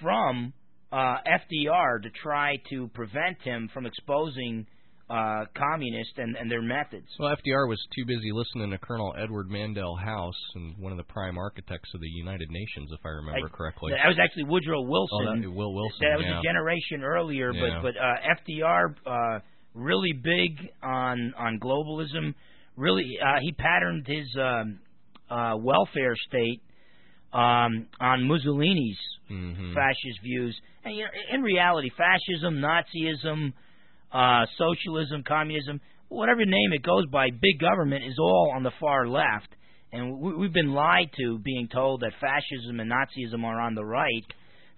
from 0.00 0.52
uh, 0.92 1.16
FDR 1.26 2.02
to 2.02 2.10
try 2.22 2.56
to 2.70 2.88
prevent 2.88 3.40
him 3.42 3.68
from 3.72 3.86
exposing 3.86 4.66
uh, 5.12 5.44
communists 5.54 6.14
and, 6.16 6.36
and 6.36 6.50
their 6.50 6.62
methods. 6.62 7.06
Well, 7.18 7.36
FDR 7.36 7.68
was 7.68 7.78
too 7.94 8.06
busy 8.06 8.32
listening 8.32 8.70
to 8.70 8.78
Colonel 8.78 9.14
Edward 9.22 9.50
Mandell 9.50 10.00
House 10.02 10.38
and 10.54 10.74
one 10.78 10.90
of 10.90 10.96
the 10.96 11.04
prime 11.04 11.36
architects 11.36 11.90
of 11.94 12.00
the 12.00 12.08
United 12.08 12.48
Nations, 12.50 12.90
if 12.92 13.00
I 13.04 13.10
remember 13.10 13.48
I, 13.52 13.56
correctly. 13.56 13.92
That 13.92 14.08
was 14.08 14.18
actually 14.22 14.44
Woodrow 14.44 14.80
Wilson. 14.80 15.28
Oh, 15.28 15.40
that, 15.42 15.50
Will 15.50 15.74
Wilson. 15.74 15.98
That 16.00 16.16
was 16.16 16.26
yeah. 16.26 16.38
a 16.38 16.42
generation 16.42 17.02
earlier, 17.04 17.52
Yeah. 17.52 17.80
but 17.82 17.92
but 17.92 18.00
uh, 18.00 18.14
FDR 18.40 18.94
uh, 19.04 19.40
really 19.74 20.12
big 20.12 20.58
on 20.82 21.34
on 21.38 21.60
globalism. 21.60 22.34
Really, 22.76 23.18
uh, 23.22 23.40
he 23.42 23.52
patterned 23.52 24.06
his 24.06 24.26
um, 24.40 24.78
uh, 25.28 25.56
welfare 25.58 26.16
state 26.28 26.62
um, 27.34 27.86
on 28.00 28.26
Mussolini's 28.26 28.98
Mhm. 29.30 29.74
fascist 29.74 30.20
views. 30.22 30.58
And 30.84 30.96
you 30.96 31.04
know, 31.04 31.10
in 31.32 31.42
reality, 31.42 31.90
fascism, 31.96 32.60
Nazism, 32.60 33.52
uh, 34.12 34.46
socialism, 34.58 35.24
communism, 35.26 35.80
whatever 36.08 36.44
name 36.44 36.72
it 36.72 36.82
goes 36.82 37.06
by, 37.06 37.30
big 37.30 37.60
government 37.60 38.04
is 38.04 38.18
all 38.18 38.52
on 38.54 38.62
the 38.62 38.72
far 38.80 39.08
left. 39.08 39.48
And 39.92 40.18
we, 40.18 40.34
we've 40.34 40.52
been 40.52 40.72
lied 40.72 41.10
to, 41.18 41.38
being 41.38 41.68
told 41.68 42.00
that 42.00 42.12
fascism 42.20 42.80
and 42.80 42.90
Nazism 42.90 43.44
are 43.44 43.60
on 43.60 43.74
the 43.74 43.84
right. 43.84 44.24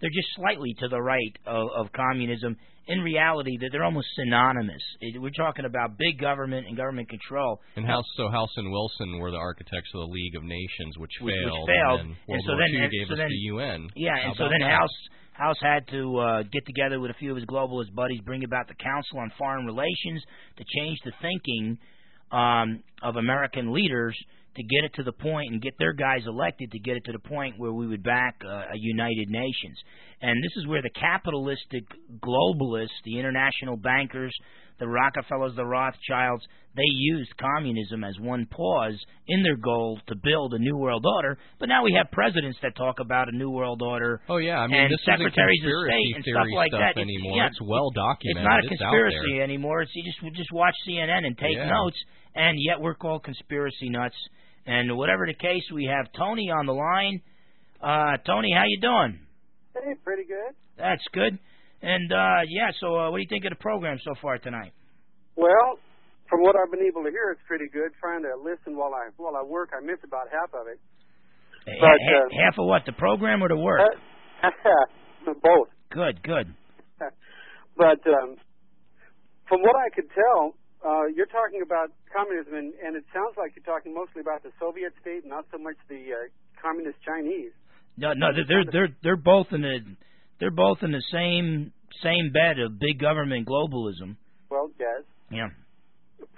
They're 0.05 0.13
just 0.13 0.29
slightly 0.37 0.75
to 0.81 0.89
the 0.89 1.01
right 1.01 1.33
of, 1.47 1.65
of 1.75 1.87
communism. 1.97 2.57
In 2.87 3.01
reality, 3.01 3.57
they're, 3.59 3.71
they're 3.73 3.85
almost 3.89 4.09
synonymous. 4.21 4.83
It, 5.01 5.17
we're 5.19 5.31
talking 5.33 5.65
about 5.65 5.97
big 5.97 6.21
government 6.21 6.67
and 6.69 6.77
government 6.77 7.09
control. 7.09 7.59
And 7.77 7.87
House, 7.87 8.05
so 8.19 8.29
House 8.29 8.53
and 8.59 8.71
Wilson 8.71 9.17
were 9.19 9.31
the 9.31 9.39
architects 9.39 9.89
of 9.95 10.01
the 10.05 10.13
League 10.13 10.37
of 10.37 10.43
Nations, 10.45 10.99
which 10.99 11.11
Which- 11.23 11.33
which 11.33 11.45
failed. 11.49 11.69
failed. 11.73 12.01
And 12.01 12.11
then 12.11 12.17
And 12.37 12.43
so 12.45 12.53
War 12.53 12.61
then- 12.61 12.83
II 12.85 12.89
gave 12.93 13.07
so 13.09 13.15
us 13.15 13.19
then- 13.25 13.29
the 13.31 13.43
UN. 13.57 13.89
Yeah, 13.97 14.11
How 14.21 14.27
and 14.29 14.37
so 14.37 14.49
then 14.51 14.61
that? 14.61 14.71
House 14.79 14.97
House 15.33 15.57
had 15.63 15.89
to 15.89 16.17
uh, 16.19 16.43
get 16.53 16.65
together 16.67 17.01
with 17.01 17.11
a 17.11 17.15
few 17.15 17.31
of 17.31 17.37
his 17.37 17.47
globalist 17.47 17.93
buddies, 17.95 18.21
bring 18.21 18.45
about 18.45 18.69
the 18.69 18.75
Council 18.75 19.19
on 19.19 19.33
Foreign 19.39 19.65
Relations 19.65 20.23
to 20.59 20.65
change 20.77 20.99
the 21.07 21.13
thinking 21.23 21.79
um, 22.31 22.83
of 23.03 23.17
American 23.17 23.73
leaders 23.73 24.15
to 24.57 24.63
get 24.63 24.85
it 24.85 24.93
to 24.95 25.03
the 25.03 25.13
point 25.13 25.53
and 25.53 25.61
get 25.63 25.75
their 25.79 25.93
guys 25.93 26.23
elected 26.27 26.71
to 26.73 26.79
get 26.79 26.97
it 26.97 27.05
to 27.07 27.13
the 27.13 27.19
point 27.19 27.55
where 27.59 27.73
we 27.73 27.87
would 27.87 28.03
back 28.03 28.37
uh, 28.45 28.49
a 28.73 28.77
United 28.77 29.29
Nations. 29.31 29.79
And 30.23 30.43
this 30.43 30.53
is 30.57 30.67
where 30.67 30.81
the 30.83 30.91
capitalistic 30.99 31.85
globalists, 32.21 32.97
the 33.05 33.19
international 33.19 33.77
bankers, 33.77 34.33
the 34.81 34.89
Rockefellers, 34.89 35.55
the 35.55 35.65
Rothschilds, 35.65 36.43
they 36.77 36.83
used 36.91 37.31
communism 37.39 38.03
as 38.03 38.19
one 38.19 38.47
pause 38.51 38.99
in 39.29 39.43
their 39.45 39.57
goal 39.57 40.01
to 40.09 40.15
build 40.17 40.53
a 40.55 40.59
new 40.59 40.77
world 40.77 41.05
order. 41.07 41.39
But 41.61 41.69
now 41.69 41.85
we 41.85 41.95
have 41.97 42.11
presidents 42.11 42.59
that 42.63 42.75
talk 42.75 42.99
about 42.99 43.29
a 43.33 43.37
new 43.37 43.51
world 43.51 43.83
order. 43.83 44.21
Oh 44.29 44.39
yeah, 44.39 44.59
I 44.59 44.67
mean 44.67 44.81
and 44.81 44.91
this 44.93 44.99
secretaries 45.07 45.61
isn't 45.63 45.71
of 45.71 45.87
conspiracy 45.87 45.95
state 45.95 46.17
and 46.17 46.25
stuff 46.25 46.47
like 46.57 46.71
stuff 46.71 46.81
that. 46.81 46.91
It's- 46.99 47.07
anymore. 47.07 47.37
yeah, 47.39 47.47
it's 47.47 47.63
well 47.63 47.91
documented. 47.95 48.43
It's 48.43 48.51
not 48.51 48.59
a 48.65 48.69
conspiracy 48.69 49.41
anymore. 49.41 49.83
It's 49.83 49.93
you 49.95 50.03
just 50.03 50.19
just 50.35 50.51
watch 50.53 50.75
CNN 50.89 51.23
and 51.25 51.39
take 51.39 51.55
Yeah. 51.57 51.71
notes, 51.71 51.99
and 52.35 52.59
yet 52.59 52.81
we're 52.81 52.97
called 52.99 53.23
conspiracy 53.23 53.89
nuts. 53.91 54.17
And 54.67 54.97
whatever 54.97 55.27
the 55.27 55.35
case, 55.35 55.63
we 55.73 55.85
have 55.93 56.07
Tony 56.17 56.51
on 56.51 56.67
the 56.67 56.73
line. 56.73 57.21
Uh, 57.83 58.17
Tony, 58.27 58.51
how 58.57 58.65
you 58.67 58.81
doing? 58.81 59.21
Hey, 59.75 59.95
pretty 60.03 60.25
good. 60.25 60.55
That's 60.79 61.03
good. 61.13 61.39
And 61.83 62.13
uh, 62.13 62.41
yeah, 62.49 62.71
so 62.81 62.97
uh, 62.97 63.11
what 63.11 63.19
do 63.19 63.23
you 63.23 63.29
think 63.29 63.45
of 63.45 63.51
the 63.51 63.61
program 63.61 63.99
so 64.05 64.15
far 64.23 64.39
tonight? 64.39 64.73
Well, 65.37 65.79
from 66.31 66.41
what 66.41 66.57
I've 66.57 66.71
been 66.71 66.87
able 66.87 67.05
to 67.05 67.11
hear, 67.11 67.31
it's 67.33 67.43
pretty 67.47 67.69
good. 67.73 67.91
Trying 68.01 68.23
to 68.23 68.33
listen 68.43 68.77
while 68.77 68.95
I 68.95 69.11
while 69.19 69.37
I 69.37 69.45
work, 69.45 69.71
I 69.77 69.85
miss 69.85 69.99
about 70.03 70.29
half 70.33 70.49
of 70.55 70.67
it. 70.73 70.81
But, 71.67 71.99
ha- 72.01 72.25
uh, 72.25 72.29
half 72.45 72.55
of 72.59 72.67
what? 72.67 72.83
The 72.87 72.93
program 72.93 73.43
or 73.43 73.49
the 73.49 73.57
work? 73.57 73.81
Uh, 74.43 74.49
both. 75.43 75.69
good, 75.91 76.23
good. 76.23 76.55
But 77.77 77.99
um, 78.07 78.37
from 79.49 79.61
what 79.63 79.75
I 79.75 79.91
could 79.93 80.07
tell, 80.15 80.55
uh, 80.85 81.07
you're 81.17 81.31
talking 81.33 81.63
about 81.65 81.91
communism, 82.13 82.55
and, 82.55 82.73
and 82.85 82.97
it 82.97 83.05
sounds 83.13 83.35
like 83.37 83.57
you're 83.57 83.65
talking 83.65 83.95
mostly 83.95 84.21
about 84.21 84.43
the 84.43 84.53
Soviet 84.61 84.93
state, 85.01 85.25
not 85.25 85.47
so 85.51 85.59
much 85.59 85.77
the 85.89 86.13
uh, 86.13 86.29
communist 86.61 86.99
Chinese. 87.01 87.53
No, 87.97 88.13
no, 88.13 88.29
they're 88.35 88.65
they're 88.71 88.89
they're, 89.03 89.17
both 89.17 89.47
in 89.53 89.63
the 89.63 89.79
they're 90.41 90.51
both 90.51 90.79
in 90.83 90.91
the 90.91 91.03
same 91.13 91.73
same 92.03 92.33
bed 92.33 92.59
of 92.59 92.79
big 92.79 92.99
government 92.99 93.47
globalism. 93.47 94.17
Well, 94.51 94.71
yes. 94.79 95.03
Yeah. 95.31 95.49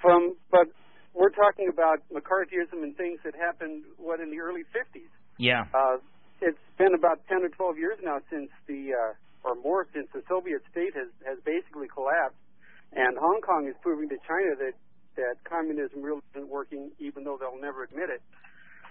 From 0.02 0.36
but 0.50 0.68
we're 1.14 1.30
talking 1.30 1.68
about 1.72 2.04
McCarthyism 2.12 2.82
and 2.82 2.94
things 2.96 3.18
that 3.24 3.34
happened 3.34 3.84
what 3.96 4.20
in 4.20 4.30
the 4.30 4.38
early 4.38 4.62
50s. 4.70 5.08
Yeah. 5.38 5.64
Uh, 5.72 5.96
it's 6.42 6.58
been 6.76 6.94
about 6.94 7.20
10 7.28 7.42
or 7.42 7.48
12 7.48 7.78
years 7.78 7.98
now 8.04 8.20
since 8.30 8.50
the 8.68 8.92
uh, 8.92 9.48
or 9.48 9.54
more 9.54 9.86
since 9.94 10.08
the 10.12 10.22
Soviet 10.28 10.62
state 10.70 10.94
has 10.94 11.08
has 11.24 11.38
basically 11.44 11.88
collapsed, 11.88 12.36
and 12.92 13.16
Hong 13.18 13.40
Kong 13.42 13.66
is 13.68 13.74
proving 13.82 14.08
to 14.08 14.18
China 14.26 14.54
that 14.58 14.74
that 15.16 15.36
communism 15.48 16.02
really 16.02 16.20
isn't 16.34 16.48
working, 16.48 16.90
even 17.00 17.24
though 17.24 17.36
they'll 17.40 17.60
never 17.60 17.84
admit 17.84 18.10
it. 18.12 18.20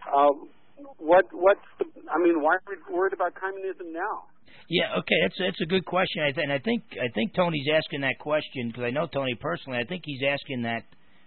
Um, 0.09 0.49
what 0.97 1.25
what's 1.31 1.63
the? 1.79 1.85
I 2.09 2.17
mean, 2.17 2.41
why 2.41 2.55
are 2.55 2.63
we 2.67 2.75
worried 2.93 3.13
about 3.13 3.33
communism 3.35 3.93
now? 3.93 4.25
Yeah, 4.67 4.97
okay, 4.99 5.15
that's 5.21 5.35
that's 5.37 5.61
a 5.61 5.69
good 5.69 5.85
question, 5.85 6.23
I 6.23 6.31
th- 6.31 6.43
and 6.43 6.51
I 6.51 6.59
think 6.59 6.83
I 6.93 7.07
think 7.13 7.33
Tony's 7.33 7.67
asking 7.73 8.01
that 8.01 8.17
question 8.19 8.69
because 8.69 8.83
I 8.83 8.89
know 8.91 9.07
Tony 9.07 9.35
personally. 9.35 9.77
I 9.77 9.85
think 9.85 10.03
he's 10.05 10.21
asking 10.27 10.63
that 10.63 10.83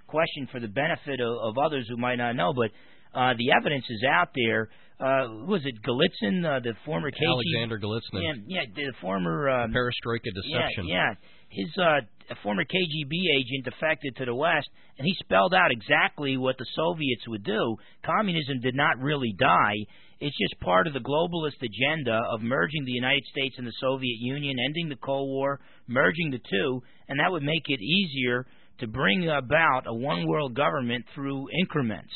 question 0.07 0.49
for 0.51 0.59
the 0.59 0.69
benefit 0.69 1.21
of, 1.21 1.55
of 1.55 1.59
others 1.59 1.87
who 1.89 1.97
might 1.97 2.17
not 2.17 2.35
know, 2.35 2.53
but 2.53 2.71
uh, 3.15 3.35
the 3.39 3.53
evidence 3.53 3.85
is 3.89 4.05
out 4.11 4.31
there. 4.35 4.69
Uh, 4.99 5.47
was 5.47 5.63
it 5.65 5.79
Golitsyn, 5.87 6.43
uh, 6.43 6.59
the 6.59 6.75
former 6.85 7.11
KGB? 7.11 7.31
Alexander 7.31 7.79
Golitsyn. 7.79 8.43
Yeah, 8.47 8.63
yeah, 8.65 8.65
the 8.75 8.93
former 9.01 9.49
um, 9.49 9.73
perestroika 9.73 10.27
deception. 10.35 10.89
Yeah, 10.89 10.95
yeah. 10.95 11.15
his 11.51 11.71
uh, 11.79 12.01
former 12.43 12.65
KGB 12.65 13.13
agent 13.37 13.65
defected 13.65 14.17
to 14.17 14.25
the 14.25 14.35
West, 14.35 14.69
and 14.99 15.07
he 15.07 15.15
spelled 15.21 15.55
out 15.55 15.71
exactly 15.71 16.37
what 16.37 16.59
the 16.59 16.67
Soviets 16.75 17.27
would 17.29 17.45
do. 17.45 17.77
Communism 18.05 18.61
did 18.61 18.75
not 18.75 18.99
really 18.99 19.35
die. 19.39 19.77
It's 20.21 20.37
just 20.37 20.61
part 20.61 20.87
of 20.87 20.95
the 20.95 21.01
globalist 21.01 21.63
agenda 21.63 22.21
of 22.31 22.43
merging 22.43 22.85
the 22.85 22.93
United 22.93 23.25
States 23.27 23.55
and 23.59 23.67
the 23.67 23.73
Soviet 23.81 24.19
Union, 24.21 24.57
ending 24.65 24.89
the 24.89 24.97
Cold 24.97 25.29
War, 25.29 25.61
merging 25.87 26.31
the 26.31 26.41
two, 26.51 26.83
and 27.09 27.21
that 27.21 27.31
would 27.31 27.45
make 27.45 27.69
it 27.69 27.81
easier 27.81 28.47
to 28.81 28.87
bring 28.87 29.29
about 29.29 29.83
a 29.87 29.95
one 29.95 30.27
world 30.27 30.55
government 30.55 31.05
through 31.15 31.49
increments. 31.61 32.13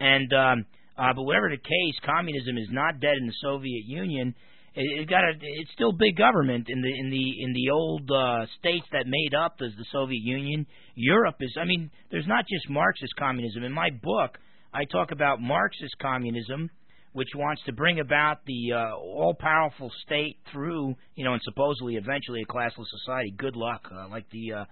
And 0.00 0.32
um, 0.32 0.66
uh, 0.98 1.12
but 1.14 1.22
whatever 1.22 1.50
the 1.50 1.56
case, 1.56 1.94
communism 2.04 2.56
is 2.56 2.68
not 2.70 3.00
dead 3.00 3.16
in 3.20 3.26
the 3.26 3.34
Soviet 3.42 3.84
Union. 3.86 4.34
It, 4.76 5.00
it 5.00 5.08
got 5.08 5.24
a, 5.24 5.32
it's 5.40 5.72
still 5.72 5.92
big 5.92 6.16
government 6.16 6.66
in 6.68 6.82
the 6.82 6.92
in 7.00 7.10
the 7.10 7.44
in 7.44 7.52
the 7.54 7.70
old 7.70 8.10
uh, 8.10 8.46
states 8.58 8.86
that 8.92 9.06
made 9.06 9.34
up 9.34 9.56
the, 9.58 9.68
the 9.76 9.86
Soviet 9.90 10.22
Union. 10.22 10.66
Europe 10.94 11.36
is. 11.40 11.56
I 11.60 11.64
mean, 11.64 11.90
there's 12.10 12.26
not 12.26 12.44
just 12.46 12.68
Marxist 12.68 13.14
communism. 13.18 13.64
In 13.64 13.72
my 13.72 13.88
book, 13.90 14.38
I 14.74 14.84
talk 14.84 15.10
about 15.12 15.40
Marxist 15.40 15.94
communism, 16.00 16.68
which 17.14 17.28
wants 17.34 17.62
to 17.64 17.72
bring 17.72 18.00
about 18.00 18.44
the 18.46 18.74
uh, 18.74 18.96
all-powerful 18.96 19.90
state 20.04 20.36
through, 20.52 20.94
you 21.14 21.24
know, 21.24 21.32
and 21.32 21.40
supposedly 21.44 21.96
eventually 21.96 22.42
a 22.42 22.52
classless 22.52 22.86
society. 23.00 23.32
Good 23.36 23.56
luck. 23.56 23.88
Uh, 23.90 24.08
like 24.08 24.28
the 24.30 24.52
uh, 24.52 24.64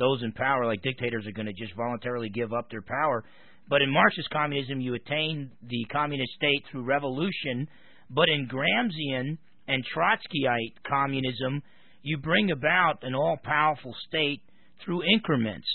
those 0.00 0.24
in 0.24 0.32
power, 0.32 0.66
like 0.66 0.82
dictators, 0.82 1.24
are 1.28 1.32
going 1.32 1.46
to 1.46 1.52
just 1.52 1.76
voluntarily 1.76 2.28
give 2.28 2.52
up 2.52 2.68
their 2.68 2.82
power. 2.82 3.22
But 3.68 3.82
in 3.82 3.90
Marxist 3.90 4.28
communism, 4.30 4.80
you 4.80 4.94
attain 4.94 5.52
the 5.62 5.84
communist 5.92 6.32
state 6.32 6.64
through 6.70 6.82
revolution. 6.82 7.68
But 8.10 8.28
in 8.28 8.48
Gramscian 8.48 9.38
and 9.68 9.84
Trotskyite 9.94 10.74
communism, 10.88 11.62
you 12.02 12.18
bring 12.18 12.50
about 12.50 12.98
an 13.02 13.14
all 13.14 13.38
powerful 13.42 13.94
state 14.08 14.42
through 14.84 15.02
increments, 15.04 15.66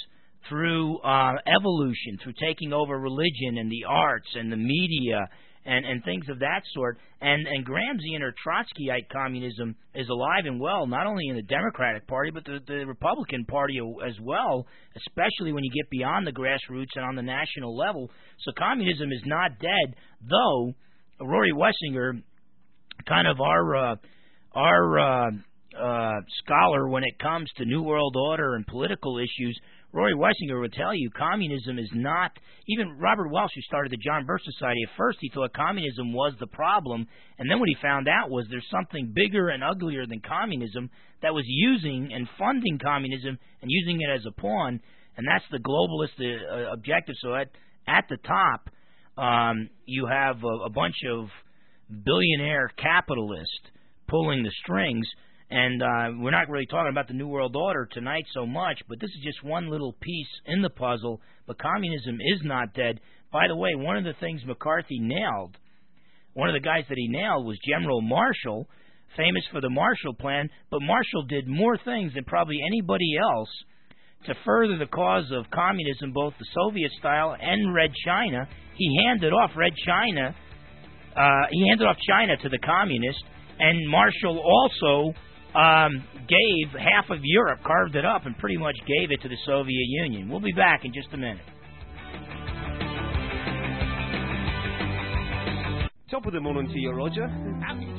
through 0.50 0.98
uh, 1.00 1.34
evolution, 1.48 2.18
through 2.24 2.34
taking 2.40 2.74
over 2.74 3.00
religion 3.00 3.58
and 3.58 3.72
the 3.72 3.86
arts 3.88 4.28
and 4.36 4.52
the 4.52 4.58
media 4.58 5.28
and, 5.66 5.86
and 5.86 6.04
things 6.04 6.26
of 6.30 6.40
that 6.40 6.62
sort. 6.74 6.98
And, 7.20 7.46
and 7.48 7.66
Gramscian 7.66 8.22
or 8.22 8.34
Trotskyite 8.46 9.10
communism 9.12 9.76
is 9.96 10.08
alive 10.10 10.46
and 10.46 10.60
well, 10.60 10.88
not 10.88 11.08
only 11.08 11.28
in 11.28 11.36
the 11.36 11.42
Democratic 11.42 12.08
Party, 12.08 12.32
but 12.32 12.46
the, 12.46 12.60
the 12.68 12.86
Republican 12.86 13.46
Party 13.46 13.80
as 14.06 14.16
well, 14.22 14.66
especially 14.96 15.52
when 15.52 15.64
you 15.64 15.72
get 15.72 15.90
beyond 15.90 16.26
the 16.26 16.32
grassroots 16.32 16.96
and 16.96 17.06
on 17.06 17.16
the 17.16 17.22
national 17.22 17.76
level. 17.76 18.10
So 18.44 18.52
communism 18.58 19.12
is 19.12 19.22
not 19.26 19.60
dead, 19.60 19.96
though 20.22 20.74
Rory 21.20 21.52
Wessinger, 21.52 22.22
kind 23.06 23.28
of 23.28 23.40
our, 23.42 23.76
uh, 23.76 23.96
our, 24.54 25.00
uh, 25.00 25.32
uh, 25.78 26.22
scholar 26.44 26.88
when 26.88 27.04
it 27.04 27.20
comes 27.20 27.50
to 27.58 27.66
New 27.66 27.84
World 27.84 28.16
Order 28.18 28.56
and 28.56 28.66
political 28.66 29.20
issues, 29.20 29.60
Roy 29.94 30.12
Wessinger 30.12 30.60
would 30.60 30.74
tell 30.74 30.94
you 30.94 31.10
communism 31.10 31.80
is 31.80 31.90
not 31.94 32.32
even 32.68 32.98
Robert 33.00 33.30
Welch 33.32 33.52
who 33.56 33.62
started 33.62 33.92
the 33.92 33.98
John 33.98 34.26
Birch 34.26 34.44
Society 34.44 34.84
at 34.84 34.98
first 34.98 35.18
he 35.22 35.32
thought 35.34 35.54
communism 35.54 36.14
was 36.14 36.34
the 36.40 36.48
problem 36.48 37.08
and 37.40 37.50
then 37.50 37.60
what 37.60 37.70
he 37.70 37.76
found 37.82 38.08
out 38.08 38.30
was 38.30 38.46
there's 38.50 38.68
something 38.70 39.14
bigger 39.16 39.50
and 39.50 39.64
uglier 39.64 40.06
than 40.06 40.20
communism 40.20 40.90
that 41.22 41.34
was 41.34 41.46
using 41.48 42.12
and 42.14 42.28
funding 42.38 42.80
communism 42.80 43.40
and 43.62 43.72
using 43.72 44.02
it 44.02 44.10
as 44.14 44.26
a 44.28 44.42
pawn 44.42 44.80
and 45.16 45.26
that's 45.28 45.46
the 45.52 45.58
globalist 45.58 46.20
uh, 46.22 46.72
objective. 46.74 47.16
So 47.22 47.34
at 47.34 47.50
at 47.88 48.06
the 48.10 48.18
top 48.18 48.70
um, 49.18 49.70
you 49.86 50.06
have 50.06 50.44
a, 50.44 50.66
a 50.66 50.70
bunch 50.70 50.98
of 51.10 51.30
billionaire 51.90 52.72
capitalist 52.78 53.62
pulling 54.08 54.44
the 54.44 54.52
strings 54.64 55.08
and 55.50 55.82
uh, 55.82 56.12
we're 56.20 56.32
not 56.32 56.50
really 56.50 56.66
talking 56.66 56.92
about 56.92 57.08
the 57.08 57.14
New 57.14 57.28
World 57.28 57.56
Order 57.56 57.88
tonight 57.90 58.26
so 58.34 58.46
much, 58.46 58.82
but 58.90 59.00
this 59.00 59.10
is 59.10 59.24
just 59.24 59.44
one 59.44 59.70
little 59.70 59.94
piece 60.02 60.28
in 60.46 60.62
the 60.62 60.70
puzzle. 60.70 61.22
But 61.46 61.58
communism 61.58 62.16
is 62.16 62.42
not 62.44 62.74
dead. 62.74 63.00
By 63.32 63.48
the 63.48 63.56
way, 63.56 63.74
one 63.76 63.96
of 63.96 64.04
the 64.04 64.16
things 64.20 64.42
McCarthy 64.46 65.00
nailed, 65.00 65.58
one 66.34 66.50
of 66.50 66.54
the 66.54 66.66
guys 66.66 66.84
that 66.90 66.98
he 66.98 67.08
nailed 67.08 67.46
was 67.46 67.58
General 67.66 68.02
Marshall, 68.02 68.68
famous 69.16 69.44
for 69.52 69.62
the 69.62 69.70
Marshall 69.70 70.14
Plan. 70.16 70.50
But 70.70 70.82
Marshall 70.82 71.24
did 71.24 71.48
more 71.48 71.78
things 71.78 72.14
than 72.14 72.26
probably 72.26 72.58
anybody 72.68 73.16
else 73.18 73.50
to 74.26 74.36
further 74.44 74.78
the 74.78 74.86
cause 74.86 75.32
of 75.32 75.50
communism, 75.52 76.12
both 76.12 76.34
the 76.38 76.46
Soviet 76.54 76.92
style 77.00 77.36
and 77.40 77.74
Red 77.74 77.92
China. 78.06 78.50
He 78.76 79.02
handed 79.06 79.32
off 79.32 79.52
Red 79.56 79.74
China. 79.86 80.36
Uh, 81.18 81.48
he 81.52 81.68
handed 81.68 81.88
off 81.88 81.98
China 82.08 82.38
to 82.38 82.50
the 82.50 82.60
communists, 82.60 83.24
and 83.60 83.90
Marshall 83.90 84.40
also 84.40 85.14
um, 85.58 86.04
gave 86.28 86.80
half 86.80 87.10
of 87.10 87.20
Europe, 87.24 87.60
carved 87.66 87.96
it 87.96 88.06
up, 88.06 88.26
and 88.26 88.38
pretty 88.38 88.58
much 88.58 88.76
gave 88.86 89.12
it 89.12 89.22
to 89.24 89.28
the 89.30 89.38
Soviet 89.46 89.88
Union. 89.88 90.30
We'll 90.30 90.40
be 90.40 90.52
back 90.52 90.86
in 90.86 90.94
just 90.94 91.08
a 91.14 91.18
minute. 91.18 91.46
Top 96.12 96.26
of 96.26 96.34
the 96.34 96.40
morning 96.40 96.72
to 96.72 96.80
you, 96.80 96.92
Roger. 96.92 97.28
How 97.28 97.74
you 97.74 97.82
doing, 97.88 97.96
mate? 97.96 97.97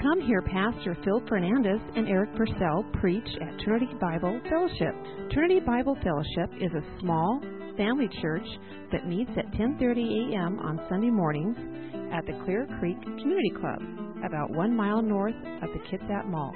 Come 0.00 0.20
hear 0.20 0.42
Pastor 0.42 0.96
Phil 1.04 1.20
Fernandes 1.22 1.80
and 1.96 2.08
Eric 2.08 2.34
Purcell 2.36 2.84
preach 3.00 3.26
at 3.40 3.58
Trinity 3.60 3.94
Bible 4.00 4.40
Fellowship. 4.50 4.94
Trinity 5.32 5.60
Bible 5.60 5.96
Fellowship 6.02 6.50
is 6.60 6.72
a 6.74 6.82
small 7.00 7.40
family 7.76 8.08
church 8.20 8.46
that 8.92 9.06
meets 9.06 9.30
at 9.36 9.52
10:30 9.52 10.32
a.m. 10.32 10.58
on 10.58 10.80
Sunday 10.90 11.10
mornings 11.10 11.56
at 12.12 12.26
the 12.26 12.32
Clear 12.44 12.66
Creek 12.78 13.00
Community 13.02 13.50
Club, 13.60 13.80
about 14.24 14.50
1 14.50 14.76
mile 14.76 15.00
north 15.00 15.36
of 15.62 15.72
the 15.72 15.78
Kitsap 15.88 16.26
Mall. 16.26 16.52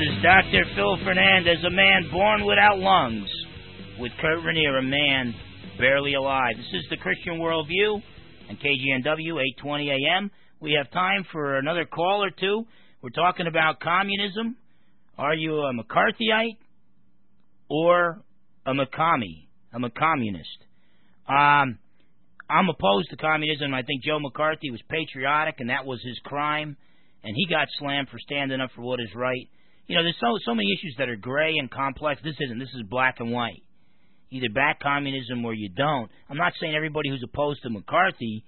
Is 0.02 0.20
Dr. 0.20 0.64
Phil 0.74 0.96
Fernandes, 1.06 1.64
a 1.64 1.70
man 1.70 2.10
born 2.10 2.44
without 2.44 2.76
lungs, 2.76 3.28
with 4.00 4.10
Kurt 4.20 4.44
Rainier, 4.44 4.78
a 4.78 4.82
man 4.82 5.32
barely 5.78 6.14
alive. 6.14 6.54
This 6.56 6.82
is 6.82 6.86
the 6.90 6.96
Christian 6.96 7.34
Worldview 7.34 8.02
and 8.48 8.58
KGNW 8.58 9.38
820 9.62 9.90
AM. 9.90 10.28
We 10.60 10.72
have 10.72 10.90
time 10.90 11.24
for 11.30 11.56
another 11.56 11.84
call 11.84 12.24
or 12.24 12.30
two. 12.30 12.64
We're 13.00 13.10
talking 13.10 13.46
about 13.46 13.78
communism. 13.78 14.56
Are 15.16 15.34
you 15.34 15.58
a 15.58 15.72
McCarthyite 15.72 16.58
or 17.68 18.24
a 18.66 18.72
McCommie, 18.72 19.46
a 19.72 19.90
communist. 19.90 20.64
Um, 21.28 21.78
I'm 22.50 22.68
opposed 22.68 23.08
to 23.10 23.16
communism. 23.16 23.72
I 23.72 23.82
think 23.82 24.02
Joe 24.02 24.18
McCarthy 24.18 24.72
was 24.72 24.80
patriotic, 24.88 25.60
and 25.60 25.70
that 25.70 25.86
was 25.86 26.02
his 26.02 26.18
crime, 26.24 26.76
and 27.22 27.36
he 27.36 27.46
got 27.46 27.68
slammed 27.78 28.08
for 28.08 28.18
standing 28.18 28.60
up 28.60 28.70
for 28.74 28.82
what 28.82 28.98
is 28.98 29.14
right 29.14 29.48
you 29.92 29.98
know, 29.98 30.04
there's 30.04 30.16
so 30.20 30.38
so 30.46 30.54
many 30.54 30.72
issues 30.72 30.94
that 30.96 31.10
are 31.10 31.16
gray 31.16 31.58
and 31.58 31.70
complex. 31.70 32.22
This 32.24 32.36
isn't. 32.40 32.58
This 32.58 32.72
is 32.74 32.82
black 32.88 33.16
and 33.18 33.30
white. 33.30 33.62
Either 34.30 34.48
back 34.48 34.80
communism 34.80 35.44
or 35.44 35.52
you 35.52 35.68
don't. 35.68 36.10
I'm 36.30 36.38
not 36.38 36.54
saying 36.58 36.74
everybody 36.74 37.10
who's 37.10 37.22
opposed 37.22 37.62
to 37.64 37.68
McCarthy 37.68 38.42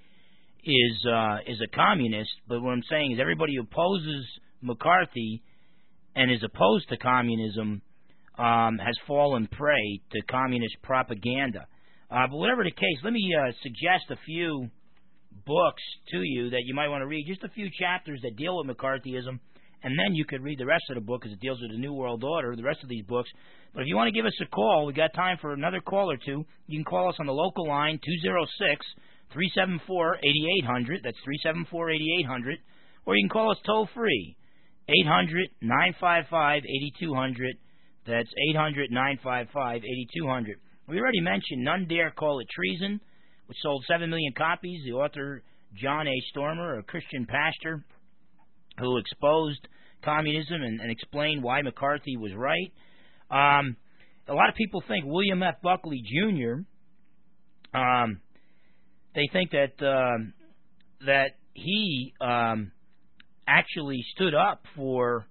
is 0.64 1.06
uh, 1.06 1.40
is 1.46 1.60
a 1.60 1.68
communist, 1.76 2.30
but 2.48 2.62
what 2.62 2.70
I'm 2.70 2.82
saying 2.88 3.12
is 3.12 3.18
everybody 3.20 3.56
who 3.56 3.60
opposes 3.60 4.24
McCarthy 4.62 5.42
and 6.16 6.32
is 6.32 6.42
opposed 6.42 6.88
to 6.88 6.96
communism 6.96 7.82
um, 8.38 8.78
has 8.78 8.96
fallen 9.06 9.46
prey 9.46 10.00
to 10.12 10.22
communist 10.22 10.76
propaganda. 10.82 11.66
Uh, 12.10 12.26
but 12.26 12.38
whatever 12.38 12.64
the 12.64 12.70
case, 12.70 13.04
let 13.04 13.12
me 13.12 13.34
uh, 13.38 13.52
suggest 13.62 14.04
a 14.08 14.16
few 14.24 14.70
books 15.44 15.82
to 16.08 16.22
you 16.22 16.48
that 16.48 16.62
you 16.64 16.74
might 16.74 16.88
want 16.88 17.02
to 17.02 17.06
read. 17.06 17.26
Just 17.28 17.44
a 17.44 17.50
few 17.50 17.68
chapters 17.78 18.20
that 18.22 18.34
deal 18.34 18.56
with 18.56 18.74
McCarthyism 18.74 19.40
and 19.84 19.98
then 19.98 20.14
you 20.14 20.24
could 20.24 20.42
read 20.42 20.58
the 20.58 20.66
rest 20.66 20.84
of 20.88 20.94
the 20.94 21.02
book 21.02 21.20
because 21.20 21.34
it 21.34 21.40
deals 21.40 21.60
with 21.60 21.70
the 21.70 21.76
New 21.76 21.92
World 21.92 22.24
Order, 22.24 22.56
the 22.56 22.62
rest 22.62 22.82
of 22.82 22.88
these 22.88 23.04
books. 23.04 23.28
But 23.74 23.82
if 23.82 23.86
you 23.86 23.96
want 23.96 24.08
to 24.08 24.18
give 24.18 24.24
us 24.24 24.32
a 24.40 24.46
call, 24.46 24.86
we 24.86 24.94
got 24.94 25.12
time 25.12 25.36
for 25.42 25.52
another 25.52 25.80
call 25.80 26.10
or 26.10 26.16
two. 26.16 26.46
You 26.66 26.78
can 26.78 26.84
call 26.84 27.10
us 27.10 27.16
on 27.20 27.26
the 27.26 27.32
local 27.32 27.68
line, 27.68 28.00
206 28.02 28.86
374 29.30 30.16
8800. 30.16 31.00
That's 31.04 31.18
374 31.22 31.90
8800. 31.90 32.58
Or 33.04 33.14
you 33.14 33.22
can 33.24 33.28
call 33.28 33.50
us 33.50 33.58
toll 33.66 33.86
free, 33.94 34.36
800 34.88 35.50
955 35.60 36.62
8200. 36.64 37.56
That's 38.06 38.30
800 38.56 38.90
955 38.90 39.84
8200. 39.84 40.56
We 40.88 40.98
already 40.98 41.20
mentioned 41.20 41.62
None 41.62 41.86
Dare 41.88 42.10
Call 42.10 42.40
It 42.40 42.48
Treason, 42.54 43.00
which 43.46 43.58
sold 43.62 43.84
7 43.86 44.08
million 44.08 44.32
copies. 44.32 44.80
The 44.86 44.92
author, 44.92 45.42
John 45.74 46.08
A. 46.08 46.14
Stormer, 46.30 46.78
a 46.78 46.82
Christian 46.82 47.26
pastor 47.26 47.84
who 48.78 48.96
exposed 48.96 49.68
communism 50.04 50.62
and, 50.62 50.80
and 50.80 50.90
explained 50.90 51.42
why 51.42 51.62
McCarthy 51.62 52.16
was 52.16 52.32
right. 52.34 52.72
Um, 53.30 53.76
a 54.28 54.34
lot 54.34 54.48
of 54.48 54.54
people 54.54 54.82
think 54.86 55.04
William 55.06 55.42
F. 55.42 55.56
Buckley 55.62 56.02
Jr. 56.02 56.62
Um, 57.76 58.20
they 59.14 59.28
think 59.32 59.50
that 59.50 59.84
uh, 59.84 60.24
that 61.06 61.36
he 61.52 62.14
um, 62.20 62.72
actually 63.46 64.04
stood 64.14 64.34
up 64.34 64.64
for 64.76 65.26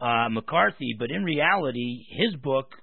uh, 0.00 0.28
McCarthy, 0.30 0.94
but 0.98 1.10
in 1.10 1.24
reality, 1.24 2.04
his 2.10 2.34
book 2.40 2.74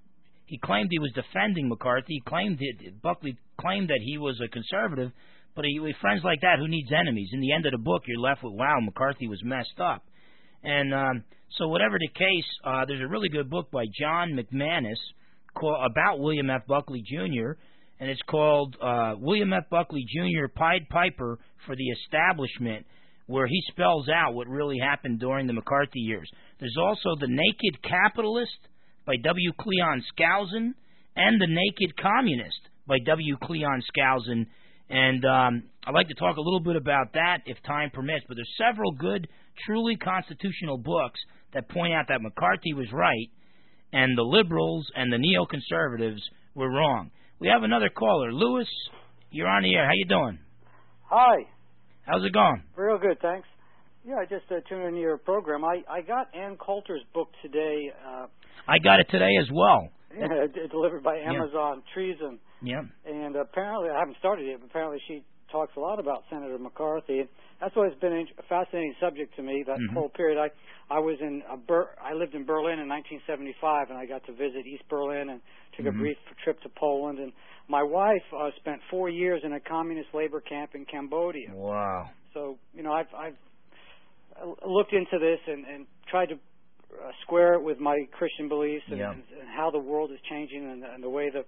he 0.46 0.60
claimed 0.60 0.90
he 0.92 1.00
was 1.00 1.12
defending 1.14 1.70
McCarthy. 1.70 2.22
Claimed 2.28 2.60
that 2.60 3.02
Buckley 3.02 3.38
claimed 3.60 3.90
that 3.90 4.02
he 4.02 4.18
was 4.18 4.40
a 4.44 4.48
conservative, 4.48 5.12
but 5.56 5.66
he, 5.66 5.80
with 5.80 5.96
friends 6.02 6.22
like 6.24 6.42
that, 6.42 6.60
who 6.60 6.68
needs 6.68 6.92
enemies? 6.92 7.30
In 7.34 7.40
the 7.40 7.52
end 7.52 7.66
of 7.66 7.72
the 7.72 7.80
book, 7.80 8.04
you're 8.06 8.20
left 8.20 8.44
with 8.44 8.54
wow, 8.54 8.80
McCarthy 8.82 9.28
was 9.28 9.42
messed 9.44 9.80
up. 9.80 10.04
And 10.66 10.94
um, 10.94 11.24
so, 11.58 11.68
whatever 11.68 11.98
the 12.00 12.08
case, 12.08 12.46
uh, 12.66 12.86
there's 12.86 13.02
a 13.02 13.08
really 13.08 13.30
good 13.30 13.50
book 13.50 13.70
by 13.72 13.86
John 13.98 14.34
McManus 14.34 14.98
called, 15.56 15.80
about 15.90 16.20
William 16.20 16.50
F. 16.50 16.66
Buckley 16.68 17.02
Jr., 17.02 17.52
and 18.00 18.10
it's 18.10 18.22
called 18.28 18.76
uh, 18.82 19.14
William 19.18 19.54
F. 19.54 19.70
Buckley 19.70 20.04
Jr. 20.04 20.48
Pied 20.54 20.90
Piper 20.90 21.40
for 21.66 21.76
the 21.76 21.88
Establishment, 22.04 22.86
where 23.28 23.48
he 23.48 23.62
spells 23.70 24.10
out 24.10 24.34
what 24.34 24.48
really 24.48 24.78
happened 24.80 25.20
during 25.20 25.48
the 25.48 25.54
McCarthy 25.54 26.00
years. 26.00 26.30
There's 26.60 26.76
also 26.78 27.16
The 27.20 27.28
Naked 27.30 27.82
Capitalist 27.84 28.58
by 29.06 29.16
W. 29.24 29.52
Cleon 29.60 30.04
Skousen 30.12 30.74
and 31.16 31.42
The 31.42 31.48
Naked 31.48 31.96
Communist 31.98 32.60
by 32.88 32.98
W. 33.06 33.38
Cleon 33.42 33.82
Skousen. 33.96 34.48
And 34.90 35.24
um, 35.26 35.64
I'd 35.88 35.94
like 35.94 36.10
to 36.10 36.16
talk 36.16 36.38
a 36.38 36.42
little 36.42 36.60
bit 36.60 36.76
about 36.76 37.14
that 37.14 37.40
if 37.46 37.58
time 37.64 37.92
permits. 37.92 38.26
But 38.28 38.36
there's 38.36 38.54
several 38.58 38.92
good 38.92 39.28
truly 39.66 39.96
constitutional 39.96 40.78
books 40.78 41.20
that 41.54 41.70
point 41.70 41.94
out 41.94 42.06
that 42.10 42.22
McCarthy 42.22 42.74
was 42.74 42.88
right 42.92 43.30
and 43.94 44.18
the 44.18 44.24
liberals 44.24 44.86
and 44.96 45.12
the 45.12 45.18
neoconservatives 45.18 46.20
were 46.54 46.70
wrong. 46.70 47.12
We 47.40 47.48
have 47.48 47.64
another 47.64 47.90
caller, 47.90 48.32
Lewis. 48.34 48.68
You're 49.32 49.48
on 49.48 49.64
the 49.64 49.74
air. 49.76 49.86
How 49.86 49.92
you 49.94 50.06
doing? 50.06 50.40
Hi. 51.10 51.36
How's 52.06 52.24
it 52.24 52.34
going? 52.34 52.64
Real 52.76 52.98
good, 52.98 53.20
thanks. 53.22 53.48
Yeah, 54.08 54.16
I 54.22 54.26
just 54.26 54.46
uh, 54.52 54.56
tuned 54.70 54.86
into 54.86 55.00
your 55.00 55.18
program. 55.18 55.66
I 55.66 55.82
I 55.90 56.02
got 56.02 56.28
Ann 56.36 56.58
Coulter's 56.58 57.02
book 57.14 57.30
today. 57.42 57.92
Uh, 58.08 58.28
I 58.68 58.78
got 58.78 59.00
it 59.00 59.08
today 59.10 59.32
as 59.42 59.48
well. 59.52 59.90
Yeah, 60.18 60.48
delivered 60.72 61.04
by 61.04 61.18
Amazon. 61.18 61.84
Yeah. 61.84 61.94
Treason. 61.94 62.40
Yeah. 62.64 62.84
And 63.06 63.36
apparently, 63.36 63.90
I 63.90 64.00
haven't 64.00 64.16
started 64.18 64.48
it, 64.48 64.62
but 64.62 64.68
apparently 64.70 64.98
she 65.10 65.26
talks 65.52 65.74
a 65.76 65.80
lot 65.82 66.00
about 66.00 66.24
Senator 66.30 66.58
McCarthy. 66.58 67.28
That's 67.60 67.76
always 67.76 67.94
been 68.02 68.14
a 68.14 68.44
fascinating 68.44 68.96
subject 69.00 69.36
to 69.38 69.44
me. 69.44 69.64
That 69.66 69.78
mm-hmm. 69.78 69.96
whole 69.96 70.10
period. 70.10 70.38
I 70.38 70.50
I 70.94 71.00
was 71.00 71.18
in 71.22 71.42
a 71.52 71.58
Ber- 71.58 71.96
I 72.02 72.14
lived 72.14 72.36
in 72.36 72.46
Berlin 72.46 72.80
in 72.80 72.90
1975, 72.90 73.90
and 73.90 73.98
I 73.98 74.06
got 74.06 74.26
to 74.26 74.34
visit 74.34 74.68
East 74.68 74.84
Berlin 74.90 75.30
and 75.30 75.42
took 75.76 75.86
mm-hmm. 75.86 75.98
a 75.98 76.00
brief 76.00 76.18
trip 76.44 76.62
to 76.62 76.70
Poland. 76.70 77.20
And 77.20 77.32
my 77.68 77.82
wife 77.82 78.24
uh, 78.38 78.50
spent 78.58 78.82
four 78.92 79.10
years 79.10 79.42
in 79.44 79.54
a 79.54 79.60
communist 79.60 80.10
labor 80.14 80.42
camp 80.42 80.72
in 80.76 80.86
Cambodia. 80.86 81.50
Wow. 81.54 82.10
So 82.34 82.58
you 82.74 82.84
know, 82.84 82.92
I've 82.92 83.14
I've 83.18 83.38
looked 84.66 84.94
into 84.94 85.18
this 85.20 85.40
and 85.48 85.66
and 85.66 85.88
tried 86.10 86.28
to 86.28 86.36
uh, 86.36 87.12
square 87.24 87.56
it 87.56 87.64
with 87.64 87.80
my 87.80 87.98
Christian 88.12 88.48
beliefs 88.48 88.86
and, 88.90 89.00
yeah. 89.00 89.12
and, 89.12 89.24
and 89.40 89.50
how 89.56 89.72
the 89.72 89.80
world 89.80 90.12
is 90.12 90.20
changing 90.30 90.64
and, 90.70 90.84
and 90.84 91.04
the 91.04 91.10
way 91.10 91.30
the 91.30 91.44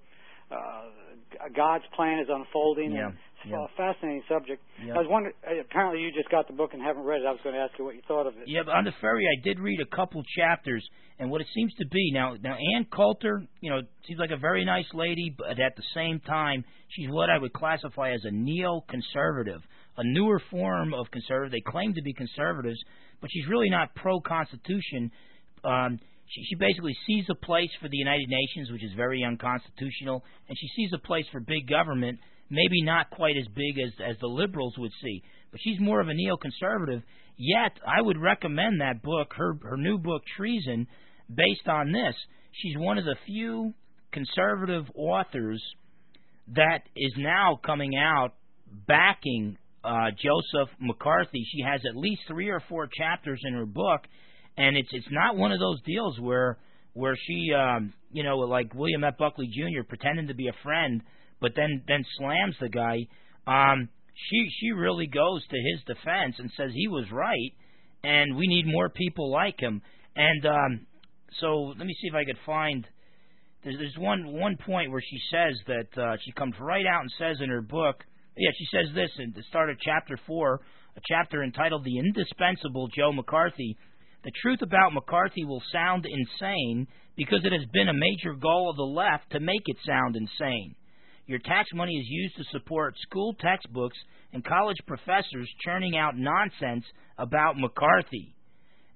uh, 0.51 1.47
God's 1.55 1.83
plan 1.95 2.19
is 2.19 2.27
unfolding. 2.29 2.91
Yeah. 2.91 3.07
And 3.07 3.17
it's 3.43 3.51
yeah. 3.51 3.65
a 3.65 3.67
fascinating 3.77 4.23
subject. 4.27 4.63
Yeah. 4.83 4.95
I 4.95 4.97
was 4.97 5.07
wondering. 5.09 5.35
uh, 5.45 5.61
Apparently, 5.61 6.01
you 6.01 6.11
just 6.11 6.29
got 6.29 6.47
the 6.47 6.53
book 6.53 6.71
and 6.73 6.81
haven't 6.81 7.03
read 7.03 7.21
it. 7.21 7.25
I 7.27 7.31
was 7.31 7.39
going 7.43 7.55
to 7.55 7.61
ask 7.61 7.73
you 7.77 7.85
what 7.85 7.95
you 7.95 8.01
thought 8.07 8.25
of 8.25 8.33
it. 8.37 8.43
Yeah, 8.47 8.61
but 8.65 8.73
on 8.73 8.83
the 8.83 8.93
ferry, 8.99 9.25
I 9.25 9.41
did 9.43 9.59
read 9.59 9.79
a 9.79 9.95
couple 9.95 10.23
chapters, 10.37 10.83
and 11.19 11.29
what 11.29 11.41
it 11.41 11.47
seems 11.53 11.73
to 11.75 11.85
be 11.87 12.11
now. 12.11 12.35
Now, 12.41 12.55
Ann 12.75 12.85
Coulter, 12.91 13.43
you 13.61 13.69
know, 13.69 13.81
seems 14.07 14.19
like 14.19 14.31
a 14.31 14.37
very 14.37 14.65
nice 14.65 14.87
lady, 14.93 15.33
but 15.37 15.59
at 15.59 15.75
the 15.75 15.83
same 15.93 16.19
time, 16.21 16.63
she's 16.89 17.09
what 17.09 17.29
I 17.29 17.37
would 17.37 17.53
classify 17.53 18.11
as 18.11 18.21
a 18.25 18.31
neoconservative, 18.31 19.61
a 19.97 20.03
newer 20.03 20.41
form 20.49 20.93
of 20.93 21.11
conservative. 21.11 21.51
They 21.51 21.71
claim 21.71 21.93
to 21.93 22.01
be 22.01 22.13
conservatives, 22.13 22.79
but 23.21 23.29
she's 23.31 23.47
really 23.47 23.69
not 23.69 23.93
pro-constitution. 23.95 25.11
Um, 25.63 25.99
she, 26.29 26.43
she 26.49 26.55
basically 26.55 26.95
sees 27.05 27.25
a 27.29 27.35
place 27.45 27.69
for 27.81 27.87
the 27.87 27.97
United 27.97 28.29
Nations, 28.29 28.71
which 28.71 28.83
is 28.83 28.91
very 28.95 29.23
unconstitutional, 29.23 30.23
and 30.47 30.57
she 30.59 30.67
sees 30.75 30.91
a 30.93 31.07
place 31.07 31.25
for 31.31 31.39
big 31.39 31.69
government, 31.69 32.19
maybe 32.49 32.81
not 32.83 33.09
quite 33.09 33.37
as 33.37 33.47
big 33.55 33.79
as 33.79 33.91
as 34.05 34.17
the 34.19 34.27
liberals 34.27 34.75
would 34.77 34.91
see. 35.01 35.23
But 35.51 35.61
she's 35.63 35.79
more 35.79 36.01
of 36.01 36.09
a 36.09 36.13
neoconservative. 36.13 37.03
Yet, 37.37 37.79
I 37.85 38.01
would 38.01 38.17
recommend 38.17 38.81
that 38.81 39.01
book, 39.03 39.33
her 39.35 39.57
her 39.63 39.77
new 39.77 39.97
book, 39.97 40.23
Treason, 40.35 40.87
based 41.33 41.67
on 41.67 41.91
this. 41.91 42.15
She's 42.51 42.77
one 42.77 42.97
of 42.97 43.05
the 43.05 43.15
few 43.25 43.73
conservative 44.11 44.85
authors 44.95 45.63
that 46.55 46.79
is 46.95 47.13
now 47.17 47.59
coming 47.63 47.91
out 47.95 48.33
backing 48.87 49.57
uh, 49.83 50.11
Joseph 50.11 50.73
McCarthy. 50.79 51.45
She 51.51 51.61
has 51.61 51.81
at 51.87 51.95
least 51.95 52.21
three 52.27 52.49
or 52.49 52.61
four 52.67 52.89
chapters 52.91 53.39
in 53.45 53.53
her 53.53 53.65
book 53.65 54.01
and 54.57 54.75
it's 54.75 54.89
it's 54.91 55.07
not 55.11 55.37
one 55.37 55.51
of 55.51 55.59
those 55.59 55.81
deals 55.83 56.19
where 56.19 56.57
where 56.93 57.15
she 57.27 57.51
um 57.53 57.93
you 58.11 58.23
know 58.23 58.37
like 58.39 58.73
William 58.73 59.03
F. 59.03 59.17
Buckley 59.17 59.47
Jr. 59.47 59.83
pretending 59.87 60.27
to 60.27 60.33
be 60.33 60.47
a 60.47 60.63
friend, 60.63 61.01
but 61.39 61.53
then 61.55 61.83
then 61.87 62.03
slams 62.17 62.55
the 62.59 62.69
guy. 62.69 63.07
Um, 63.45 63.89
she 64.29 64.47
she 64.59 64.71
really 64.71 65.07
goes 65.07 65.45
to 65.47 65.57
his 65.57 65.83
defense 65.85 66.35
and 66.39 66.51
says 66.57 66.71
he 66.73 66.87
was 66.87 67.05
right, 67.11 67.53
and 68.03 68.35
we 68.35 68.47
need 68.47 68.65
more 68.65 68.89
people 68.89 69.31
like 69.31 69.59
him. 69.59 69.81
And 70.15 70.45
um, 70.45 70.87
so 71.39 71.73
let 71.77 71.85
me 71.85 71.95
see 72.01 72.07
if 72.07 72.15
I 72.15 72.25
could 72.25 72.39
find. 72.45 72.85
There's, 73.63 73.77
there's 73.77 73.97
one 73.97 74.33
one 74.33 74.57
point 74.65 74.91
where 74.91 75.01
she 75.01 75.19
says 75.31 75.55
that 75.67 76.01
uh, 76.01 76.17
she 76.25 76.31
comes 76.31 76.55
right 76.59 76.85
out 76.85 77.01
and 77.01 77.11
says 77.19 77.37
in 77.41 77.49
her 77.49 77.61
book. 77.61 78.03
Yeah, 78.35 78.51
she 78.57 78.67
says 78.71 78.93
this 78.93 79.09
in 79.19 79.33
the 79.35 79.43
start 79.49 79.69
of 79.69 79.77
chapter 79.79 80.17
four, 80.25 80.61
a 80.95 81.01
chapter 81.07 81.43
entitled 81.43 81.83
"The 81.83 81.97
Indispensable 81.99 82.87
Joe 82.87 83.11
McCarthy." 83.11 83.77
The 84.27 84.33
truth 84.41 84.61
about 84.61 84.91
McCarthy 84.91 85.45
will 85.45 85.63
sound 85.71 86.05
insane 86.05 86.85
because 87.15 87.45
it 87.45 87.53
has 87.53 87.63
been 87.71 87.87
a 87.87 87.93
major 87.93 88.33
goal 88.33 88.69
of 88.69 88.75
the 88.75 88.83
left 88.83 89.31
to 89.31 89.39
make 89.39 89.61
it 89.67 89.77
sound 89.85 90.17
insane. 90.17 90.75
Your 91.27 91.39
tax 91.39 91.69
money 91.73 91.93
is 91.93 92.05
used 92.09 92.35
to 92.35 92.43
support 92.51 92.97
school 92.97 93.35
textbooks 93.39 93.95
and 94.33 94.43
college 94.43 94.75
professors 94.85 95.49
churning 95.63 95.95
out 95.95 96.17
nonsense 96.17 96.83
about 97.17 97.57
McCarthy. 97.57 98.35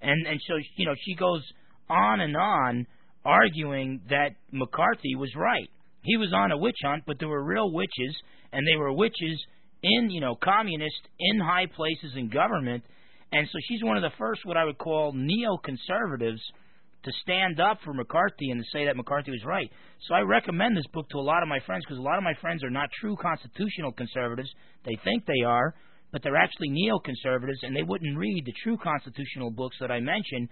And 0.01 0.27
and 0.27 0.37
so 0.49 0.55
you 0.75 0.85
know 0.85 0.95
she 1.05 1.15
goes 1.15 1.41
on 1.89 2.19
and 2.19 2.35
on 2.35 2.85
arguing 3.23 4.01
that 4.09 4.31
McCarthy 4.51 5.15
was 5.15 5.33
right. 5.37 5.69
He 6.03 6.17
was 6.17 6.33
on 6.33 6.51
a 6.51 6.57
witch 6.57 6.79
hunt, 6.83 7.03
but 7.07 7.19
there 7.19 7.29
were 7.29 7.41
real 7.41 7.71
witches, 7.71 8.17
and 8.51 8.67
they 8.67 8.75
were 8.75 8.91
witches 8.91 9.41
in 9.81 10.09
you 10.09 10.19
know 10.19 10.35
communist 10.35 11.07
in 11.17 11.39
high 11.39 11.67
places 11.67 12.17
in 12.17 12.27
government. 12.27 12.83
And 13.31 13.47
so 13.51 13.59
she's 13.67 13.83
one 13.83 13.97
of 13.97 14.03
the 14.03 14.17
first 14.17 14.41
what 14.45 14.57
I 14.57 14.65
would 14.65 14.77
call 14.77 15.13
neoconservatives 15.13 16.41
to 17.03 17.11
stand 17.23 17.59
up 17.59 17.79
for 17.83 17.93
McCarthy 17.93 18.51
and 18.51 18.61
to 18.61 18.69
say 18.71 18.85
that 18.85 18.95
McCarthy 18.95 19.31
was 19.31 19.43
right. 19.45 19.69
So 20.07 20.13
I 20.13 20.21
recommend 20.21 20.77
this 20.77 20.87
book 20.93 21.09
to 21.09 21.17
a 21.17 21.21
lot 21.21 21.41
of 21.41 21.49
my 21.49 21.59
friends 21.65 21.83
because 21.85 21.97
a 21.97 22.03
lot 22.03 22.17
of 22.17 22.23
my 22.23 22.33
friends 22.41 22.63
are 22.63 22.69
not 22.69 22.89
true 22.99 23.15
constitutional 23.19 23.91
conservatives. 23.91 24.49
They 24.85 24.97
think 25.03 25.25
they 25.25 25.43
are, 25.45 25.73
but 26.11 26.21
they're 26.23 26.35
actually 26.35 26.69
neoconservatives 26.69 27.63
and 27.63 27.75
they 27.75 27.83
wouldn't 27.83 28.17
read 28.17 28.45
the 28.45 28.53
true 28.63 28.77
constitutional 28.77 29.49
books 29.49 29.77
that 29.79 29.91
I 29.91 29.99
mentioned. 29.99 30.49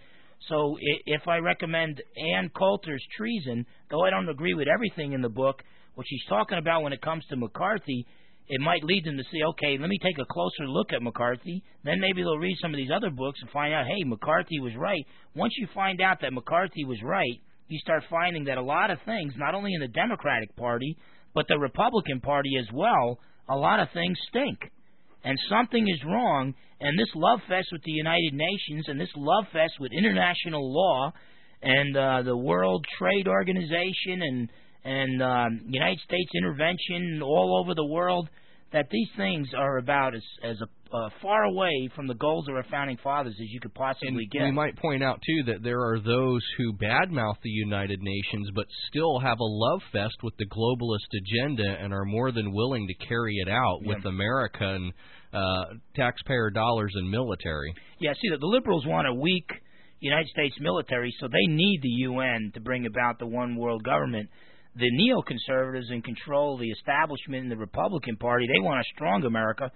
So 0.47 0.77
if 1.05 1.27
I 1.27 1.37
recommend 1.37 2.01
Ann 2.33 2.49
Coulter's 2.57 3.05
Treason, 3.15 3.65
though 3.91 4.05
I 4.05 4.09
don't 4.09 4.29
agree 4.29 4.53
with 4.53 4.67
everything 4.67 5.13
in 5.13 5.21
the 5.21 5.29
book, 5.29 5.61
what 5.95 6.07
she's 6.09 6.23
talking 6.29 6.57
about 6.57 6.81
when 6.81 6.93
it 6.93 7.01
comes 7.01 7.25
to 7.29 7.35
McCarthy 7.35 8.07
it 8.49 8.59
might 8.59 8.83
lead 8.83 9.05
them 9.05 9.15
to 9.15 9.23
say, 9.31 9.43
okay, 9.49 9.77
let 9.79 9.89
me 9.89 9.99
take 10.01 10.17
a 10.17 10.25
closer 10.25 10.67
look 10.67 10.91
at 10.91 11.03
McCarthy. 11.03 11.63
Then 11.83 11.99
maybe 11.99 12.23
they'll 12.23 12.39
read 12.39 12.57
some 12.59 12.73
of 12.73 12.77
these 12.77 12.89
other 12.93 13.11
books 13.11 13.39
and 13.41 13.49
find 13.51 13.73
out, 13.73 13.85
hey, 13.85 14.03
McCarthy 14.03 14.59
was 14.59 14.73
right. 14.75 15.05
Once 15.35 15.53
you 15.57 15.67
find 15.73 16.01
out 16.01 16.17
that 16.21 16.33
McCarthy 16.33 16.83
was 16.83 16.97
right, 17.03 17.39
you 17.67 17.77
start 17.79 18.03
finding 18.09 18.45
that 18.45 18.57
a 18.57 18.63
lot 18.63 18.89
of 18.89 18.97
things, 19.05 19.33
not 19.37 19.53
only 19.53 19.75
in 19.75 19.81
the 19.81 19.87
Democratic 19.87 20.55
Party, 20.55 20.97
but 21.35 21.47
the 21.47 21.59
Republican 21.59 22.21
Party 22.21 22.49
as 22.59 22.65
well, 22.73 23.19
a 23.47 23.55
lot 23.55 23.79
of 23.79 23.87
things 23.93 24.17
stink. 24.29 24.57
And 25.23 25.37
something 25.47 25.87
is 25.87 25.99
wrong, 26.07 26.55
and 26.79 26.97
this 26.97 27.09
love 27.13 27.41
fest 27.47 27.67
with 27.71 27.83
the 27.83 27.91
United 27.91 28.33
Nations 28.33 28.85
and 28.87 28.99
this 28.99 29.13
love 29.15 29.45
fest 29.53 29.73
with 29.79 29.91
international 29.91 30.73
law 30.73 31.11
and 31.61 31.95
uh, 31.95 32.21
the 32.23 32.37
World 32.37 32.83
Trade 32.97 33.27
Organization 33.27 34.23
and 34.23 34.49
and 34.83 35.21
um, 35.21 35.61
United 35.67 35.99
States 35.99 36.31
intervention 36.33 37.21
all 37.21 37.61
over 37.61 37.75
the 37.75 37.85
world, 37.85 38.29
that 38.71 38.87
these 38.91 39.07
things 39.17 39.47
are 39.57 39.77
about 39.77 40.15
as 40.15 40.23
as 40.43 40.57
a, 40.61 40.95
uh, 40.95 41.09
far 41.21 41.43
away 41.43 41.89
from 41.95 42.07
the 42.07 42.13
goals 42.15 42.47
of 42.47 42.55
our 42.55 42.65
founding 42.69 42.97
fathers 43.03 43.33
as 43.39 43.47
you 43.49 43.59
could 43.59 43.73
possibly 43.73 44.09
and 44.23 44.31
get. 44.31 44.43
We 44.43 44.51
might 44.51 44.75
point 44.77 45.03
out 45.03 45.19
too 45.25 45.51
that 45.51 45.63
there 45.63 45.79
are 45.81 45.99
those 45.99 46.41
who 46.57 46.73
badmouth 46.73 47.35
the 47.43 47.49
United 47.49 47.99
Nations, 48.01 48.49
but 48.55 48.65
still 48.89 49.19
have 49.19 49.39
a 49.39 49.43
love 49.43 49.81
fest 49.91 50.15
with 50.23 50.35
the 50.37 50.45
globalist 50.45 51.09
agenda 51.15 51.77
and 51.81 51.93
are 51.93 52.05
more 52.05 52.31
than 52.31 52.53
willing 52.53 52.87
to 52.87 53.07
carry 53.07 53.35
it 53.37 53.49
out 53.49 53.79
Yeah. 53.81 53.95
with 53.95 54.05
American 54.05 54.91
uh, 55.33 55.65
taxpayer 55.95 56.49
dollars 56.49 56.91
and 56.95 57.09
military. 57.09 57.73
Yeah, 57.99 58.13
see, 58.13 58.29
the, 58.31 58.37
the 58.37 58.47
liberals 58.47 58.85
want 58.87 59.07
a 59.07 59.13
weak 59.13 59.47
United 59.99 60.27
States 60.29 60.55
military, 60.59 61.13
so 61.19 61.27
they 61.27 61.45
need 61.53 61.81
the 61.83 61.89
UN 62.09 62.51
to 62.53 62.59
bring 62.61 62.85
about 62.85 63.19
the 63.19 63.27
one 63.27 63.55
world 63.57 63.83
government. 63.83 64.29
The 64.79 64.91
neoconservatives 64.91 65.91
in 65.91 66.01
control 66.01 66.57
the 66.57 66.69
establishment 66.69 67.43
in 67.43 67.49
the 67.49 67.57
Republican 67.57 68.15
Party, 68.15 68.47
they 68.47 68.61
want 68.61 68.79
a 68.79 68.89
strong 68.95 69.25
America. 69.25 69.69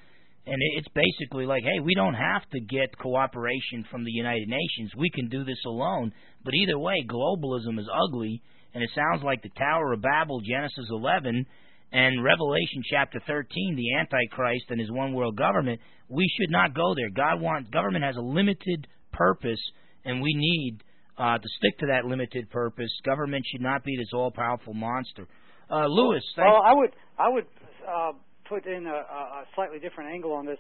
And 0.46 0.56
it- 0.62 0.78
it's 0.78 0.88
basically 0.90 1.46
like, 1.46 1.64
hey, 1.64 1.80
we 1.82 1.94
don't 1.94 2.14
have 2.14 2.50
to 2.52 2.60
get 2.62 2.98
cooperation 2.98 3.84
from 3.84 4.06
the 4.06 4.12
United 4.12 4.48
Nations. 4.48 4.96
We 4.96 5.10
can 5.10 5.28
do 5.28 5.44
this 5.44 5.64
alone. 5.66 6.14
But 6.46 6.54
either 6.54 6.80
way, 6.80 7.04
globalism 7.04 7.80
is 7.80 7.90
ugly, 7.94 8.42
and 8.74 8.82
it 8.82 8.90
sounds 8.96 9.24
like 9.24 9.42
the 9.42 9.50
Tower 9.50 9.94
of 9.94 10.02
Babel, 10.02 10.40
Genesis 10.40 10.88
11, 10.90 11.48
and 11.92 12.24
Revelation 12.24 12.82
chapter 12.90 13.20
13, 13.20 13.76
the 13.76 13.96
Antichrist 13.96 14.66
and 14.70 14.80
his 14.80 14.92
one 14.92 15.14
world 15.14 15.36
government. 15.36 15.82
We 16.10 16.28
should 16.38 16.50
not 16.50 16.74
go 16.74 16.94
there. 16.96 17.10
God 17.10 17.42
wants 17.42 17.70
government 17.70 18.06
has 18.06 18.16
a 18.16 18.22
limited 18.22 18.88
purpose, 19.12 19.62
and 20.06 20.22
we 20.22 20.34
need 20.34 20.80
uh, 21.18 21.38
to 21.38 21.48
stick 21.58 21.78
to 21.80 21.88
that 21.88 22.06
limited 22.06 22.50
purpose. 22.50 22.92
Government 23.06 23.46
should 23.52 23.62
not 23.62 23.84
be 23.84 23.96
this 23.98 24.10
all 24.14 24.32
powerful 24.32 24.74
monster. 24.74 25.28
Uh, 25.70 25.88
Lewis, 25.88 26.24
thank 26.36 26.48
Well, 26.48 26.62
I 26.64 26.74
would 26.74 26.92
I 27.18 27.30
would 27.30 27.46
uh, 27.88 28.12
put 28.48 28.66
in 28.66 28.86
a, 28.86 28.90
a 28.90 29.44
slightly 29.56 29.80
different 29.80 30.12
angle 30.12 30.34
on 30.34 30.46
this. 30.46 30.58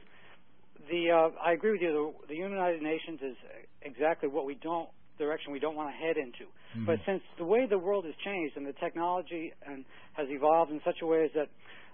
The 0.89 1.11
uh, 1.11 1.29
I 1.43 1.53
agree 1.53 1.71
with 1.71 1.81
you. 1.81 2.13
The, 2.27 2.33
the 2.33 2.35
United 2.35 2.81
Nations 2.81 3.19
is 3.21 3.35
exactly 3.81 4.29
what 4.29 4.45
we 4.45 4.55
don't 4.55 4.89
direction 5.17 5.51
we 5.51 5.59
don't 5.59 5.75
want 5.75 5.93
to 5.93 5.97
head 5.97 6.17
into. 6.17 6.49
Mhm. 6.75 6.85
But 6.85 6.99
since 7.05 7.21
the 7.37 7.45
way 7.45 7.65
the 7.67 7.77
world 7.77 8.05
has 8.05 8.15
changed 8.25 8.57
and 8.57 8.65
the 8.65 8.73
technology 8.73 9.53
and 9.65 9.85
has 10.13 10.27
evolved 10.29 10.71
in 10.71 10.81
such 10.83 11.01
a 11.01 11.05
way 11.05 11.25
as 11.25 11.31
that 11.33 11.49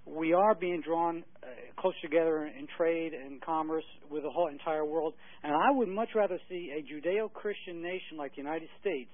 we 0.05 0.33
are 0.33 0.55
being 0.55 0.81
drawn 0.81 1.23
uh, 1.43 1.47
close 1.79 1.93
together 2.01 2.45
in 2.45 2.67
trade 2.77 3.13
and 3.13 3.41
commerce 3.41 3.83
with 4.09 4.23
the 4.23 4.29
whole 4.29 4.47
entire 4.47 4.85
world, 4.85 5.13
and 5.43 5.53
I 5.53 5.71
would 5.71 5.87
much 5.89 6.09
rather 6.15 6.39
see 6.49 6.71
a 6.77 6.81
Judeo-Christian 6.81 7.81
nation 7.81 8.17
like 8.17 8.31
the 8.31 8.41
United 8.41 8.69
States 8.81 9.11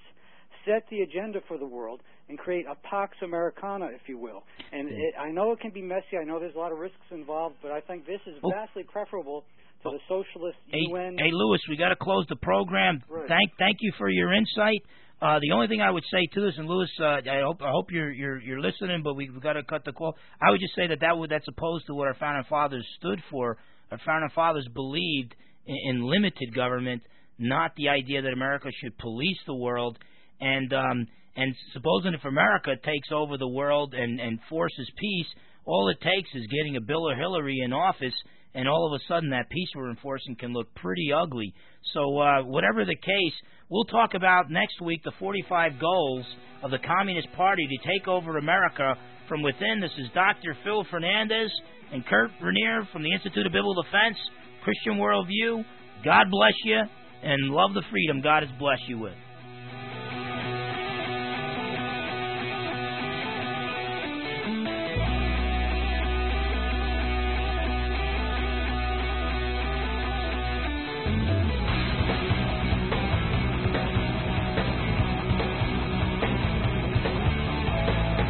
set 0.65 0.83
the 0.89 1.01
agenda 1.01 1.39
for 1.47 1.57
the 1.57 1.65
world 1.65 2.01
and 2.27 2.39
create 2.39 2.65
a 2.65 2.75
Pax 2.87 3.15
Americana, 3.23 3.87
if 3.93 4.01
you 4.09 4.17
will. 4.17 4.43
And 4.71 4.89
Yeah. 4.89 4.95
it, 4.97 5.13
I 5.19 5.29
know 5.31 5.51
it 5.51 5.59
can 5.59 5.69
be 5.71 5.81
messy. 5.83 6.17
I 6.19 6.23
know 6.23 6.39
there's 6.39 6.55
a 6.55 6.57
lot 6.59 6.71
of 6.71 6.79
risks 6.79 7.05
involved, 7.11 7.57
but 7.61 7.71
I 7.71 7.81
think 7.81 8.07
this 8.07 8.21
is 8.25 8.35
vastly 8.51 8.83
preferable 8.83 9.45
to 9.83 9.91
the 9.91 9.99
socialist 10.07 10.57
Hey, 10.71 10.79
UN. 10.89 11.17
hey, 11.19 11.29
Lewis, 11.31 11.61
we 11.69 11.77
got 11.77 11.89
to 11.89 11.95
close 11.95 12.25
the 12.29 12.35
program. 12.37 13.03
Right. 13.07 13.27
Thank, 13.27 13.51
thank 13.59 13.77
you 13.81 13.91
for 13.99 14.09
your 14.09 14.33
insight. 14.33 14.81
Uh, 15.21 15.39
the 15.39 15.51
only 15.53 15.67
thing 15.67 15.81
I 15.81 15.91
would 15.91 16.03
say 16.11 16.27
to 16.33 16.41
this, 16.41 16.55
and 16.57 16.67
Lewis, 16.67 16.89
uh, 16.99 17.05
I 17.05 17.41
hope 17.43 17.61
I 17.61 17.71
hope 17.71 17.89
you're 17.89 18.11
you're 18.11 18.39
you're 18.41 18.59
listening, 18.59 19.01
but 19.01 19.15
we've 19.15 19.41
got 19.41 19.53
to 19.53 19.63
cut 19.63 19.85
the 19.85 19.93
call. 19.93 20.15
I 20.41 20.51
would 20.51 20.59
just 20.59 20.75
say 20.75 20.87
that 20.87 20.99
that 20.99 21.17
would 21.17 21.29
that's 21.29 21.47
opposed 21.47 21.87
to 21.87 21.93
what 21.93 22.07
our 22.07 22.15
founding 22.15 22.43
fathers 22.49 22.85
stood 22.99 23.21
for. 23.31 23.57
Our 23.91 23.99
founding 24.05 24.29
fathers 24.35 24.67
believed 24.73 25.33
in, 25.65 25.77
in 25.89 26.03
limited 26.03 26.53
government, 26.53 27.01
not 27.39 27.71
the 27.77 27.89
idea 27.89 28.21
that 28.21 28.33
America 28.33 28.69
should 28.83 28.97
police 28.97 29.37
the 29.47 29.55
world. 29.55 29.97
And 30.41 30.73
um, 30.73 31.07
and 31.37 31.55
supposing 31.73 32.13
if 32.13 32.25
America 32.25 32.71
takes 32.83 33.07
over 33.13 33.37
the 33.37 33.47
world 33.47 33.93
and 33.93 34.19
and 34.19 34.39
forces 34.49 34.91
peace, 34.97 35.27
all 35.65 35.89
it 35.89 36.01
takes 36.01 36.29
is 36.35 36.45
getting 36.47 36.75
a 36.75 36.81
Bill 36.81 37.09
or 37.09 37.15
Hillary 37.15 37.61
in 37.63 37.71
office, 37.71 38.13
and 38.55 38.67
all 38.67 38.87
of 38.87 38.99
a 38.99 39.03
sudden 39.07 39.29
that 39.29 39.49
peace 39.49 39.69
we're 39.75 39.89
enforcing 39.89 40.35
can 40.35 40.53
look 40.53 40.73
pretty 40.75 41.11
ugly. 41.13 41.53
So 41.93 42.17
uh, 42.17 42.43
whatever 42.43 42.85
the 42.85 42.95
case, 42.95 43.33
we'll 43.69 43.83
talk 43.85 44.13
about 44.13 44.49
next 44.49 44.81
week 44.81 45.03
the 45.03 45.11
45 45.19 45.73
goals 45.79 46.25
of 46.63 46.71
the 46.71 46.79
Communist 46.79 47.27
Party 47.33 47.67
to 47.67 47.87
take 47.87 48.07
over 48.07 48.37
America 48.37 48.95
from 49.27 49.43
within. 49.43 49.81
This 49.81 49.91
is 49.97 50.07
Dr. 50.13 50.55
Phil 50.63 50.85
Fernandes 50.85 51.49
and 51.91 52.05
Kurt 52.05 52.31
Rainier 52.41 52.87
from 52.91 53.03
the 53.03 53.11
Institute 53.11 53.45
of 53.45 53.51
Biblical 53.51 53.83
Defense, 53.83 54.17
Christian 54.63 54.97
Worldview. 54.97 55.63
God 56.03 56.27
bless 56.31 56.53
you, 56.63 56.79
and 57.23 57.49
love 57.49 57.73
the 57.73 57.83
freedom 57.91 58.21
God 58.21 58.43
has 58.43 58.51
blessed 58.57 58.87
you 58.87 58.99
with. 58.99 59.15